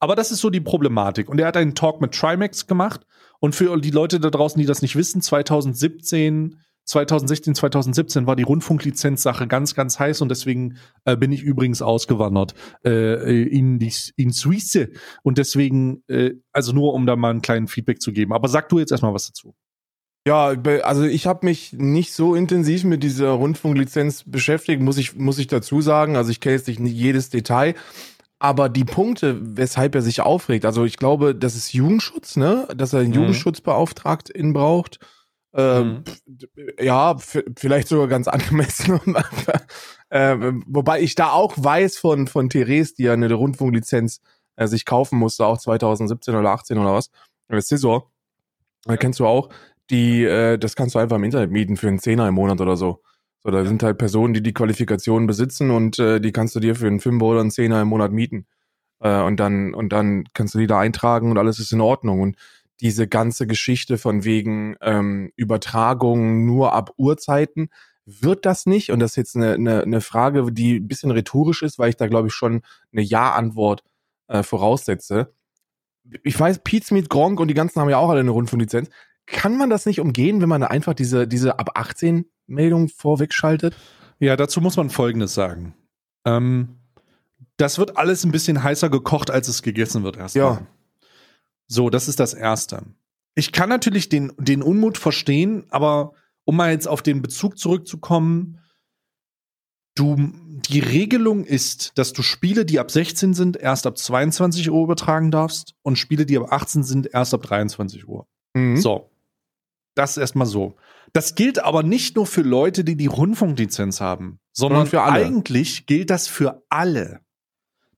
[0.01, 1.28] Aber das ist so die Problematik.
[1.28, 3.07] Und er hat einen Talk mit Trimax gemacht.
[3.41, 8.43] Und für die Leute da draußen, die das nicht wissen, 2017, 2016, 2017 war die
[8.43, 10.20] Rundfunklizenzsache ganz, ganz heiß.
[10.20, 12.55] Und deswegen äh, bin ich übrigens ausgewandert
[12.85, 14.91] äh, in, die, in Suisse.
[15.22, 18.32] Und deswegen, äh, also nur um da mal einen kleinen Feedback zu geben.
[18.32, 19.55] Aber sag du jetzt erstmal was dazu.
[20.26, 25.39] Ja, also ich habe mich nicht so intensiv mit dieser Rundfunklizenz beschäftigt, muss ich, muss
[25.39, 26.16] ich dazu sagen.
[26.16, 27.74] Also ich kenne jetzt nicht jedes Detail.
[28.39, 32.68] Aber die Punkte, weshalb er sich aufregt, also ich glaube, das ist Jugendschutz, ne?
[32.76, 33.14] Dass er einen Mhm.
[33.16, 34.99] Jugendschutzbeauftragten braucht.
[35.55, 36.39] Ähm, Mhm.
[36.81, 37.17] Ja,
[37.57, 39.01] vielleicht sogar ganz angemessen.
[40.11, 44.21] ähm, wobei ich da auch weiß von, von Therese, die ja eine Rundfunklizenz
[44.57, 47.11] äh, sich kaufen musste, auch 2017 oder 18 oder was.
[47.49, 48.11] Äh, Scissor.
[48.87, 49.49] Äh, kennst du auch.
[49.91, 52.77] Die, äh, das kannst du einfach im Internet mieten für einen Zehner im Monat oder
[52.77, 53.03] so.
[53.43, 56.75] So, da sind halt Personen, die die Qualifikationen besitzen und äh, die kannst du dir
[56.75, 58.47] für einen Fünfer oder einen Zehner im Monat mieten.
[59.01, 62.21] Äh, und dann, und dann kannst du die da eintragen und alles ist in Ordnung.
[62.21, 62.37] Und
[62.85, 67.70] diese ganze Geschichte von wegen ähm, Übertragung nur ab Uhrzeiten,
[68.05, 68.91] wird das nicht?
[68.91, 71.97] Und das ist jetzt eine, eine, eine Frage, die ein bisschen rhetorisch ist, weil ich
[71.97, 72.61] da, glaube ich, schon
[72.93, 73.82] eine Ja-Antwort
[74.28, 75.32] äh, voraussetze.
[76.22, 78.91] Ich weiß, Pete mit Gronk und die ganzen haben ja auch alle eine Rundfunklizenz.
[79.24, 83.74] Kann man das nicht umgehen, wenn man da einfach diese, diese ab 18 Meldung vorwegschaltet?
[84.18, 85.74] Ja, dazu muss man Folgendes sagen.
[86.26, 86.76] Ähm,
[87.57, 90.45] das wird alles ein bisschen heißer gekocht, als es gegessen wird erstmal.
[90.45, 90.66] Ja.
[91.67, 92.85] So, das ist das Erste.
[93.35, 96.12] Ich kann natürlich den, den Unmut verstehen, aber
[96.45, 98.61] um mal jetzt auf den Bezug zurückzukommen,
[99.95, 100.17] du,
[100.69, 105.31] die Regelung ist, dass du Spiele, die ab 16 sind, erst ab 22 Uhr übertragen
[105.31, 108.27] darfst und Spiele, die ab 18 sind, erst ab 23 Uhr.
[108.55, 108.77] Mhm.
[108.77, 109.11] So.
[109.95, 110.75] Das ist erstmal so.
[111.12, 115.25] Das gilt aber nicht nur für Leute, die die Rundfunklizenz haben, sondern Sondern für alle.
[115.25, 117.21] eigentlich gilt das für alle.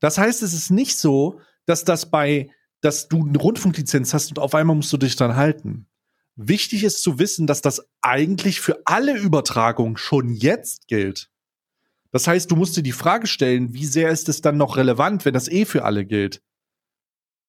[0.00, 2.50] Das heißt, es ist nicht so, dass das bei,
[2.80, 5.86] dass du eine Rundfunklizenz hast und auf einmal musst du dich dran halten.
[6.36, 11.30] Wichtig ist zu wissen, dass das eigentlich für alle Übertragungen schon jetzt gilt.
[12.12, 15.24] Das heißt, du musst dir die Frage stellen, wie sehr ist es dann noch relevant,
[15.24, 16.42] wenn das eh für alle gilt?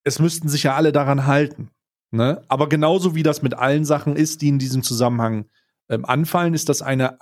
[0.04, 1.70] Es müssten sich ja alle daran halten.
[2.12, 2.42] Ne?
[2.48, 5.50] Aber genauso wie das mit allen Sachen ist, die in diesem Zusammenhang
[5.90, 7.22] ähm, anfallen, ist das eine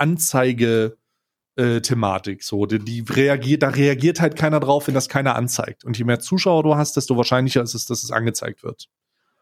[1.58, 2.44] Anzeige-Thematik.
[2.44, 5.86] so, die, die reagiert, da reagiert halt keiner drauf, wenn das keiner anzeigt.
[5.86, 8.88] Und je mehr Zuschauer du hast, desto wahrscheinlicher ist es, dass es angezeigt wird.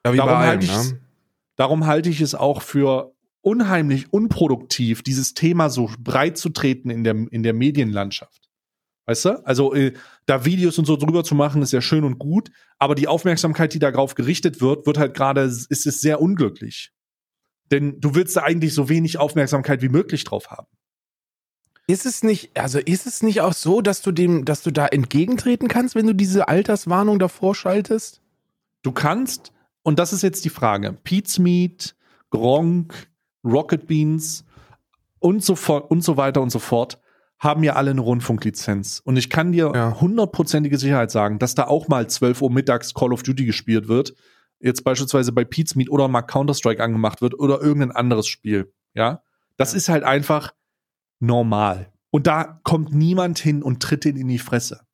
[0.05, 0.99] Ja, Darum allem, halte ne?
[1.55, 7.03] Darum halte ich es auch für unheimlich unproduktiv, dieses Thema so breit zu treten in
[7.03, 8.49] der, in der Medienlandschaft.
[9.05, 9.45] Weißt du?
[9.45, 9.93] Also, äh,
[10.25, 12.49] da Videos und so drüber zu machen, ist ja schön und gut,
[12.79, 16.91] aber die Aufmerksamkeit, die darauf gerichtet wird, wird halt gerade, ist es sehr unglücklich.
[17.69, 20.67] Denn du willst da eigentlich so wenig Aufmerksamkeit wie möglich drauf haben.
[21.87, 24.87] Ist es nicht, also ist es nicht auch so, dass du dem, dass du da
[24.87, 28.21] entgegentreten kannst, wenn du diese Alterswarnung davor schaltest?
[28.83, 31.95] Du kannst, und das ist jetzt die Frage, Pete's Meat,
[32.29, 33.09] Gronk,
[33.43, 34.45] Rocket Beans
[35.19, 35.55] und so
[35.89, 36.99] und so weiter und so fort
[37.39, 39.01] haben ja alle eine Rundfunklizenz.
[39.03, 39.99] Und ich kann dir Ja.
[39.99, 44.13] hundertprozentige Sicherheit sagen, dass da auch mal 12 Uhr mittags Call of Duty gespielt wird.
[44.59, 48.71] Jetzt beispielsweise bei Pete's Meat oder mal Counter-Strike angemacht wird oder irgendein anderes Spiel.
[48.93, 49.21] Ja.
[49.57, 50.53] Das ist halt einfach
[51.23, 51.91] normal.
[52.11, 54.85] Und da kommt niemand hin und tritt ihn in die Fresse.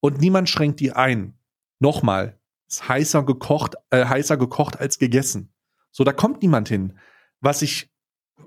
[0.00, 1.34] Und niemand schränkt die ein.
[1.78, 2.38] Nochmal,
[2.68, 5.52] ist heißer gekocht, äh, heißer gekocht als gegessen.
[5.90, 6.98] So, da kommt niemand hin.
[7.40, 7.90] Was ich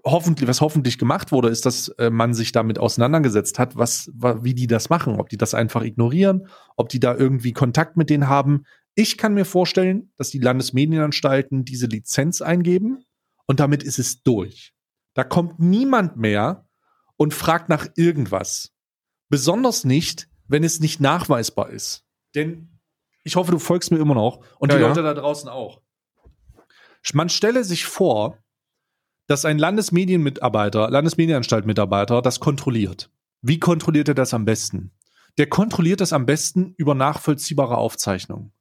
[0.03, 4.43] hoffentlich, was hoffentlich gemacht wurde, ist, dass äh, man sich damit auseinandergesetzt hat, was, wa,
[4.43, 8.09] wie die das machen, ob die das einfach ignorieren, ob die da irgendwie Kontakt mit
[8.09, 8.65] denen haben.
[8.95, 13.05] Ich kann mir vorstellen, dass die Landesmedienanstalten diese Lizenz eingeben
[13.45, 14.74] und damit ist es durch.
[15.13, 16.65] Da kommt niemand mehr
[17.22, 18.74] und fragt nach irgendwas.
[19.30, 22.03] Besonders nicht, wenn es nicht nachweisbar ist.
[22.34, 22.80] Denn
[23.24, 24.88] ich hoffe, du folgst mir immer noch und Ja, die ja.
[24.88, 25.84] Leute da draußen auch.
[27.13, 28.39] Man stelle sich vor,
[29.28, 33.11] dass ein Landesmedienmitarbeiter, Landesmedienanstaltmitarbeiter das kontrolliert.
[33.43, 34.91] Wie kontrolliert er das am besten?
[35.38, 38.51] Der kontrolliert das am besten über nachvollziehbare Aufzeichnungen.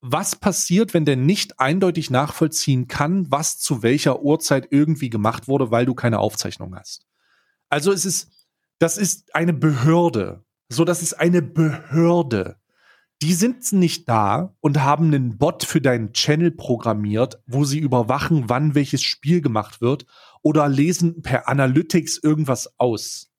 [0.00, 5.70] Was passiert, wenn der nicht eindeutig nachvollziehen kann, was zu welcher Uhrzeit irgendwie gemacht wurde,
[5.70, 7.06] weil du keine Aufzeichnung hast?
[7.72, 8.28] Also es ist,
[8.78, 10.44] das ist eine Behörde.
[10.68, 12.56] So, das ist eine Behörde.
[13.22, 18.50] Die sind nicht da und haben einen Bot für deinen Channel programmiert, wo sie überwachen,
[18.50, 20.04] wann welches Spiel gemacht wird
[20.42, 23.30] oder lesen per Analytics irgendwas aus.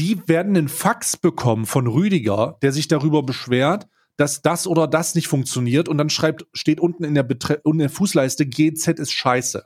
[0.00, 3.86] Die werden einen Fax bekommen von Rüdiger, der sich darüber beschwert,
[4.16, 7.78] dass das oder das nicht funktioniert und dann schreibt, steht unten in der, Betre in
[7.78, 9.64] der Fußleiste, GZ ist scheiße.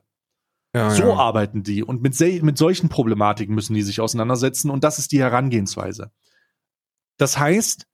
[0.79, 1.15] Ja, So ja.
[1.17, 5.19] arbeiten die und mit, mit solchen Problematiken müssen die sich auseinandersetzen und das ist die
[5.19, 6.13] Herangehensweise.
[7.17, 7.85] Das heißt,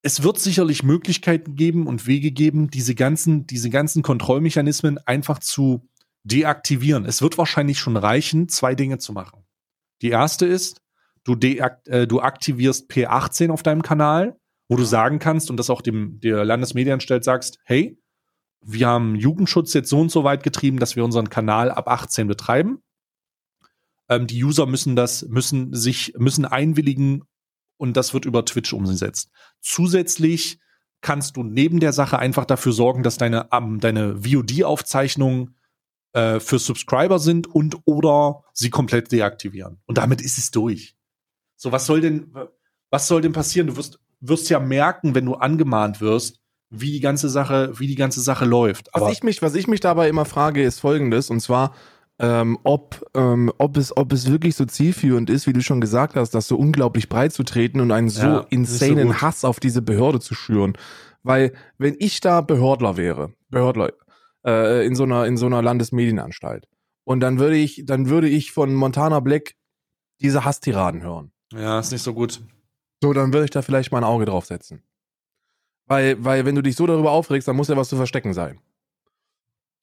[0.00, 5.86] es wird sicherlich Möglichkeiten geben und Wege geben, diese ganzen, diese ganzen Kontrollmechanismen einfach zu
[6.24, 7.04] deaktivieren.
[7.04, 9.44] Es wird wahrscheinlich schon reichen, zwei Dinge zu machen.
[10.00, 10.80] Die erste ist,
[11.24, 15.68] du, deakt, äh, du aktivierst P18 auf deinem Kanal, wo du sagen kannst und das
[15.68, 17.98] auch dem der Landesmedienanstalt sagst, hey,
[18.62, 22.26] wir haben Jugendschutz jetzt so und so weit getrieben, dass wir unseren Kanal ab 18
[22.26, 22.82] betreiben.
[24.08, 27.24] Ähm, die User müssen das, müssen sich, müssen einwilligen
[27.76, 29.30] und das wird über Twitch umgesetzt.
[29.60, 30.58] Zusätzlich
[31.00, 35.56] kannst du neben der Sache einfach dafür sorgen, dass deine, ähm, deine VOD-Aufzeichnungen
[36.12, 39.80] äh, für Subscriber sind und oder sie komplett deaktivieren.
[39.86, 40.96] Und damit ist es durch.
[41.56, 42.34] So, was soll denn,
[42.90, 43.68] was soll denn passieren?
[43.68, 46.39] Du wirst, wirst ja merken, wenn du angemahnt wirst,
[46.70, 48.88] wie die ganze Sache, wie die ganze Sache läuft.
[48.92, 51.74] Was ich, mich, was ich mich dabei immer frage, ist folgendes, und zwar,
[52.20, 56.16] ähm, ob, ähm, ob, es, ob es wirklich so zielführend ist, wie du schon gesagt
[56.16, 59.22] hast, das so unglaublich breit zu treten und einen so Ja, so insanen gut.
[59.22, 60.74] Hass auf diese Behörde zu schüren.
[61.22, 63.92] Weil, wenn ich da Behördler wäre, Behördler,
[64.46, 66.66] äh, in so einer, in so einer Landesmedienanstalt,
[67.04, 69.54] und dann würde ich, dann würde ich von Montana Black
[70.20, 71.32] diese Hasstiraden hören.
[71.52, 72.40] ja, ist nicht so gut.
[73.02, 74.82] So, dann würde ich da vielleicht mal ein Auge drauf setzen.
[75.90, 78.60] Weil, weil, wenn du dich so darüber aufregst, dann muss ja was zu verstecken sein.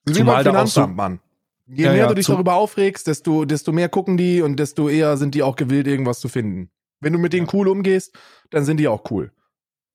[0.05, 1.19] Wie Zumal da auch so- Mann.
[1.65, 4.87] Je Ja, mehr ja, du dich darüber aufregst, desto, desto mehr gucken die und desto
[4.87, 6.69] eher sind die auch gewillt, irgendwas zu finden.
[7.01, 7.53] Wenn du mit denen Ja.
[7.53, 8.17] cool umgehst,
[8.51, 9.33] dann sind die auch cool.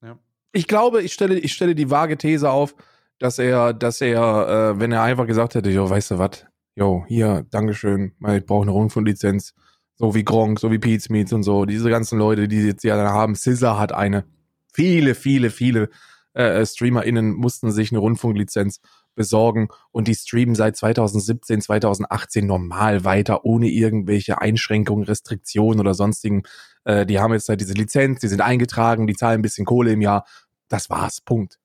[0.03, 0.19] Ja.
[0.53, 2.75] Ich glaube, ich stelle, ich stelle die vage These auf,
[3.19, 6.45] dass er, dass er, äh, wenn er einfach gesagt hätte, jo, weißt du was,
[6.77, 9.55] jo, hier, Dankeschön, ich brauche eine Rundfunklizenz,
[9.95, 12.97] so wie Gronk, so wie Pete Meets und so, diese ganzen Leute, die jetzt ja
[12.99, 14.27] dann haben, Scissor hat eine,
[14.73, 15.91] viele, viele, viele
[16.35, 18.81] äh, StreamerInnen mussten sich eine Rundfunklizenz
[19.15, 26.45] besorgen und die streamen seit 2017, 2018 normal weiter, ohne irgendwelche Einschränkungen, Restriktionen oder sonstigen.
[26.85, 29.93] Äh, die haben jetzt halt diese Lizenz, die sind eingetragen, die zahlen ein bisschen Kohle
[29.93, 30.27] im Jahr.
[30.69, 31.59] Das war's, Punkt.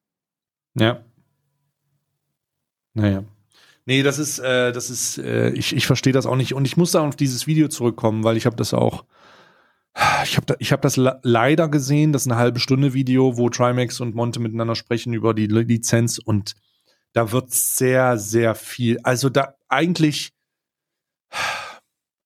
[0.75, 1.01] Ja.
[2.93, 3.23] Naja.
[3.85, 6.53] Nee, das ist, äh, das ist, äh, ich, ich verstehe das auch nicht.
[6.53, 9.05] Und ich muss da auf dieses Video zurückkommen, weil ich habe das auch,
[10.23, 13.37] ich habe da, ich hab das le- leider gesehen, das ist eine halbe Stunde Video,
[13.37, 16.55] wo Trimax und Monte miteinander sprechen über die Li- Lizenz und
[17.13, 20.33] da wird sehr, sehr viel, also da eigentlich,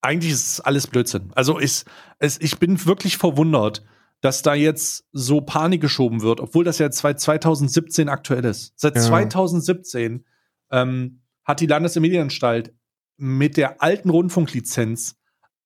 [0.02, 1.32] eigentlich ist es alles Blödsinn.
[1.36, 1.86] Also ist,
[2.20, 3.84] es, ich bin wirklich verwundert,
[4.20, 8.74] dass da jetzt so Panik geschoben wird, obwohl das ja seit 2017 aktuell ist.
[8.76, 9.02] Seit Ja.
[9.02, 10.26] 2017
[10.72, 12.74] ähm, hat die Landesmedienanstalt
[13.18, 15.16] mit der alten Rundfunklizenz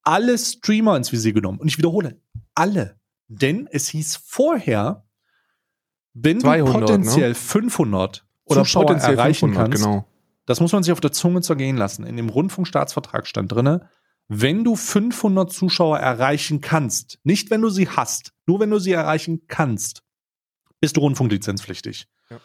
[0.06, 1.60] alle Streamer ins Visier genommen.
[1.60, 2.22] Und ich wiederhole,
[2.54, 2.98] alle.
[3.28, 5.06] Denn es hieß vorher,
[6.14, 10.08] wenn 200, du potenziell 500 Oder Zuschauer potenziell erreichen 500, kannst, genau.
[10.46, 12.06] das muss man sich auf der Zunge zergehen lassen.
[12.06, 13.90] In dem Rundfunkstaatsvertrag stand drinne,
[14.28, 18.94] wenn du 500 Zuschauer erreichen kannst, nicht wenn du sie hast, nur wenn du sie
[18.94, 20.04] erreichen kannst,
[20.80, 22.08] bist du rundfunklizenzpflichtig.
[22.30, 22.40] Ja.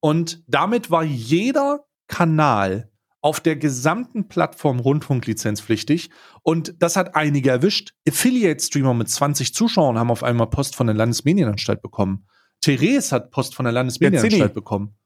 [0.00, 2.90] Und damit war jeder Kanal
[3.20, 6.10] auf der gesamten Plattform rundfunklizenzpflichtig
[6.42, 7.94] und das hat einige erwischt.
[8.08, 12.26] Affiliate-Streamer mit 20 Zuschauern haben auf einmal Post von der Landesmedienanstalt bekommen.
[12.60, 14.96] Therese hat Post von der Landesmedienanstalt bekommen.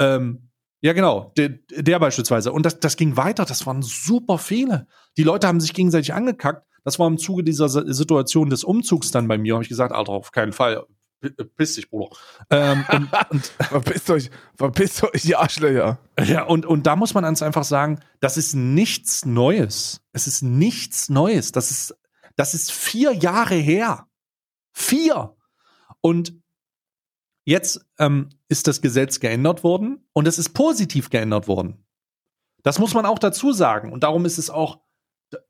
[0.00, 0.50] Ähm,
[0.80, 2.52] ja, genau, der, der beispielsweise.
[2.52, 4.88] Und das, das ging weiter, das waren super viele.
[5.16, 6.66] Die Leute haben sich gegenseitig angekackt.
[6.84, 9.54] Das war im Zuge dieser Situation des Umzugs dann bei mir.
[9.54, 10.84] Habe ich gesagt, Alter, auf keinen Fall.
[11.22, 12.14] P- Piss dich, Bruder.
[12.50, 15.98] Ähm, und, und, Verpisst euch, verpisst euch, die Arschlöcher.
[16.22, 20.02] ja, und, und da muss man uns einfach sagen, das ist nichts Neues.
[20.12, 21.52] Es ist nichts Neues.
[21.52, 21.96] Das ist,
[22.36, 24.06] das ist vier Jahre her.
[24.72, 25.36] Vier.
[26.00, 26.34] Und
[27.44, 31.86] jetzt ähm, ist das Gesetz geändert worden und es ist positiv geändert worden.
[32.62, 33.92] Das muss man auch dazu sagen.
[33.92, 34.80] Und darum ist es auch,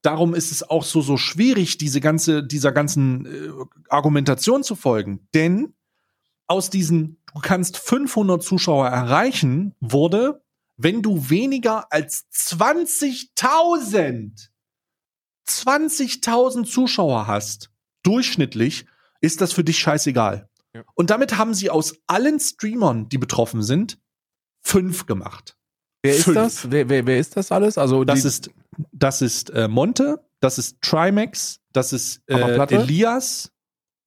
[0.02, 3.50] darum ist es auch so, so schwierig, diese ganze, dieser ganzen äh,
[3.88, 5.26] Argumentation zu folgen.
[5.34, 5.74] Denn
[6.46, 10.42] aus diesen, du kannst 500 Zuschauer erreichen, wurde,
[10.76, 14.48] wenn du weniger als 20.000,
[15.48, 17.70] 20.000 Zuschauer hast,
[18.02, 18.86] durchschnittlich,
[19.20, 20.48] ist das für dich scheißegal.
[20.74, 20.84] Ja.
[20.94, 23.98] Und damit haben sie aus allen Streamern, die betroffen sind,
[24.62, 25.56] fünf gemacht.
[26.02, 26.34] Wer ist Fünf.
[26.34, 26.70] das?
[26.70, 27.78] Wer, wer, wer ist das alles?
[27.78, 28.50] Also Das ist,
[28.92, 32.74] das ist äh, Monte, das ist Trimax, das ist äh?
[32.74, 33.52] Elias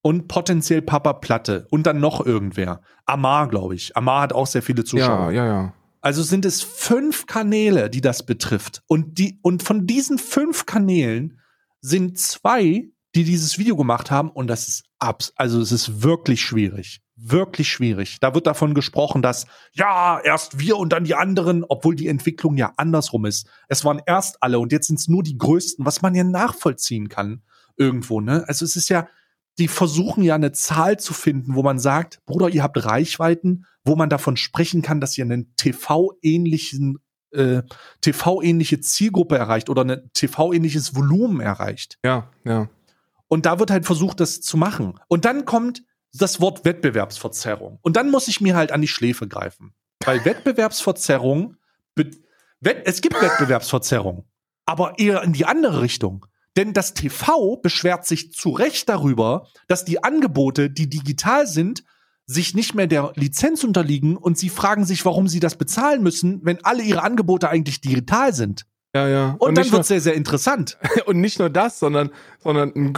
[0.01, 2.81] und potenziell Papa Platte und dann noch irgendwer.
[3.05, 3.95] Amar, glaube ich.
[3.97, 5.31] Amar hat auch sehr viele Zuschauer.
[5.31, 5.73] Ja, ja, ja.
[6.01, 8.83] Also sind es fünf Kanäle, die das betrifft.
[8.85, 11.39] Und, die, und von diesen fünf Kanälen
[11.81, 14.29] sind zwei, die dieses Video gemacht haben.
[14.29, 17.01] Und das ist abs, also es ist wirklich schwierig.
[17.15, 18.17] Wirklich schwierig.
[18.19, 22.57] Da wird davon gesprochen, dass ja, erst wir und dann die anderen, obwohl die Entwicklung
[22.57, 23.47] ja andersrum ist.
[23.69, 27.07] Es waren erst alle und jetzt sind es nur die größten, was man ja nachvollziehen
[27.07, 27.41] kann
[27.77, 28.43] irgendwo, ne?
[28.47, 29.07] Also es ist ja,
[29.57, 33.95] die versuchen ja eine Zahl zu finden, wo man sagt, Bruder, ihr habt Reichweiten, wo
[33.95, 36.99] man davon sprechen kann, dass ihr einen TV-ähnlichen
[37.31, 37.63] äh,
[38.01, 41.97] TV-ähnliche Zielgruppe erreicht oder ein TV-ähnliches Volumen erreicht.
[42.03, 42.69] Ja, ja.
[43.35, 44.97] Und da wird halt versucht, das zu machen.
[45.09, 45.83] Und dann kommt
[46.13, 47.79] das Wort Wettbewerbsverzerrung.
[47.81, 49.73] Und dann muss ich mir halt an die Schläfe greifen.
[50.05, 51.57] Weil Wettbewerbsverzerrung,
[51.95, 52.11] be-
[52.61, 54.25] Wett- es gibt Wettbewerbsverzerrung,
[54.65, 56.25] aber eher in die andere Richtung.
[56.55, 61.83] Denn das TV beschwert sich zu Recht darüber, dass die Angebote, die digital sind,
[62.25, 66.39] sich nicht mehr der Lizenz unterliegen und sie fragen sich, warum sie das bezahlen müssen,
[66.45, 68.65] wenn alle ihre Angebote eigentlich digital sind.
[68.95, 69.35] Ja, ja.
[69.39, 70.77] Und, dann nicht wird es sehr, sehr interessant.
[71.05, 72.71] und nicht nur das, sondern, sondern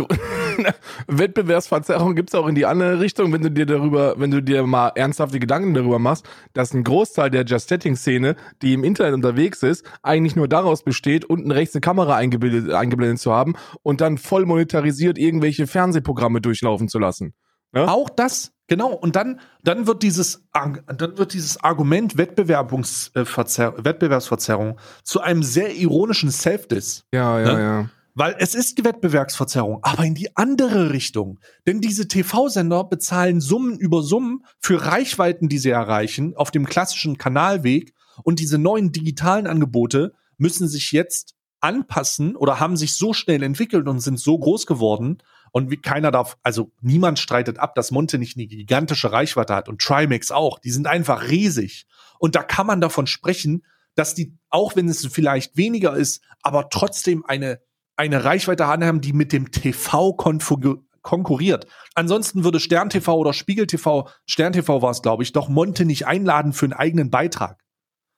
[1.07, 4.89] Wettbewerbsverzerrung gibt's auch in die andere Richtung, wenn du dir darüber, wenn du dir mal
[4.89, 10.35] ernsthafte Gedanken darüber machst, dass ein Großteil der Just-Setting-Szene, die im Internet unterwegs ist, eigentlich
[10.35, 15.17] nur daraus besteht, unten rechts eine Kamera eingebildet, eingeblendet zu haben und dann voll monetarisiert
[15.17, 17.33] irgendwelche Fernsehprogramme durchlaufen zu lassen.
[17.73, 17.87] Ja?
[17.87, 18.93] Auch das, genau.
[18.93, 26.31] Und dann, dann wird dieses, dann wird dieses Argument Wettbewerbungsverzer Wettbewerbsverzerrung zu einem sehr ironischen
[26.31, 27.05] Self-Diss.
[27.13, 27.61] Ja, ja, Ne?
[27.61, 27.89] ja.
[28.19, 31.39] Weil es ist Wettbewerbsverzerrung, aber in die andere Richtung.
[31.67, 37.19] Denn diese TV-Sender bezahlen Summen über Summen für Reichweiten, die sie erreichen, auf dem klassischen
[37.19, 37.93] Kanalweg.
[38.23, 43.87] Und diese neuen digitalen Angebote müssen sich jetzt anpassen oder haben sich so schnell entwickelt
[43.87, 45.19] und sind so groß geworden.
[45.51, 49.69] Und wie keiner darf, also niemand streitet ab, dass Monte nicht eine gigantische Reichweite hat
[49.69, 50.59] und Trimax auch.
[50.59, 51.85] Die sind einfach riesig.
[52.19, 53.63] Und da kann man davon sprechen,
[53.95, 57.59] dass die, auch wenn es vielleicht weniger ist, aber trotzdem eine
[57.97, 60.13] eine Reichweite haben, die mit dem TV
[61.01, 61.67] konkurriert.
[61.95, 65.83] Ansonsten würde Stern TV oder Spiegel TV, Stern TV war es, glaube ich, doch Monte
[65.83, 67.59] nicht einladen für einen eigenen Beitrag.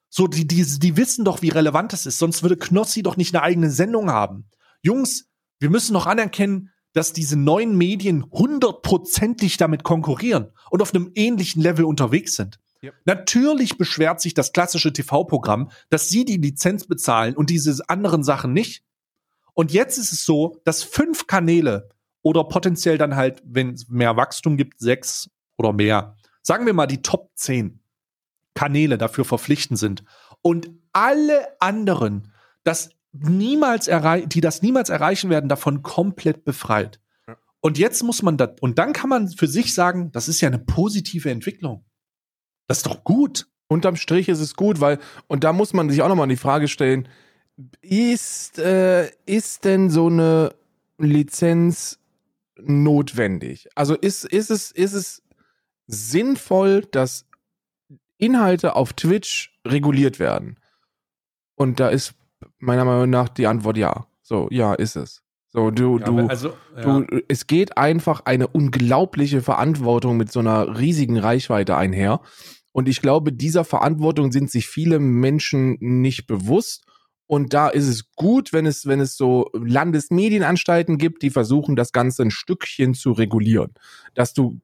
[0.09, 3.33] So, die, die, die wissen doch, wie relevant das ist, sonst würde Knossi doch nicht
[3.33, 4.49] eine eigene Sendung haben.
[4.81, 11.11] Jungs, wir müssen doch anerkennen, dass diese neuen Medien hundertprozentig damit konkurrieren und auf einem
[11.15, 12.59] ähnlichen Level unterwegs sind.
[12.81, 12.95] Yep.
[13.05, 18.53] Natürlich beschwert sich das klassische TV-Programm, dass sie die Lizenz bezahlen und diese anderen Sachen
[18.53, 18.83] nicht.
[19.53, 21.89] Und jetzt ist es so, dass fünf Kanäle
[22.21, 26.87] oder potenziell dann halt, wenn es mehr Wachstum gibt, sechs oder mehr, sagen wir mal
[26.87, 27.81] die Top 10
[28.53, 30.03] Kanäle dafür verpflichtend sind.
[30.41, 32.31] Und alle anderen,
[32.63, 36.99] das niemals errei die das niemals erreichen werden, davon komplett befreit.
[37.27, 37.37] Ja.
[37.61, 40.47] Und jetzt muss man das, und dann kann man für sich sagen, das ist ja
[40.47, 41.85] eine positive Entwicklung.
[42.67, 43.47] Das ist doch gut.
[43.67, 46.67] Unterm Strich ist es gut, weil, und da muss man sich auch nochmal die Frage
[46.67, 47.07] stellen,
[47.81, 50.55] ist, äh, ist denn so eine
[50.97, 51.99] Lizenz
[52.57, 53.67] notwendig?
[53.75, 55.23] Also ist, ist, es, ist es
[55.87, 57.25] sinnvoll, dass
[58.17, 60.59] Inhalte auf Twitch reguliert werden?
[61.55, 62.13] Und da ist
[62.57, 64.07] meiner Meinung nach die Antwort ja.
[64.21, 65.23] So, ja, ist es.
[65.51, 71.17] So, du, du, also, Du, es geht einfach eine unglaubliche Verantwortung mit so einer riesigen
[71.17, 72.21] Reichweite einher.
[72.71, 76.85] Und ich glaube, dieser Verantwortung sind sich viele Menschen nicht bewusst.
[77.25, 81.91] Und da ist es gut, wenn es, wenn es so Landesmedienanstalten gibt, die versuchen, das
[81.91, 83.73] Ganze ein Stückchen zu regulieren.
[84.13, 84.59] Dass du,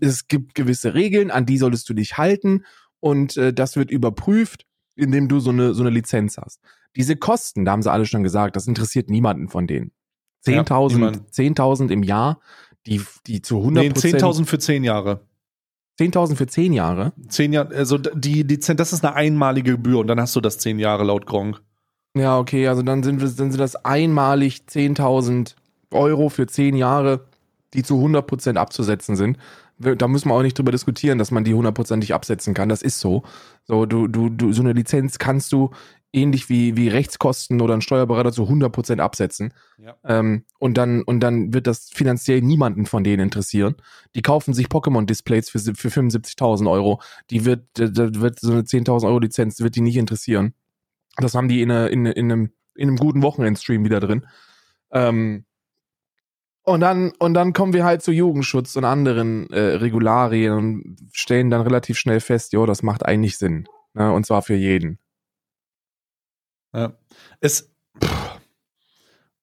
[0.00, 2.64] es gibt gewisse Regeln, an die solltest du dich halten.
[2.98, 4.66] Und äh, das wird überprüft,
[4.96, 6.60] indem du so eine, so eine Lizenz hast.
[6.96, 9.92] Diese Kosten, da haben sie alle schon gesagt, das interessiert niemanden von denen.
[10.46, 11.30] Ja, 10.000 niemand.
[11.32, 12.40] 10.000 im Jahr,
[12.86, 15.26] die, die zu 100 nee, 10.000 für 10 Jahre.
[15.98, 17.12] 10.000 für 10 Jahre.
[17.28, 20.58] Zehn Jahre, also die Lizenz, das ist eine einmalige Gebühr und dann hast du das
[20.58, 21.62] 10 Jahre laut Gronk.
[22.16, 25.54] Ja, okay, also dann sind, wir- dann sind das einmalig 10.000
[25.92, 27.26] Euro für 10 Jahre,
[27.74, 29.38] die zu 100% abzusetzen sind.
[29.78, 32.68] Da müssen wir auch nicht drüber diskutieren, dass man die 100% nicht absetzen kann.
[32.68, 33.24] Das ist so.
[33.64, 35.70] So, du, du, du, so eine Lizenz kannst du
[36.14, 39.52] ähnlich wie, wie Rechtskosten oder ein Steuerberater zu 100% absetzen.
[39.78, 39.96] Ja.
[40.04, 43.74] Ähm, und dann, und dann wird das finanziell niemanden von denen interessieren.
[44.14, 47.02] Die kaufen sich Pokémon-Displays für, für 75.000 Euro.
[47.30, 50.54] Die wird, da da wird so eine 10.000 Euro Lizenz, wird die nicht interessieren.
[51.16, 54.26] Das haben die in, eine, in, in, einem, in einem guten Wochenendstream wieder drin.
[54.92, 55.44] Ähm,
[56.64, 61.50] und dann, und dann kommen wir halt zu Jugendschutz und anderen äh, Regularien und stellen
[61.50, 63.68] dann relativ schnell fest, jo, das macht eigentlich Sinn.
[63.94, 64.12] Ne?
[64.12, 64.98] Und zwar für jeden.
[66.74, 66.92] Ja.
[67.40, 67.70] Es,
[68.02, 68.40] pff,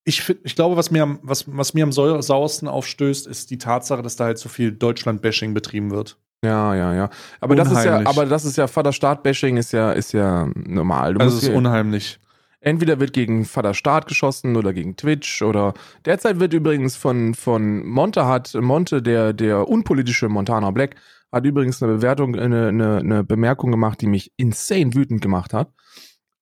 [0.03, 3.51] ich, find, ich glaube, was mir, am, was, was mir am sau- sauersten aufstößt, ist
[3.51, 6.17] die Tatsache, dass da halt so viel Deutschland-Bashing betrieben wird.
[6.43, 7.09] Ja, ja, ja.
[7.39, 8.07] Aber das ist ja, Unheimlich.
[8.09, 11.13] aber das ist ja Vater-Staat-Bashing ist ja, ist ja normal.
[11.13, 12.19] Du Also es ist unheimlich.
[12.63, 15.73] Entweder wird gegen Vater-Staat geschossen oder gegen Twitch oder
[16.05, 20.95] derzeit wird übrigens von, von Monte hat, Monte, der, der unpolitische Montana Black,
[21.31, 25.71] hat übrigens eine Bewertung, eine, eine, eine Bemerkung gemacht, die mich insane wütend gemacht hat.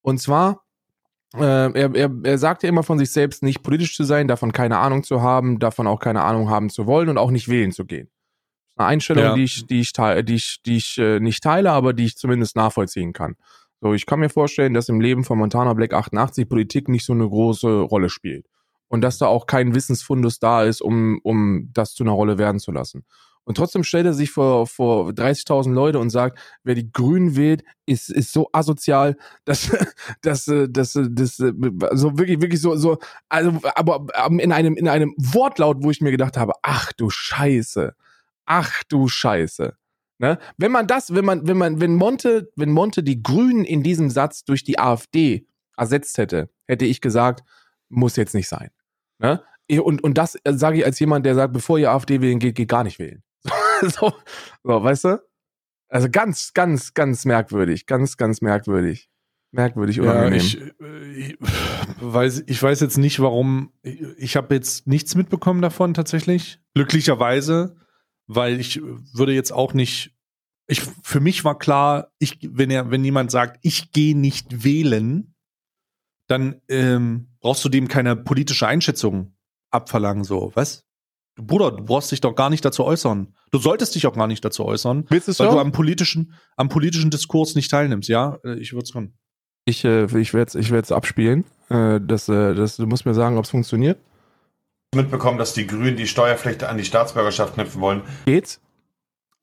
[0.02, 0.66] Und zwar,
[1.36, 1.40] äh,
[1.72, 4.78] er, er, er sagt ja immer von sich selbst, nicht politisch zu sein, davon keine
[4.80, 7.86] Ahnung zu haben, davon auch keine Ahnung haben zu wollen und auch nicht wählen zu
[7.86, 8.10] gehen.
[8.76, 9.34] Eine Einstellung, Ja.
[9.36, 12.18] die ich, die ich, teile, die ich, die ich äh, nicht teile, aber die ich
[12.18, 13.36] zumindest nachvollziehen kann.
[13.82, 17.14] So, ich kann mir vorstellen, dass im Leben von Montana Black 88 Politik nicht so
[17.14, 18.46] eine große Rolle spielt.
[18.90, 22.60] Und dass da auch kein Wissensfundus da ist, um, um das zu einer Rolle werden
[22.60, 23.06] zu lassen.
[23.50, 27.64] Und trotzdem stellt er sich vor, vor 30.000 Leute und sagt, wer die Grünen wählt,
[27.86, 29.76] ist, ist so asozial, dass,
[30.22, 31.54] dass, äh, dass, äh, das, äh,
[31.94, 36.02] so wirklich, wirklich so, so, also, aber ähm, in einem, in einem Wortlaut, wo ich
[36.02, 37.96] mir gedacht habe, ach du Scheiße,
[38.46, 39.76] ach du Scheiße.
[40.20, 40.38] Ne?
[40.58, 44.10] Wenn man das, wenn man, wenn man, wenn Monte, wenn Monte die Grünen in diesem
[44.10, 45.48] Satz durch die AfD
[45.78, 47.44] ersetzt hätte, hätte ich gesagt,
[47.88, 48.70] muss jetzt nicht sein.
[49.18, 49.42] Ne?
[49.82, 52.68] Und, und das sage ich als jemand, der sagt, bevor ihr AfD wählen geht, geht
[52.68, 53.24] gar nicht wählen.
[53.82, 54.12] so,
[54.64, 55.24] so, weißt du?
[55.88, 59.10] Also ganz, ganz, ganz merkwürdig, ganz, ganz merkwürdig.
[59.52, 60.38] Merkwürdig, Ja, unangenehm.
[60.38, 61.38] ich, äh, ich,
[62.00, 63.72] weiß, ich weiß jetzt nicht, warum.
[63.82, 66.60] Ich, ich habe jetzt nichts mitbekommen davon tatsächlich.
[66.76, 67.76] Glücklicherweise,
[68.30, 68.80] weil ich
[69.14, 70.16] würde jetzt auch nicht.
[70.68, 75.34] Ich, für mich war klar, ich, wenn er, wenn jemand sagt, ich gehe nicht wählen,
[76.28, 79.36] dann ähm, brauchst du dem keine politische Einschätzung
[79.72, 80.86] abverlangen, so, was?
[81.36, 83.34] Du Bruder, du brauchst dich doch gar nicht dazu äußern.
[83.50, 85.60] Du solltest dich auch gar nicht dazu äußern, Willst du weil du auch?
[85.62, 88.38] am politischen, am politischen Diskurs nicht teilnimmst, ja?
[88.44, 89.18] Äh, Ich würde es können.
[89.66, 91.46] Ich, äh, ich werde es ich werd's abspielen.
[91.70, 94.00] Äh, das, äh, das, du musst mir sagen, ob es funktioniert.
[94.96, 98.02] Mitbekommen, dass die Grünen die Steuerpflicht an die Staatsbürgerschaft knüpfen wollen.
[98.26, 98.60] Geht's?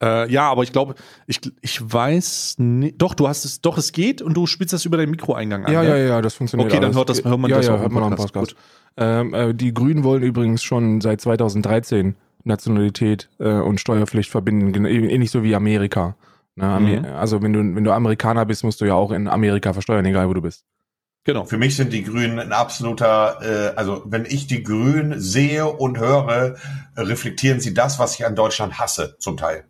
[0.03, 0.95] Äh, ja, aber ich glaube,
[1.27, 3.01] ich, ich weiß nicht.
[3.01, 5.73] Doch, du hast es, doch, es geht und du spielst das über den Mikroeingang an.
[5.73, 5.89] Ja, ne?
[5.89, 6.71] ja, ja, das funktioniert.
[6.71, 8.33] Okay, dann hört das- hört man ja, das ja, auch hört man Podcast.
[8.35, 8.57] Podcast.
[8.99, 15.31] Ähm, äh, die Grünen wollen übrigens schon seit 2013 Nationalität äh, und Steuerpflicht verbinden, ähnlich
[15.31, 16.17] so wie Amerika.
[16.57, 17.05] Ne, Amer Mhm.
[17.07, 20.29] Also wenn du, wenn du Amerikaner bist, musst du ja auch in Amerika versteuern, egal
[20.29, 20.65] wo du bist.
[21.27, 21.45] Genau.
[21.45, 25.99] Für mich sind die Grünen ein absoluter, äh, also wenn ich die Grünen sehe und
[25.99, 26.55] höre,
[26.95, 29.64] äh, reflektieren sie das, was ich an Deutschland hasse, zum Teil.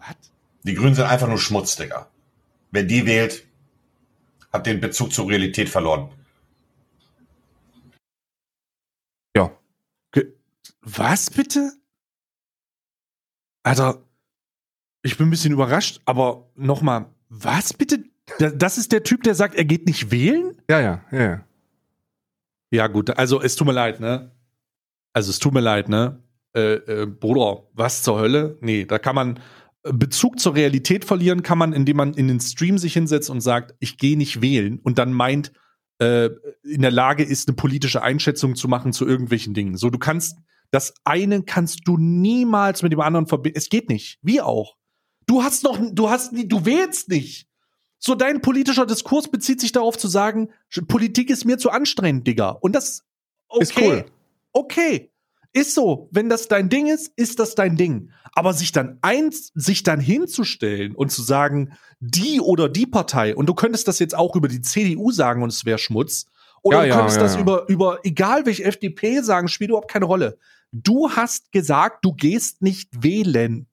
[0.00, 0.16] Was?
[0.64, 2.10] Die Grünen sind einfach nur Schmutz, Digga.
[2.72, 3.46] Wer die wählt,
[4.52, 6.10] hat den Bezug zur Realität verloren.
[9.36, 9.56] Ja.
[10.10, 10.34] Ge-
[10.80, 11.74] Was bitte?
[13.62, 14.02] Alter,
[15.02, 18.09] ich bin ein bisschen überrascht, aber nochmal, was bitte?
[18.38, 20.60] Da- Das ist der Typ, der sagt, er geht nicht wählen?
[20.68, 21.44] Ja, ja, ja, ja.
[22.72, 24.30] Ja, gut, also es tut mir leid, ne?
[25.12, 26.22] Also es tut mir leid, ne?
[26.54, 28.58] Äh, äh, Bruder, was zur Hölle?
[28.60, 29.40] Nee, da kann man
[29.82, 33.40] äh, Bezug zur Realität verlieren, kann man, indem man in den Stream sich hinsetzt und
[33.40, 35.52] sagt, ich gehe nicht wählen und dann meint,
[35.98, 36.30] äh,
[36.62, 39.76] in der Lage ist, eine politische Einschätzung zu machen zu irgendwelchen Dingen.
[39.76, 40.38] So, du kannst,
[40.70, 43.58] das eine kannst du niemals mit dem anderen verbinden.
[43.58, 44.18] Es geht nicht.
[44.22, 44.76] Wie auch.
[45.26, 47.48] Du hast noch, du hast, nie- du wählst nicht.
[48.02, 50.48] So, dein politischer Diskurs bezieht sich darauf zu sagen,
[50.88, 52.48] Politik ist mir zu anstrengend, Digga.
[52.48, 53.04] Und das
[53.48, 53.62] okay.
[53.62, 54.04] Ist cool.
[54.52, 55.10] Okay.
[55.52, 56.08] Ist so.
[56.10, 58.10] Wenn das dein Ding ist, ist das dein Ding.
[58.32, 63.46] Aber sich dann eins, sich dann hinzustellen und zu sagen, die oder die Partei, und
[63.46, 66.26] du könntest das jetzt auch über die CDU sagen und es wäre Schmutz.
[66.62, 67.40] Oder Ja, du könntest ja, das ja.
[67.40, 70.38] über, über, egal welche FDP sagen, spielt überhaupt keine Rolle.
[70.72, 73.66] Du hast gesagt, du gehst nicht wählen.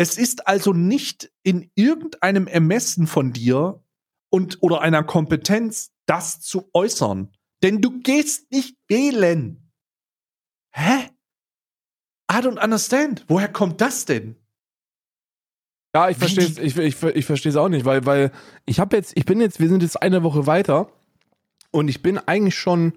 [0.00, 3.82] Es ist also nicht in irgendeinem Ermessen von dir
[4.30, 7.32] und oder einer Kompetenz, das zu äußern.
[7.62, 9.70] Denn du gehst nicht wählen.
[10.70, 11.08] Hä?
[12.30, 13.24] I don't understand.
[13.28, 14.36] Woher kommt das denn?
[15.94, 18.30] Ja, ich verstehe die- ich, ich, ich verstehe es auch nicht, weil, weil
[18.66, 20.92] ich habe jetzt, ich bin jetzt, wir sind jetzt eine Woche weiter
[21.72, 22.92] und ich bin eigentlich schon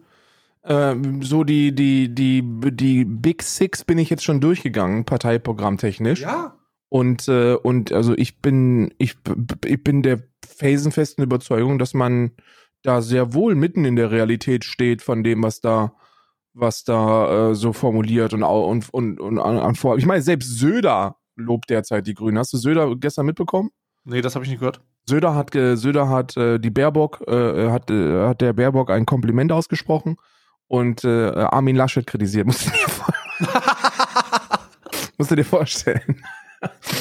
[0.64, 6.20] ähm, so die, die, die, die Big Six bin ich jetzt schon durchgegangen, parteiprogrammtechnisch.
[6.22, 6.58] Ja.
[6.92, 9.16] Und, äh, und also ich bin, ich,
[9.64, 12.32] ich bin der felsenfesten Überzeugung, dass man
[12.84, 15.94] da sehr wohl mitten in der Realität steht von dem, was da,
[16.54, 19.98] was da äh, so formuliert und, und, und, und an, an vor.
[19.98, 22.38] Ich meine, selbst Söder lobt derzeit die Grünen.
[22.38, 23.70] Hast du Söder gestern mitbekommen?
[24.04, 24.82] Nee, das habe ich nicht gehört.
[25.08, 29.54] Söder hat, Söder hat äh, die Baerbock, äh, hat, äh, hat der Baerbock ein Kompliment
[29.54, 30.18] ausgesprochen
[30.68, 32.48] und äh, Armin Laschet kritisiert.
[32.48, 33.14] Musst du dir, vor
[35.18, 36.22] musst du dir vorstellen.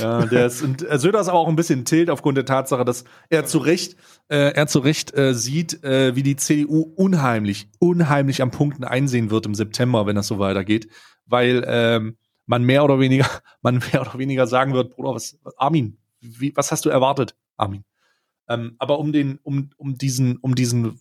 [0.00, 3.04] Ja, der ist, und Söder ist aber auch ein bisschen tilt aufgrund der Tatsache, dass
[3.28, 3.96] er zu Recht,
[4.28, 9.30] äh, er zu Recht äh, sieht, äh, wie die CDU unheimlich, unheimlich am Punkten einsehen
[9.30, 10.88] wird im September, wenn das so weitergeht,
[11.26, 13.28] weil ähm, man mehr oder weniger,
[13.62, 17.84] man mehr oder weniger sagen wird, Bruder, was, Armin, wie, was hast du erwartet, Armin?
[18.48, 21.00] Ähm, aber um den, um, um diesen, um diesen,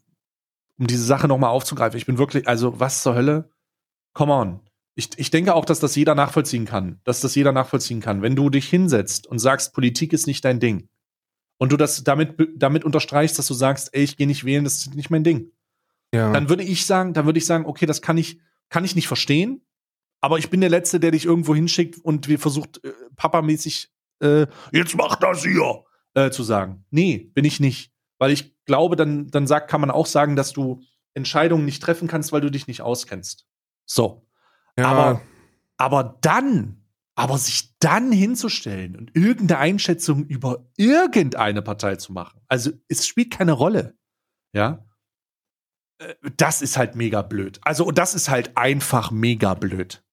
[0.77, 3.49] um diese Sache nochmal aufzugreifen, ich bin wirklich, also was zur Hölle?
[4.13, 4.59] Come on.
[4.99, 8.21] Ich, ich denke auch, dass das jeder nachvollziehen kann, dass das jeder nachvollziehen kann.
[8.21, 10.89] Wenn du dich hinsetzt und sagst, Politik ist nicht dein Ding
[11.57, 14.79] und du das damit, damit unterstreichst, dass du sagst, ey, ich gehe nicht wählen, das
[14.79, 15.53] ist nicht mein Ding.
[16.13, 16.33] Ja.
[16.33, 19.07] Dann würde ich sagen, dann würde ich sagen, okay, das kann ich, kann ich nicht
[19.07, 19.65] verstehen,
[20.19, 23.89] aber ich bin der Letzte, der dich irgendwo hinschickt und wir versucht, äh, papamäßig,
[24.21, 26.83] äh, jetzt mach das hier, äh, zu sagen.
[26.89, 27.93] Nee, bin ich nicht.
[28.17, 30.81] Weil ich glaube, dann, dann sagt, kann man auch sagen, dass du
[31.13, 33.45] Entscheidungen nicht treffen kannst, weil du dich nicht auskennst.
[33.85, 34.25] So.
[34.79, 34.87] Ja.
[34.87, 35.21] Aber,
[35.77, 36.83] aber dann,
[37.15, 43.31] aber sich dann hinzustellen und irgendeine Einschätzung über irgendeine Partei zu machen, also es spielt
[43.31, 43.95] keine Rolle.
[44.53, 44.85] Ja.
[45.99, 47.59] Äh, das ist halt mega blöd.
[47.61, 50.03] Also, und das ist halt einfach mega blöd.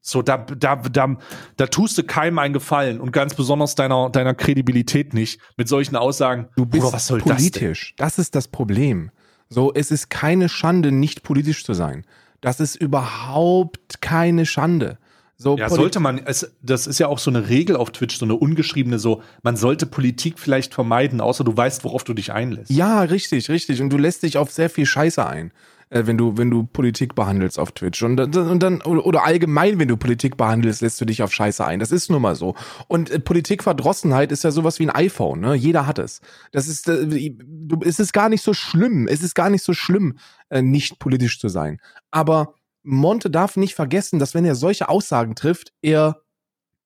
[0.00, 1.16] So, da, da, da,
[1.56, 5.96] da tust du keinem einen Gefallen und ganz besonders deiner, deiner Kredibilität nicht mit solchen
[5.96, 6.48] Aussagen.
[6.56, 7.94] Du bist was soll politisch.
[7.96, 9.10] Das, das ist das Problem.
[9.50, 12.06] So, es ist keine Schande, nicht politisch zu sein.
[12.40, 14.98] Das ist überhaupt keine Schande.
[15.40, 18.24] So ja, sollte man, es, das ist ja auch so eine Regel auf Twitch, so
[18.24, 22.72] eine ungeschriebene, so, man sollte Politik vielleicht vermeiden, außer du weißt, worauf du dich einlässt.
[22.72, 23.80] Ja, richtig, richtig.
[23.80, 25.52] Und du lässt dich auf sehr viel Scheiße ein
[25.90, 28.02] äh, wenn du, wenn du Politik behandelst auf Twitch.
[28.02, 31.80] Und, und dann, oder allgemein, wenn du Politik behandelst, lässt du dich auf Scheiße ein.
[31.80, 32.54] Das ist nun mal so.
[32.88, 35.54] Und äh, Politikverdrossenheit ist ja sowas wie ein iPhone, ne?
[35.54, 36.20] Jeder hat es.
[36.52, 39.08] Das ist, äh, du, es ist gar nicht so schlimm.
[39.08, 40.18] Es ist gar nicht so schlimm,
[40.50, 41.80] äh, nicht politisch zu sein.
[42.10, 46.22] Aber Monte darf nicht vergessen, dass wenn er solche Aussagen trifft, er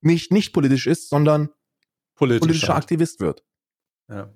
[0.00, 1.50] nicht nicht politisch ist, sondern
[2.14, 2.84] Politisch politischer halt.
[2.84, 3.44] Aktivist wird.
[4.08, 4.30] Ja.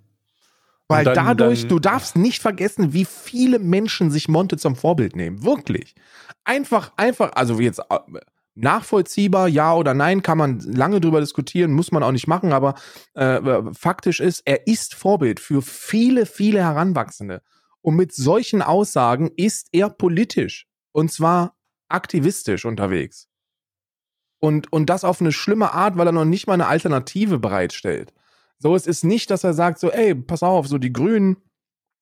[0.88, 5.16] Weil dann, dadurch, dann, du darfst nicht vergessen, wie viele Menschen sich Monte zum Vorbild
[5.16, 5.42] nehmen.
[5.42, 5.94] Wirklich.
[6.44, 7.98] Einfach, einfach, also jetzt äh,
[8.54, 12.74] nachvollziehbar, ja oder nein, kann man lange drüber diskutieren, muss man auch nicht machen, aber
[13.14, 17.42] äh, faktisch ist, er ist Vorbild für viele, viele Heranwachsende.
[17.82, 20.66] Und mit solchen Aussagen ist er politisch.
[20.92, 21.56] Und zwar
[21.88, 23.28] aktivistisch unterwegs.
[24.38, 28.12] Und, und das auf eine schlimme Art, weil er noch nicht mal eine Alternative bereitstellt.
[28.58, 31.36] So, es ist nicht, dass er sagt so, ey, pass auf, so die Grünen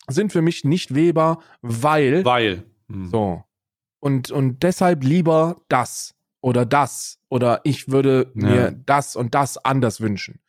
[0.09, 2.25] sind für mich nicht Weber, weil.
[2.25, 2.65] Weil.
[2.89, 3.09] Hm.
[3.09, 3.45] So.
[4.01, 8.47] Und, und deshalb lieber das oder das oder ich würde ja.
[8.47, 10.41] mir das und das anders wünschen.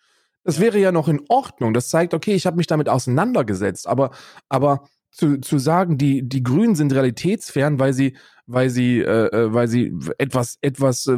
[0.43, 0.63] Das ja.
[0.63, 1.73] wäre ja noch in Ordnung.
[1.73, 3.87] Das zeigt, okay, ich habe mich damit auseinandergesetzt.
[3.87, 4.11] Aber,
[4.49, 9.53] aber zu, zu sagen, die, die Grünen sind realitätsfern, weil sie, weil sie, äh, äh
[9.53, 11.17] weil sie etwas, etwas äh,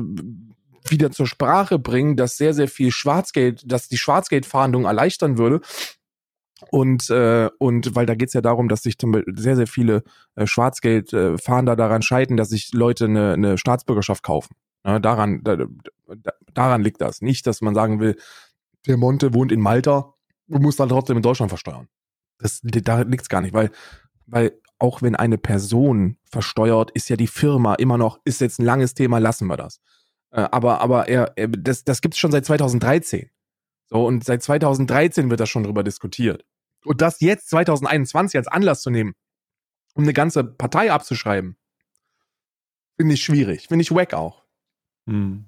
[0.87, 5.61] wieder zur Sprache bringen, dass sehr, sehr viel Schwarzgeld, dass die Schwarzgeldfahndung erleichtern würde.
[6.71, 8.95] Und, äh, und weil da geht's ja darum, dass sich
[9.35, 10.03] sehr, sehr viele
[10.35, 14.55] äh, Schwarzgeldfahnder daran scheiden, dass sich Leute eine, eine Staatsbürgerschaft kaufen.
[14.83, 15.57] Ja, daran, da,
[16.53, 17.21] daran liegt das.
[17.21, 18.15] Nicht, dass man sagen will,
[18.87, 20.13] der Monte wohnt in Malta
[20.47, 21.87] und muss dann trotzdem in Deutschland versteuern.
[22.39, 23.71] Das, da liegt's gar nicht, weil,
[24.25, 28.65] weil auch wenn eine Person versteuert, ist ja die Firma immer noch, ist jetzt ein
[28.65, 29.79] langes Thema, lassen wir das.
[30.37, 33.29] Äh, aber aber er, er das, das gibt es schon seit 2013.
[33.89, 36.45] So, und seit 2013 wird da schon drüber diskutiert.
[36.85, 39.15] Und das jetzt 2021 als Anlass zu nehmen,
[39.95, 41.57] um eine ganze Partei abzuschreiben,
[42.97, 43.67] finde ich schwierig.
[43.67, 44.43] Finde ich wack auch.
[45.07, 45.45] Hm.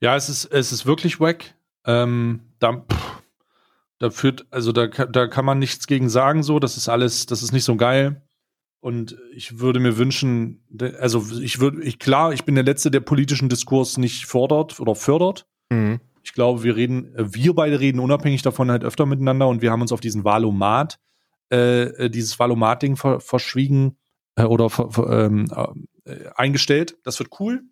[0.00, 1.54] Ja, es ist, es ist wirklich wack.
[1.86, 3.22] Ähm, da, pff,
[3.98, 6.58] da führt, also da, da kann man nichts gegen sagen, so.
[6.58, 8.20] Das ist alles, das ist nicht so geil.
[8.80, 10.62] Und ich würde mir wünschen,
[11.00, 14.94] also ich würde, ich, klar, ich bin der Letzte, der politischen Diskurs nicht fordert oder
[14.94, 15.46] fördert.
[15.70, 16.00] Mhm.
[16.22, 19.80] Ich glaube, wir reden, wir beide reden unabhängig davon halt öfter miteinander und wir haben
[19.80, 20.98] uns auf diesen Valomat,
[21.52, 23.96] äh, äh dieses Valomat-Ding ver verschwiegen
[24.36, 25.46] äh, oder ver ähm,
[26.04, 26.96] äh, eingestellt.
[27.04, 27.62] Das wird cool.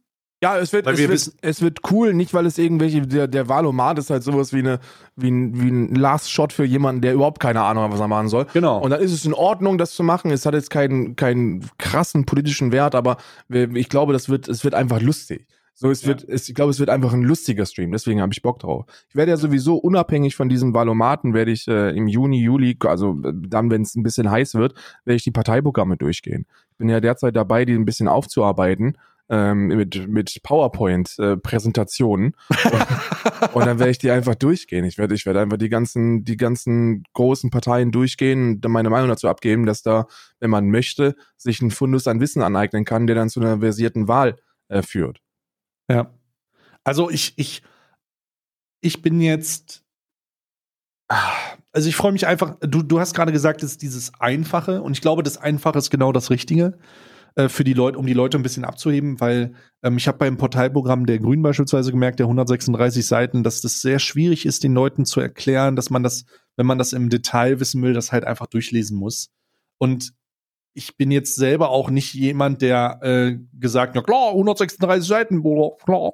[0.45, 3.99] Ja, es wird, es wird, es wird cool, nicht weil es irgendwelche, der, der Valomat
[3.99, 4.79] ist halt sowas wie, eine,
[5.17, 8.09] wie, ein, wie ein Last Shot für jemanden, der überhaupt keine Ahnung hat, was er
[8.09, 8.45] machen soll.
[8.53, 8.79] Genau.
[8.79, 10.31] Und dann ist es in Ordnung, das zu machen.
[10.31, 13.17] Es hat jetzt keinen, keinen krassen politischen Wert, aber
[13.49, 15.47] ich glaube, das wird, es wird einfach lustig.
[15.73, 16.09] So, es ja.
[16.09, 18.85] wird, es, ich glaube, es wird einfach ein lustiger Stream, deswegen habe ich Bock drauf.
[19.09, 23.19] Ich werde ja sowieso unabhängig von diesem Valomaten, werde ich äh, im Juni, Juli, also
[23.25, 24.75] äh, dann, wenn es ein bisschen heiß wird,
[25.07, 26.45] werde ich die Parteiprogramme durchgehen.
[26.73, 28.99] Ich bin ja derzeit dabei, die ein bisschen aufzuarbeiten
[29.29, 32.35] ähm, mit, mit PowerPoint-Präsentationen.
[32.51, 34.85] Äh, und, dann werde ich die einfach durchgehen.
[34.85, 39.09] Ich werde ich werde einfach die ganzen, die ganzen großen Parteien durchgehen und meine Meinung
[39.09, 40.07] dazu abgeben, dass da,
[40.41, 44.09] wenn man möchte, sich ein Fundus an Wissen aneignen kann, der dann zu einer versierten
[44.09, 44.37] Wahl
[44.69, 45.21] äh, führt.
[45.91, 46.13] Ja.
[46.85, 47.63] Also ich, ich,
[48.81, 49.83] ich bin jetzt.
[51.73, 54.93] Also ich freue mich einfach, du, du hast gerade gesagt, es ist dieses Einfache und
[54.93, 56.79] ich glaube, das Einfache ist genau das Richtige
[57.37, 60.37] äh, für die Leute, um die Leute ein bisschen abzuheben, weil ähm, ich habe beim
[60.37, 65.05] Portalprogramm der Grünen beispielsweise gemerkt, der 136 Seiten, dass das sehr schwierig ist, den Leuten
[65.05, 66.25] zu erklären, dass man das,
[66.57, 69.31] wenn man das im Detail wissen will, das halt einfach durchlesen muss.
[69.79, 70.13] Und
[70.75, 75.43] ich bin jetzt selber auch nicht jemand, der äh, gesagt, na klar, 136 Seiten,
[75.85, 76.13] klar,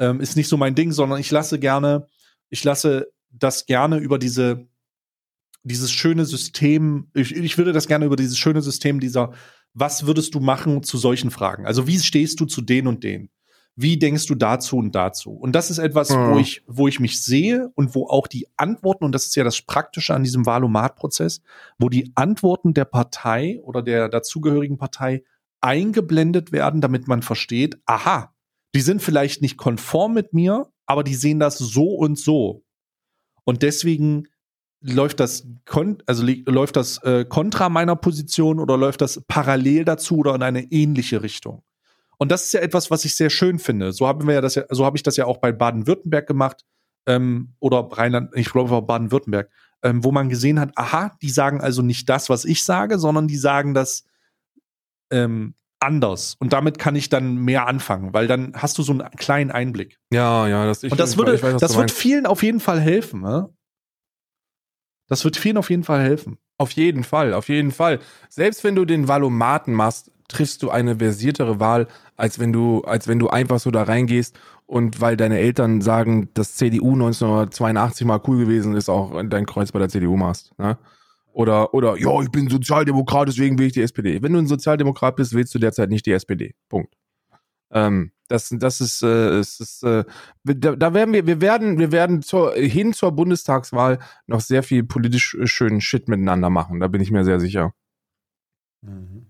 [0.00, 2.06] ähm, ist nicht so mein Ding, sondern ich lasse gerne,
[2.50, 4.66] ich lasse das gerne über diese
[5.64, 9.32] dieses schöne System, ich, ich würde das gerne über dieses schöne System dieser,
[9.72, 11.66] was würdest du machen zu solchen Fragen?
[11.66, 13.30] Also wie stehst du zu den und den?
[13.76, 15.32] Wie denkst du dazu und dazu?
[15.32, 16.30] Und das ist etwas, mhm.
[16.30, 19.42] wo ich, wo ich mich sehe und wo auch die Antworten, und das ist ja
[19.42, 21.40] das Praktische an diesem Wahlomat-Prozess,
[21.78, 25.24] wo die Antworten der Partei oder der dazugehörigen Partei
[25.60, 28.32] eingeblendet werden, damit man versteht, aha,
[28.74, 32.64] die sind vielleicht nicht konform mit mir, aber die sehen das so und so.
[33.44, 34.28] Und deswegen
[34.84, 35.46] läuft das
[36.06, 40.62] also läuft das äh, kontra meiner Position oder läuft das parallel dazu oder in eine
[40.70, 41.62] ähnliche Richtung?
[42.18, 43.92] Und das ist ja etwas, was ich sehr schön finde.
[43.92, 46.64] So haben wir ja das ja, so habe ich das ja auch bei Baden-Württemberg gemacht
[47.06, 49.50] ähm, oder Rheinland, ich glaube war Baden-Württemberg,
[49.82, 53.26] ähm, wo man gesehen hat, aha, die sagen also nicht das, was ich sage, sondern
[53.26, 54.04] die sagen das
[55.10, 56.36] ähm, anders.
[56.38, 59.98] Und damit kann ich dann mehr anfangen, weil dann hast du so einen kleinen Einblick.
[60.12, 63.20] Ja, ja, das ich, Und das würde, weiß, das wird vielen auf jeden Fall helfen.
[63.22, 63.48] Ne?
[65.08, 66.38] Das wird vielen auf jeden Fall helfen.
[66.56, 67.98] Auf jeden Fall, auf jeden Fall.
[68.28, 73.08] Selbst wenn du den Valomaten machst, triffst du eine versiertere Wahl, als wenn du, als
[73.08, 78.20] wenn du einfach so da reingehst und weil deine Eltern sagen, dass CDU 1982 mal
[78.26, 80.52] cool gewesen ist, auch dein Kreuz bei der CDU machst.
[80.58, 80.78] Ne?
[81.32, 84.22] Oder, oder, ja, ich bin Sozialdemokrat, deswegen will ich die SPD.
[84.22, 86.54] Wenn du ein Sozialdemokrat bist, willst du derzeit nicht die SPD.
[86.68, 86.94] Punkt.
[87.72, 90.04] Ähm, das, das ist, äh, es ist äh,
[90.42, 94.82] da, da werden wir, wir werden, wir werden zur, hin zur Bundestagswahl noch sehr viel
[94.82, 96.80] politisch schönen Shit miteinander machen.
[96.80, 97.72] Da bin ich mir sehr sicher.
[98.82, 99.26] Mhm.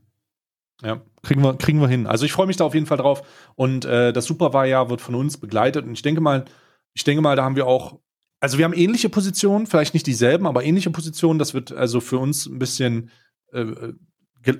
[0.83, 2.07] Ja, kriegen wir, kriegen wir hin.
[2.07, 3.23] Also ich freue mich da auf jeden Fall drauf.
[3.55, 5.85] Und äh, das Superwahljahr wird von uns begleitet.
[5.85, 6.47] Und ich denke mal,
[6.95, 8.01] ich denke mal, da haben wir auch,
[8.41, 11.39] also wir haben ähnliche Positionen, vielleicht nicht dieselben, aber ähnliche Positionen.
[11.39, 13.11] Das wird also für uns ein bisschen,
[13.53, 13.93] äh,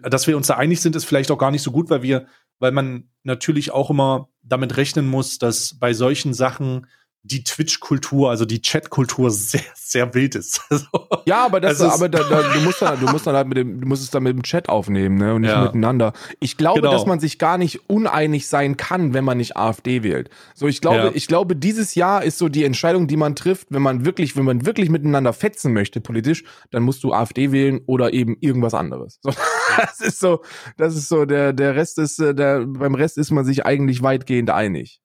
[0.03, 2.27] dass wir uns da einig sind, ist vielleicht auch gar nicht so gut, weil wir
[2.59, 6.87] weil man natürlich auch immer damit rechnen muss, dass bei solchen Sachen
[7.27, 10.61] die Twitch-Kultur, also die Chat-Kultur sehr, sehr wild ist.
[10.75, 10.87] Also,
[11.27, 13.81] ja, aber das, aber da, da, du musst da, du musst dann halt mit dem,
[13.81, 15.63] du musst es dann mit dem Chat aufnehmen, ne, und nicht ja.
[15.63, 16.13] miteinander.
[16.41, 16.93] Ich glaube, genau.
[16.93, 20.31] dass man sich gar nicht uneinig sein kann, wenn man nicht AfD wählt.
[20.55, 21.11] So, ich glaube, ja.
[21.15, 24.45] ich glaube, dieses Jahr ist so die Entscheidung, die man trifft, wenn man wirklich, wenn
[24.45, 29.21] man wirklich miteinander fetzen möchte politisch, dann musst du AfD wählen oder eben irgendwas anderes.
[29.23, 29.31] So,
[29.77, 30.43] das ist so,
[30.77, 34.03] das ist so, der, der Rest ist, äh, der, beim Rest ist man sich eigentlich
[34.03, 35.01] weitgehend einig.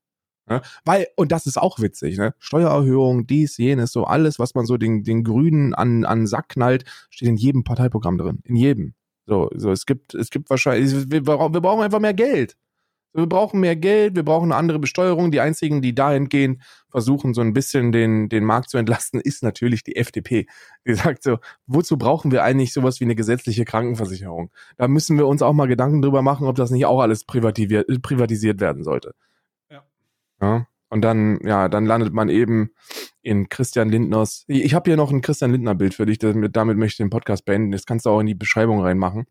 [0.47, 0.61] Ne?
[0.83, 2.33] Weil, und das ist auch witzig, ne?
[2.39, 6.85] Steuererhöhung, dies, jenes, so alles, was man so den, den Grünen an, an Sack knallt,
[7.09, 8.39] steht in jedem Parteiprogramm drin.
[8.45, 8.95] In jedem.
[9.27, 12.57] So, so, es gibt, es gibt wahrscheinlich, wir, wir brauchen einfach mehr Geld.
[13.13, 15.31] Wir brauchen mehr Geld, wir brauchen eine andere Besteuerung.
[15.31, 19.43] Die einzigen, die dahin gehen, versuchen so ein bisschen den, den Markt zu entlasten, ist
[19.43, 20.45] natürlich die FDP.
[20.87, 24.51] Die sagt so, wozu brauchen wir eigentlich sowas wie eine gesetzliche Krankenversicherung?
[24.77, 28.59] Da müssen wir uns auch mal Gedanken drüber machen, ob das nicht auch alles privatisiert
[28.59, 29.15] werden sollte.
[30.41, 30.67] Ja?
[30.89, 32.71] Und dann, ja, dann landet man eben
[33.21, 34.45] in Christian Lindners.
[34.47, 37.11] Ich habe hier noch ein Christian Lindner Bild für dich, damit, damit möchte ich den
[37.11, 37.71] Podcast beenden.
[37.71, 39.27] Das kannst du auch in die Beschreibung reinmachen.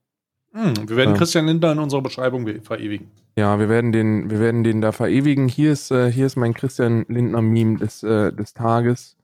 [0.59, 1.17] Hm, wir werden ja.
[1.17, 3.13] Christian Lindner in unserer Beschreibung verewigen.
[3.37, 5.47] Ja, wir werden den, wir werden den da verewigen.
[5.47, 9.17] Hier ist, äh, hier ist mein Christian Lindner Meme des, äh, des Tages.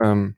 [0.00, 0.36] Ähm.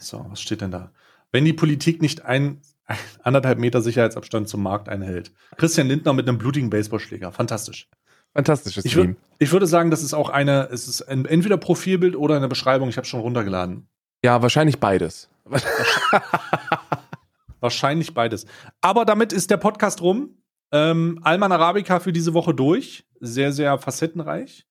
[0.00, 0.92] So, was steht denn da?
[1.30, 5.32] Wenn die Politik nicht ein, ein anderthalb Meter Sicherheitsabstand zum Markt einhält.
[5.56, 7.32] Christian Lindner mit einem blutigen Baseballschläger.
[7.32, 7.88] Fantastisch.
[8.34, 9.16] Fantastisches ich Meme.
[9.38, 12.90] Ich würde sagen, das ist auch eine, es ist ein, entweder Profilbild oder eine Beschreibung.
[12.90, 13.86] Ich habe schon runtergeladen.
[14.22, 15.30] Ja, wahrscheinlich beides.
[17.62, 18.46] wahrscheinlich beides.
[18.80, 20.36] Aber damit ist der Podcast rum.
[20.72, 23.04] Ähm, Alman Arabica für diese Woche durch.
[23.20, 24.66] Sehr, sehr facettenreich.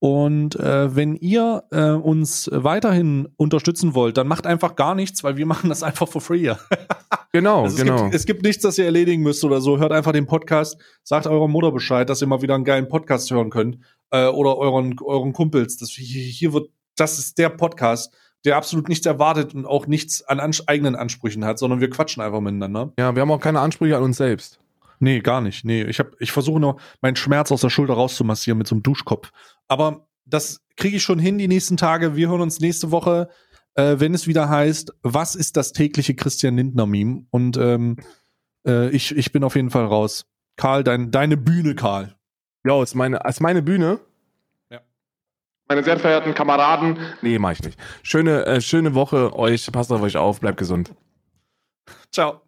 [0.00, 5.36] Und äh, wenn ihr äh, uns weiterhin unterstützen wollt, dann macht einfach gar nichts, weil
[5.36, 6.54] wir machen das einfach for free.
[7.32, 8.04] genau, also es genau.
[8.04, 9.78] Gibt, es gibt nichts, das ihr erledigen müsst oder so.
[9.78, 13.30] Hört einfach den Podcast, sagt eurer Mutter Bescheid, dass ihr mal wieder einen geilen Podcast
[13.30, 13.78] hören könnt.
[14.10, 15.76] Äh, oder euren, euren Kumpels.
[15.76, 18.14] Das, hier wird, das ist der Podcast,
[18.44, 22.22] der absolut nichts erwartet und auch nichts an ans eigenen Ansprüchen hat, sondern wir quatschen
[22.22, 22.92] einfach miteinander.
[22.98, 24.58] Ja, wir haben auch keine Ansprüche an uns selbst.
[24.98, 25.64] Nee, gar nicht.
[25.64, 28.82] Nee, ich, hab, ich versuche nur, meinen Schmerz aus der Schulter rauszumassieren mit so einem
[28.82, 29.32] Duschkopf.
[29.66, 32.16] Aber das kriege ich schon hin die nächsten Tage.
[32.16, 33.28] Wir hören uns nächste Woche,
[33.74, 37.24] äh, wenn es wieder heißt, was ist das tägliche Christian Lindner-Meme?
[37.30, 37.96] Und ähm,
[38.66, 40.26] äh, ich, ich bin auf jeden Fall raus.
[40.56, 42.16] Karl, dein, deine Bühne, Karl.
[42.64, 44.00] Ja, ist meine, ist meine Bühne.
[45.70, 46.98] Meine sehr verehrten Kameraden.
[47.22, 47.78] Nee, mach ich nicht.
[48.02, 49.70] Schöne, äh, schöne Woche euch.
[49.70, 50.40] Passt auf euch auf.
[50.40, 50.92] Bleibt gesund.
[52.10, 52.40] Ciao.